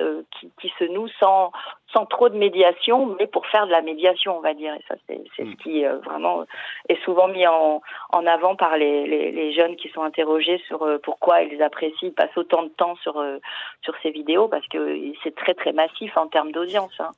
qui 0.60 0.74
se 0.80 0.86
noue 0.86 1.08
sans 1.20 1.52
sans 1.94 2.06
trop 2.06 2.30
de 2.30 2.38
médiation, 2.38 3.16
mais 3.20 3.28
pour 3.28 3.46
faire 3.48 3.66
de 3.66 3.72
la 3.72 3.82
médiation, 3.82 4.38
on 4.38 4.42
va 4.42 4.54
dire. 4.54 4.74
Et 4.74 4.84
ça, 4.88 4.96
c'est 5.08 5.22
ce 5.38 5.44
mm. 5.44 5.56
qui 5.58 5.86
euh, 5.86 5.98
vraiment 6.00 6.44
est 6.90 7.02
souvent 7.04 7.28
mis 7.28 7.48
en, 7.48 7.82
en 8.12 8.26
avant 8.26 8.56
par 8.56 8.78
les, 8.78 9.08
les, 9.08 9.32
les, 9.32 9.54
jeunes 9.54 9.76
qui 9.78 9.90
sont 9.90 10.02
interrogés 10.02 10.62
sur 10.68 10.84
euh, 10.84 11.00
pourquoi 11.02 11.44
ils 11.44 11.62
apprécient, 11.62 12.12
passent 12.12 12.38
autant 12.38 12.64
de 12.64 12.70
temps 12.70 12.96
sur, 12.98 13.18
euh, 13.20 13.38
sur 13.82 13.94
ces 14.04 14.12
vidéos, 14.12 14.48
parce 14.48 14.68
que 14.68 15.00
c'est 15.24 15.36
très 15.36 15.54
très 15.54 15.72
massif 15.72 16.16
en 16.18 16.28
termes 16.28 16.52
d'audience. 16.52 16.94
Hein. 17.00 17.12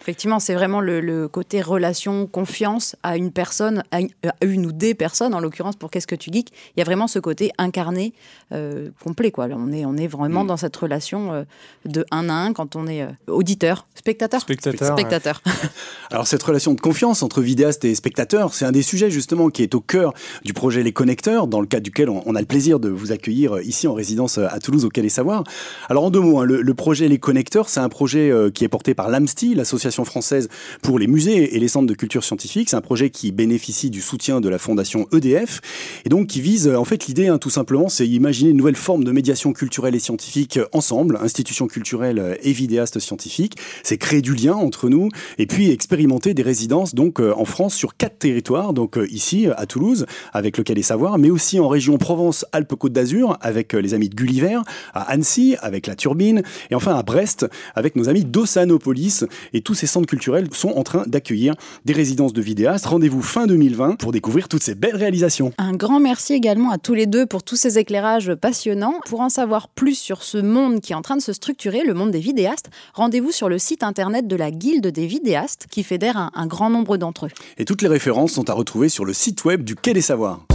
Effectivement, 0.00 0.38
c'est 0.38 0.54
vraiment 0.54 0.80
le, 0.80 1.28
côté 1.28 1.60
relation, 1.60 2.26
confiance 2.26 2.96
à 3.02 3.16
une 3.16 3.30
personne, 3.30 3.82
à 3.90 4.00
une, 4.42 4.66
ou 4.66 4.72
des 4.72 4.94
personnes, 4.94 5.34
en 5.34 5.40
l'occurrence 5.40 5.76
pour 5.76 5.90
Qu'est-ce 5.90 6.06
que 6.06 6.14
tu 6.14 6.30
geeks. 6.32 6.50
Il 6.76 6.80
y 6.80 6.82
a 6.82 6.84
vraiment 6.84 7.08
ce 7.08 7.18
côté 7.18 7.50
incarné 7.58 8.12
euh, 8.52 8.90
complet. 9.02 9.30
Quoi. 9.30 9.48
On, 9.52 9.72
est, 9.72 9.84
on 9.84 9.96
est 9.96 10.06
vraiment 10.06 10.44
mm. 10.44 10.48
dans 10.48 10.56
cette 10.56 10.76
relation 10.76 11.32
euh, 11.32 11.44
de 11.84 12.04
un 12.10 12.28
à 12.28 12.32
un 12.32 12.52
quand 12.52 12.76
on 12.76 12.86
est 12.86 13.02
euh, 13.02 13.08
auditeur, 13.26 13.86
spectateur. 13.94 14.40
Spectateur. 14.40 14.96
spectateur. 14.96 15.42
Alors, 16.10 16.26
cette 16.26 16.42
relation 16.42 16.74
de 16.74 16.80
confiance 16.80 17.22
entre 17.22 17.40
vidéaste 17.40 17.84
et 17.84 17.94
spectateur, 17.94 18.54
c'est 18.54 18.64
un 18.64 18.72
des 18.72 18.82
sujets 18.82 19.10
justement 19.10 19.50
qui 19.50 19.62
est 19.62 19.74
au 19.74 19.80
cœur 19.80 20.14
du 20.44 20.52
projet 20.52 20.82
Les 20.82 20.92
Connecteurs, 20.92 21.46
dans 21.46 21.60
le 21.60 21.66
cadre 21.66 21.82
duquel 21.82 22.08
on, 22.08 22.34
a 22.34 22.40
le 22.40 22.46
plaisir 22.46 22.78
de 22.80 22.88
vous 22.88 23.12
accueillir 23.12 23.60
ici 23.60 23.88
en 23.88 23.94
résidence 23.94 24.38
à 24.38 24.58
Toulouse, 24.60 24.84
au 24.84 24.88
Quai 24.90 25.02
des 25.02 25.08
Savoirs. 25.08 25.44
Alors, 25.88 26.04
en 26.04 26.10
deux 26.10 26.20
mots, 26.20 26.40
hein, 26.40 26.44
le, 26.44 26.62
le, 26.62 26.74
projet 26.74 27.08
Les 27.08 27.18
Connecteurs, 27.18 27.68
c'est 27.68 27.80
un 27.80 27.88
projet 27.88 28.32
qui 28.54 28.64
est 28.64 28.68
porté 28.68 28.94
par 28.94 29.08
l'AMSTI, 29.08 29.54
l'Association 29.60 30.04
française 30.04 30.48
pour 30.82 30.98
les 30.98 31.06
musées 31.06 31.56
et 31.56 31.60
les 31.60 31.68
centres 31.68 31.86
de 31.86 31.94
culture 31.94 32.24
scientifique. 32.24 32.70
C'est 32.70 32.76
un 32.76 32.80
projet 32.80 33.10
qui 33.10 33.32
bénéficie 33.32 33.90
du 33.90 34.00
soutien 34.00 34.40
de 34.40 34.48
la 34.48 34.58
fondation 34.58 35.06
EDF 35.12 35.60
et 36.04 36.08
donc 36.08 36.26
qui 36.26 36.40
vise, 36.40 36.68
en 36.68 36.84
fait, 36.84 37.06
l'idée, 37.06 37.28
hein, 37.28 37.38
tout 37.38 37.50
simplement, 37.50 37.88
c'est 37.88 38.08
imaginer 38.08 38.50
une 38.50 38.56
nouvelle 38.56 38.76
forme 38.76 39.04
de 39.04 39.12
médiation 39.12 39.52
culturelle 39.52 39.94
et 39.94 40.00
scientifique 40.00 40.58
ensemble, 40.72 41.18
institutions 41.22 41.66
culturelles 41.66 42.38
et 42.42 42.52
vidéastes 42.52 42.98
scientifiques. 42.98 43.56
C'est 43.82 43.98
créer 43.98 44.22
du 44.22 44.34
lien 44.34 44.54
entre 44.54 44.88
nous 44.88 45.08
et 45.38 45.46
puis 45.46 45.70
expérimenter 45.70 46.34
des 46.34 46.42
résidences 46.42 46.94
donc 46.94 47.20
euh, 47.20 47.32
en 47.36 47.44
France 47.44 47.74
sur 47.74 47.96
quatre 47.96 48.18
territoires, 48.18 48.72
donc 48.72 48.96
euh, 48.96 49.06
ici 49.10 49.46
à 49.56 49.66
Toulouse 49.66 50.06
avec 50.32 50.58
le 50.58 50.64
Quai 50.64 50.74
des 50.74 50.82
Savoirs, 50.82 51.18
mais 51.18 51.30
aussi 51.30 51.60
en 51.60 51.68
région 51.68 51.98
Provence-Alpes-Côte 51.98 52.92
d'Azur 52.92 53.36
avec 53.40 53.74
euh, 53.74 53.80
les 53.80 53.94
amis 53.94 54.08
de 54.08 54.14
Gulliver, 54.14 54.60
à 54.94 55.02
Annecy 55.02 55.56
avec 55.60 55.86
la 55.86 55.94
Turbine 55.94 56.42
et 56.70 56.74
enfin 56.74 56.94
à 56.94 57.02
Brest 57.02 57.46
avec 57.74 57.96
nos 57.96 58.08
amis 58.08 58.24
d'Ossanopolis 58.24 59.24
et 59.52 59.60
tous 59.60 59.74
ces 59.74 59.86
centres 59.86 60.06
culturels 60.06 60.48
sont 60.52 60.70
en 60.70 60.82
train 60.82 61.04
d'accueillir 61.06 61.54
des 61.84 61.92
résidences 61.92 62.32
de 62.32 62.42
vidéastes. 62.42 62.86
Rendez-vous 62.86 63.22
fin 63.22 63.46
2020 63.46 63.96
pour 63.96 64.12
découvrir 64.12 64.48
toutes 64.48 64.62
ces 64.62 64.74
belles 64.74 64.96
réalisations. 64.96 65.52
Un 65.58 65.72
grand 65.72 66.00
merci 66.00 66.34
également 66.34 66.70
à 66.70 66.78
tous 66.78 66.94
les 66.94 67.06
deux 67.06 67.26
pour 67.26 67.42
tous 67.42 67.56
ces 67.56 67.78
éclairages 67.78 68.34
passionnants. 68.34 69.00
Pour 69.06 69.20
en 69.20 69.28
savoir 69.28 69.68
plus 69.68 69.94
sur 69.94 70.22
ce 70.22 70.38
monde 70.38 70.80
qui 70.80 70.92
est 70.92 70.96
en 70.96 71.02
train 71.02 71.16
de 71.16 71.22
se 71.22 71.32
structurer, 71.32 71.84
le 71.84 71.94
monde 71.94 72.10
des 72.10 72.20
vidéastes, 72.20 72.70
rendez-vous 72.94 73.32
sur 73.32 73.48
le 73.48 73.58
site 73.58 73.82
internet 73.82 74.26
de 74.26 74.36
la 74.36 74.50
Guilde 74.50 74.86
des 74.86 75.06
vidéastes 75.06 75.66
qui 75.70 75.82
fédère 75.82 76.16
un, 76.16 76.30
un 76.34 76.46
grand 76.46 76.70
nombre 76.70 76.96
d'entre 76.96 77.26
eux. 77.26 77.30
Et 77.58 77.64
toutes 77.64 77.82
les 77.82 77.88
références 77.88 78.32
sont 78.32 78.48
à 78.50 78.52
retrouver 78.52 78.88
sur 78.88 79.04
le 79.04 79.12
site 79.12 79.44
web 79.44 79.64
du 79.64 79.74
Quai 79.74 79.92
des 79.92 80.00
Savoirs. 80.00 80.46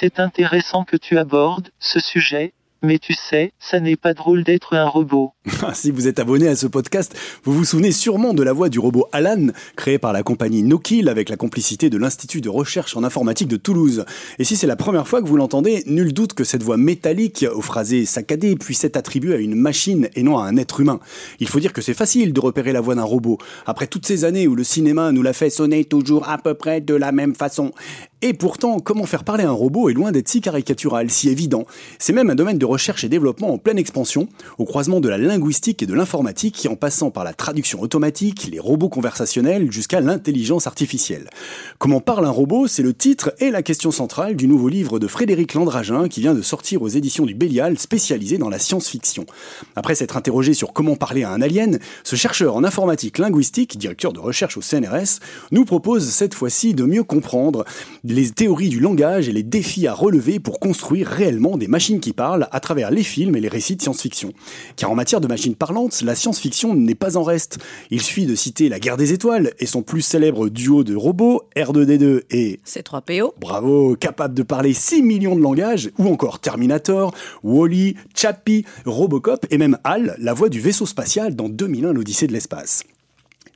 C'est 0.00 0.20
intéressant 0.20 0.84
que 0.84 0.96
tu 0.96 1.18
abordes 1.18 1.70
ce 1.80 1.98
sujet, 1.98 2.52
mais 2.82 2.98
tu 2.98 3.14
sais, 3.14 3.52
ça 3.58 3.80
n'est 3.80 3.96
pas 3.96 4.14
drôle 4.14 4.44
d'être 4.44 4.74
un 4.74 4.86
robot. 4.86 5.32
si 5.74 5.90
vous 5.90 6.06
êtes 6.06 6.18
abonné 6.18 6.48
à 6.48 6.56
ce 6.56 6.66
podcast, 6.66 7.14
vous 7.44 7.52
vous 7.52 7.64
souvenez 7.64 7.92
sûrement 7.92 8.34
de 8.34 8.42
la 8.42 8.52
voix 8.52 8.68
du 8.68 8.78
robot 8.78 9.06
Alan, 9.12 9.48
créé 9.76 9.98
par 9.98 10.12
la 10.12 10.22
compagnie 10.22 10.62
Nokill 10.62 11.08
avec 11.08 11.28
la 11.28 11.36
complicité 11.36 11.90
de 11.90 11.98
l'Institut 11.98 12.40
de 12.40 12.48
recherche 12.48 12.96
en 12.96 13.04
informatique 13.04 13.48
de 13.48 13.56
Toulouse. 13.56 14.04
Et 14.38 14.44
si 14.44 14.56
c'est 14.56 14.66
la 14.66 14.76
première 14.76 15.08
fois 15.08 15.22
que 15.22 15.26
vous 15.26 15.36
l'entendez, 15.36 15.82
nul 15.86 16.12
doute 16.12 16.34
que 16.34 16.44
cette 16.44 16.62
voix 16.62 16.76
métallique, 16.76 17.44
au 17.52 17.62
phrasé 17.62 18.04
saccadé, 18.04 18.56
puisse 18.56 18.84
être 18.84 18.96
attribuée 18.96 19.34
à 19.34 19.38
une 19.38 19.54
machine 19.54 20.08
et 20.14 20.22
non 20.22 20.38
à 20.38 20.44
un 20.44 20.56
être 20.56 20.80
humain. 20.80 21.00
Il 21.40 21.48
faut 21.48 21.60
dire 21.60 21.72
que 21.72 21.82
c'est 21.82 21.94
facile 21.94 22.32
de 22.32 22.40
repérer 22.40 22.72
la 22.72 22.80
voix 22.80 22.94
d'un 22.94 23.02
robot. 23.02 23.38
Après 23.66 23.86
toutes 23.86 24.06
ces 24.06 24.24
années 24.24 24.46
où 24.46 24.54
le 24.54 24.64
cinéma 24.64 25.12
nous 25.12 25.22
l'a 25.22 25.32
fait 25.32 25.50
sonner 25.50 25.84
toujours 25.84 26.28
à 26.28 26.38
peu 26.38 26.54
près 26.54 26.80
de 26.80 26.94
la 26.94 27.12
même 27.12 27.34
façon. 27.34 27.72
Et 28.20 28.32
pourtant, 28.32 28.80
comment 28.80 29.06
faire 29.06 29.22
parler 29.22 29.44
un 29.44 29.52
robot 29.52 29.88
est 29.88 29.94
loin 29.94 30.10
d'être 30.10 30.28
si 30.28 30.40
caricatural, 30.40 31.08
si 31.08 31.28
évident. 31.28 31.66
C'est 32.00 32.12
même 32.12 32.30
un 32.30 32.34
domaine 32.34 32.58
de 32.58 32.64
recherche 32.68 33.04
et 33.04 33.08
développement 33.08 33.52
en 33.52 33.58
pleine 33.58 33.78
expansion, 33.78 34.28
au 34.58 34.64
croisement 34.64 35.00
de 35.00 35.08
la 35.08 35.18
linguistique 35.18 35.82
et 35.82 35.86
de 35.86 35.94
l'informatique, 35.94 36.68
en 36.70 36.76
passant 36.76 37.10
par 37.10 37.24
la 37.24 37.32
traduction 37.32 37.80
automatique, 37.80 38.48
les 38.50 38.60
robots 38.60 38.88
conversationnels, 38.88 39.72
jusqu'à 39.72 40.00
l'intelligence 40.00 40.66
artificielle. 40.66 41.30
Comment 41.78 42.00
parle 42.00 42.26
un 42.26 42.30
robot? 42.30 42.66
C'est 42.66 42.82
le 42.82 42.94
titre 42.94 43.32
et 43.40 43.50
la 43.50 43.62
question 43.62 43.90
centrale 43.90 44.36
du 44.36 44.46
nouveau 44.46 44.68
livre 44.68 44.98
de 44.98 45.06
Frédéric 45.06 45.54
Landragin 45.54 46.08
qui 46.08 46.20
vient 46.20 46.34
de 46.34 46.42
sortir 46.42 46.82
aux 46.82 46.88
éditions 46.88 47.26
du 47.26 47.34
Bélial, 47.34 47.78
spécialisé 47.78 48.38
dans 48.38 48.48
la 48.48 48.58
science-fiction. 48.58 49.26
Après 49.74 49.94
s'être 49.94 50.16
interrogé 50.16 50.54
sur 50.54 50.72
comment 50.72 50.96
parler 50.96 51.24
à 51.24 51.30
un 51.30 51.40
alien, 51.40 51.78
ce 52.04 52.16
chercheur 52.16 52.56
en 52.56 52.64
informatique 52.64 53.18
linguistique, 53.18 53.78
directeur 53.78 54.12
de 54.12 54.20
recherche 54.20 54.56
au 54.56 54.62
CNRS, 54.62 55.20
nous 55.50 55.64
propose 55.64 56.08
cette 56.08 56.34
fois-ci 56.34 56.74
de 56.74 56.84
mieux 56.84 57.04
comprendre 57.04 57.64
les 58.04 58.30
théories 58.30 58.68
du 58.68 58.80
langage 58.80 59.28
et 59.28 59.32
les 59.32 59.42
défis 59.42 59.86
à 59.86 59.94
relever 59.94 60.40
pour 60.40 60.60
construire 60.60 61.08
réellement 61.08 61.56
des 61.56 61.68
machines 61.68 62.00
qui 62.00 62.12
parlent 62.12 62.48
à 62.58 62.60
travers 62.60 62.90
les 62.90 63.04
films 63.04 63.36
et 63.36 63.40
les 63.40 63.46
récits 63.46 63.76
de 63.76 63.82
science-fiction. 63.82 64.32
Car 64.74 64.90
en 64.90 64.96
matière 64.96 65.20
de 65.20 65.28
machines 65.28 65.54
parlantes, 65.54 66.02
la 66.02 66.16
science-fiction 66.16 66.74
n'est 66.74 66.96
pas 66.96 67.16
en 67.16 67.22
reste. 67.22 67.58
Il 67.92 68.02
suffit 68.02 68.26
de 68.26 68.34
citer 68.34 68.68
La 68.68 68.80
guerre 68.80 68.96
des 68.96 69.12
étoiles 69.12 69.52
et 69.60 69.66
son 69.66 69.82
plus 69.82 70.02
célèbre 70.02 70.48
duo 70.48 70.82
de 70.82 70.96
robots, 70.96 71.42
R2D2 71.54 72.22
et 72.30 72.58
C3PO. 72.66 73.30
Bravo, 73.38 73.94
capable 73.94 74.34
de 74.34 74.42
parler 74.42 74.72
6 74.72 75.02
millions 75.04 75.36
de 75.36 75.40
langages, 75.40 75.90
ou 75.98 76.08
encore 76.08 76.40
Terminator, 76.40 77.14
Wally, 77.44 77.94
Chappie, 78.12 78.64
Robocop 78.84 79.46
et 79.50 79.58
même 79.58 79.78
HAL, 79.84 80.16
la 80.18 80.32
voix 80.32 80.48
du 80.48 80.60
vaisseau 80.60 80.84
spatial 80.84 81.36
dans 81.36 81.48
2001 81.48 81.92
l'Odyssée 81.92 82.26
de 82.26 82.32
l'espace. 82.32 82.82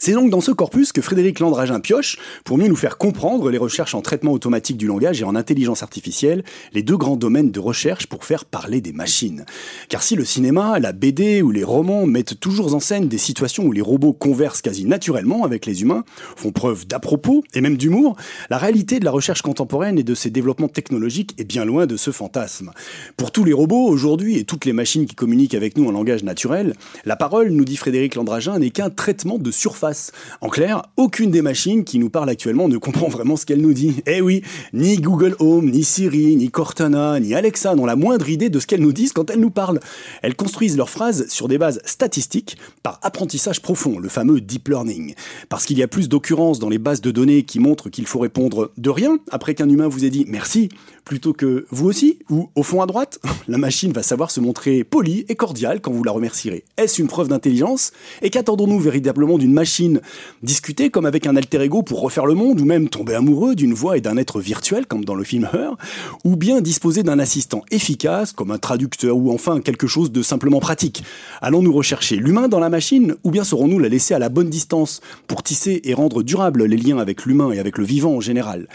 C'est 0.04 0.14
donc 0.14 0.30
dans 0.30 0.40
ce 0.40 0.50
corpus 0.50 0.90
que 0.90 1.00
Frédéric 1.00 1.38
Landragin 1.38 1.78
pioche 1.78 2.18
pour 2.42 2.58
mieux 2.58 2.66
nous 2.66 2.74
faire 2.74 2.98
comprendre 2.98 3.50
les 3.50 3.58
recherches 3.58 3.94
en 3.94 4.02
traitement 4.02 4.32
automatique 4.32 4.76
du 4.76 4.88
langage 4.88 5.20
et 5.20 5.24
en 5.24 5.36
intelligence 5.36 5.84
artificielle, 5.84 6.42
les 6.72 6.82
deux 6.82 6.96
grands 6.96 7.14
domaines 7.14 7.52
de 7.52 7.60
recherche 7.60 8.08
pour 8.08 8.24
faire 8.24 8.44
parler 8.44 8.80
des 8.80 8.92
machines. 8.92 9.44
Car 9.88 10.02
si 10.02 10.16
le 10.16 10.24
cinéma, 10.24 10.80
la 10.80 10.90
BD 10.90 11.40
ou 11.40 11.52
les 11.52 11.62
romans 11.62 12.04
mettent 12.04 12.40
toujours 12.40 12.74
en 12.74 12.80
scène 12.80 13.06
des 13.06 13.16
situations 13.16 13.64
où 13.64 13.70
les 13.70 13.80
robots 13.80 14.12
conversent 14.12 14.60
quasi 14.60 14.86
naturellement 14.86 15.44
avec 15.44 15.66
les 15.66 15.82
humains, 15.82 16.02
font 16.34 16.50
preuve 16.50 16.84
d'à-propos 16.84 17.44
et 17.54 17.60
même 17.60 17.76
d'humour, 17.76 18.16
la 18.50 18.58
réalité 18.58 18.98
de 18.98 19.04
la 19.04 19.12
recherche 19.12 19.42
contemporaine 19.42 20.00
et 20.00 20.02
de 20.02 20.16
ses 20.16 20.30
développements 20.30 20.66
technologiques 20.66 21.36
est 21.38 21.44
bien 21.44 21.64
loin 21.64 21.86
de 21.86 21.96
ce 21.96 22.10
fantasme. 22.10 22.72
Pour 23.16 23.30
tous 23.30 23.44
les 23.44 23.52
robots 23.52 23.86
aujourd'hui 23.86 24.36
et 24.36 24.42
toutes 24.42 24.64
les 24.64 24.72
machines 24.72 25.06
qui 25.06 25.14
communiquent 25.14 25.54
avec 25.54 25.76
nous 25.76 25.86
en 25.86 25.92
langage 25.92 26.24
naturel, 26.24 26.74
la 27.04 27.14
parole, 27.14 27.50
nous 27.50 27.64
dit 27.64 27.76
Frédéric 27.76 28.16
Landragin, 28.16 28.58
n'est 28.58 28.70
qu'un 28.70 28.90
traitement 28.90 29.38
de 29.38 29.52
surface 29.52 29.91
en 30.40 30.48
clair, 30.48 30.82
aucune 30.96 31.30
des 31.30 31.42
machines 31.42 31.84
qui 31.84 31.98
nous 31.98 32.10
parlent 32.10 32.30
actuellement 32.30 32.68
ne 32.68 32.78
comprend 32.78 33.08
vraiment 33.08 33.36
ce 33.36 33.46
qu'elle 33.46 33.60
nous 33.60 33.74
dit. 33.74 34.02
Eh 34.06 34.20
oui, 34.20 34.42
ni 34.72 34.96
Google 34.96 35.36
Home, 35.38 35.70
ni 35.70 35.84
Siri, 35.84 36.36
ni 36.36 36.50
Cortana, 36.50 37.20
ni 37.20 37.34
Alexa 37.34 37.74
n'ont 37.74 37.86
la 37.86 37.96
moindre 37.96 38.28
idée 38.28 38.50
de 38.50 38.58
ce 38.58 38.66
qu'elles 38.66 38.80
nous 38.80 38.92
disent 38.92 39.12
quand 39.12 39.30
elles 39.30 39.40
nous 39.40 39.50
parlent. 39.50 39.80
Elles 40.22 40.34
construisent 40.34 40.76
leurs 40.76 40.90
phrases 40.90 41.28
sur 41.28 41.48
des 41.48 41.58
bases 41.58 41.80
statistiques 41.84 42.56
par 42.82 42.98
apprentissage 43.02 43.62
profond, 43.62 43.98
le 43.98 44.08
fameux 44.08 44.40
deep 44.40 44.68
learning. 44.68 45.14
Parce 45.48 45.66
qu'il 45.66 45.78
y 45.78 45.82
a 45.82 45.88
plus 45.88 46.08
d'occurrences 46.08 46.58
dans 46.58 46.68
les 46.68 46.78
bases 46.78 47.00
de 47.00 47.10
données 47.10 47.42
qui 47.42 47.58
montrent 47.58 47.88
qu'il 47.88 48.06
faut 48.06 48.18
répondre 48.18 48.70
de 48.76 48.90
rien 48.90 49.18
après 49.30 49.54
qu'un 49.54 49.68
humain 49.68 49.88
vous 49.88 50.04
ait 50.04 50.10
dit 50.10 50.24
merci, 50.28 50.68
plutôt 51.04 51.32
que 51.32 51.66
vous 51.70 51.86
aussi, 51.86 52.18
ou 52.30 52.48
au 52.54 52.62
fond 52.62 52.80
à 52.80 52.86
droite, 52.86 53.18
la 53.48 53.58
machine 53.58 53.92
va 53.92 54.02
savoir 54.02 54.30
se 54.30 54.40
montrer 54.40 54.84
polie 54.84 55.24
et 55.28 55.34
cordiale 55.34 55.80
quand 55.80 55.92
vous 55.92 56.04
la 56.04 56.12
remercierez. 56.12 56.64
Est-ce 56.76 57.00
une 57.00 57.08
preuve 57.08 57.28
d'intelligence? 57.28 57.92
Et 58.22 58.30
qu'attendons-nous 58.30 58.78
véritablement 58.78 59.38
d'une 59.38 59.52
machine 59.52 60.00
Discuter 60.42 60.90
comme 60.90 61.06
avec 61.06 61.26
un 61.26 61.36
alter 61.36 61.60
ego 61.62 61.82
pour 61.82 62.00
refaire 62.00 62.26
le 62.26 62.34
monde, 62.34 62.60
ou 62.60 62.64
même 62.64 62.88
tomber 62.88 63.14
amoureux 63.14 63.54
d'une 63.54 63.74
voix 63.74 63.96
et 63.96 64.00
d'un 64.00 64.16
être 64.16 64.40
virtuel, 64.40 64.86
comme 64.86 65.04
dans 65.04 65.14
le 65.14 65.24
film 65.24 65.48
Her? 65.52 65.76
Ou 66.24 66.36
bien 66.36 66.60
disposer 66.60 67.02
d'un 67.02 67.18
assistant 67.18 67.62
efficace, 67.70 68.32
comme 68.32 68.50
un 68.50 68.58
traducteur, 68.58 69.16
ou 69.16 69.32
enfin 69.32 69.60
quelque 69.60 69.86
chose 69.86 70.12
de 70.12 70.22
simplement 70.22 70.60
pratique? 70.60 71.02
Allons-nous 71.40 71.72
rechercher 71.72 72.16
l'humain 72.16 72.48
dans 72.48 72.60
la 72.60 72.70
machine, 72.70 73.16
ou 73.24 73.30
bien 73.30 73.44
serons-nous 73.44 73.78
la 73.78 73.88
laisser 73.88 74.14
à 74.14 74.18
la 74.18 74.28
bonne 74.28 74.50
distance 74.50 75.00
pour 75.26 75.42
tisser 75.42 75.80
et 75.84 75.94
rendre 75.94 76.22
durables 76.22 76.64
les 76.64 76.76
liens 76.76 76.98
avec 76.98 77.24
l'humain 77.24 77.52
et 77.52 77.58
avec 77.58 77.78
le 77.78 77.84
vivant 77.84 78.14
en 78.14 78.20
général? 78.20 78.68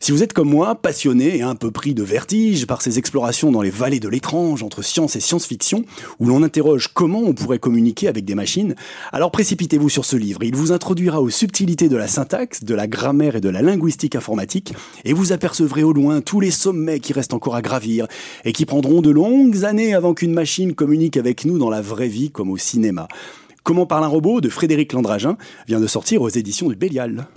Si 0.00 0.12
vous 0.12 0.22
êtes 0.22 0.32
comme 0.32 0.48
moi, 0.48 0.74
passionné 0.74 1.36
et 1.36 1.42
un 1.42 1.54
peu 1.54 1.70
pris 1.70 1.94
de 1.94 2.02
vertige 2.02 2.66
par 2.66 2.82
ces 2.82 2.98
explorations 2.98 3.50
dans 3.50 3.62
les 3.62 3.70
vallées 3.70 4.00
de 4.00 4.08
l'étrange 4.08 4.62
entre 4.62 4.82
science 4.82 5.16
et 5.16 5.20
science-fiction, 5.20 5.84
où 6.20 6.26
l'on 6.26 6.42
interroge 6.42 6.88
comment 6.92 7.20
on 7.20 7.32
pourrait 7.32 7.58
communiquer 7.58 8.08
avec 8.08 8.24
des 8.24 8.34
machines, 8.34 8.74
alors 9.12 9.30
précipitez-vous 9.30 9.88
sur 9.88 10.04
ce 10.04 10.16
livre. 10.16 10.42
Il 10.42 10.54
vous 10.54 10.72
introduira 10.72 11.20
aux 11.20 11.30
subtilités 11.30 11.88
de 11.88 11.96
la 11.96 12.08
syntaxe, 12.08 12.64
de 12.64 12.74
la 12.74 12.86
grammaire 12.86 13.36
et 13.36 13.40
de 13.40 13.48
la 13.48 13.62
linguistique 13.62 14.16
informatique, 14.16 14.72
et 15.04 15.12
vous 15.12 15.32
apercevrez 15.32 15.82
au 15.82 15.92
loin 15.92 16.20
tous 16.20 16.40
les 16.40 16.50
sommets 16.50 17.00
qui 17.00 17.12
restent 17.12 17.34
encore 17.34 17.56
à 17.56 17.62
gravir, 17.62 18.06
et 18.44 18.52
qui 18.52 18.66
prendront 18.66 19.00
de 19.00 19.10
longues 19.10 19.64
années 19.64 19.94
avant 19.94 20.14
qu'une 20.14 20.32
machine 20.32 20.74
communique 20.74 21.16
avec 21.16 21.44
nous 21.44 21.58
dans 21.58 21.70
la 21.70 21.80
vraie 21.80 22.08
vie 22.08 22.30
comme 22.30 22.50
au 22.50 22.56
cinéma. 22.56 23.08
Comment 23.62 23.86
parle 23.86 24.04
un 24.04 24.08
robot 24.08 24.40
de 24.40 24.48
Frédéric 24.48 24.92
Landragin 24.92 25.36
vient 25.66 25.80
de 25.80 25.86
sortir 25.86 26.22
aux 26.22 26.30
éditions 26.30 26.68
du 26.68 26.76
Bélial. 26.76 27.28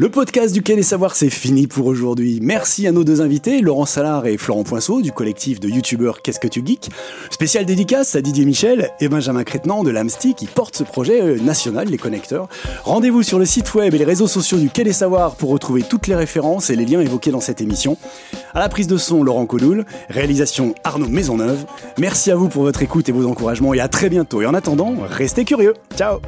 Le 0.00 0.08
podcast 0.08 0.54
du 0.54 0.62
Quai 0.62 0.76
des 0.76 0.82
Savoirs, 0.82 1.14
c'est 1.14 1.28
fini 1.28 1.66
pour 1.66 1.84
aujourd'hui. 1.84 2.38
Merci 2.40 2.86
à 2.86 2.90
nos 2.90 3.04
deux 3.04 3.20
invités, 3.20 3.60
Laurent 3.60 3.84
Salard 3.84 4.26
et 4.26 4.38
Florent 4.38 4.62
Poinceau, 4.62 5.02
du 5.02 5.12
collectif 5.12 5.60
de 5.60 5.68
youtubeurs 5.68 6.22
Qu'est-ce 6.22 6.40
que 6.40 6.48
tu 6.48 6.62
geeks? 6.64 6.88
Spécial 7.30 7.66
dédicace 7.66 8.14
à 8.16 8.22
Didier 8.22 8.46
Michel 8.46 8.92
et 9.00 9.10
Benjamin 9.10 9.44
Crétenant 9.44 9.84
de 9.84 9.90
l'AMSTI 9.90 10.32
qui 10.34 10.46
porte 10.46 10.74
ce 10.74 10.84
projet 10.84 11.20
euh, 11.20 11.38
national, 11.40 11.88
les 11.88 11.98
connecteurs. 11.98 12.48
Rendez-vous 12.84 13.22
sur 13.22 13.38
le 13.38 13.44
site 13.44 13.74
web 13.74 13.92
et 13.92 13.98
les 13.98 14.06
réseaux 14.06 14.26
sociaux 14.26 14.56
du 14.56 14.70
Quai 14.70 14.84
des 14.84 14.94
Savoirs 14.94 15.36
pour 15.36 15.50
retrouver 15.50 15.82
toutes 15.82 16.06
les 16.06 16.16
références 16.16 16.70
et 16.70 16.76
les 16.76 16.86
liens 16.86 17.02
évoqués 17.02 17.30
dans 17.30 17.40
cette 17.40 17.60
émission. 17.60 17.98
À 18.54 18.60
la 18.60 18.70
prise 18.70 18.86
de 18.86 18.96
son, 18.96 19.22
Laurent 19.22 19.44
Codoul, 19.44 19.84
réalisation 20.08 20.74
Arnaud 20.82 21.08
Maisonneuve. 21.08 21.66
Merci 21.98 22.30
à 22.30 22.36
vous 22.36 22.48
pour 22.48 22.62
votre 22.62 22.80
écoute 22.82 23.10
et 23.10 23.12
vos 23.12 23.28
encouragements 23.28 23.74
et 23.74 23.80
à 23.80 23.88
très 23.88 24.08
bientôt. 24.08 24.40
Et 24.40 24.46
en 24.46 24.54
attendant, 24.54 24.94
restez 25.10 25.44
curieux. 25.44 25.74
Ciao 25.94 26.20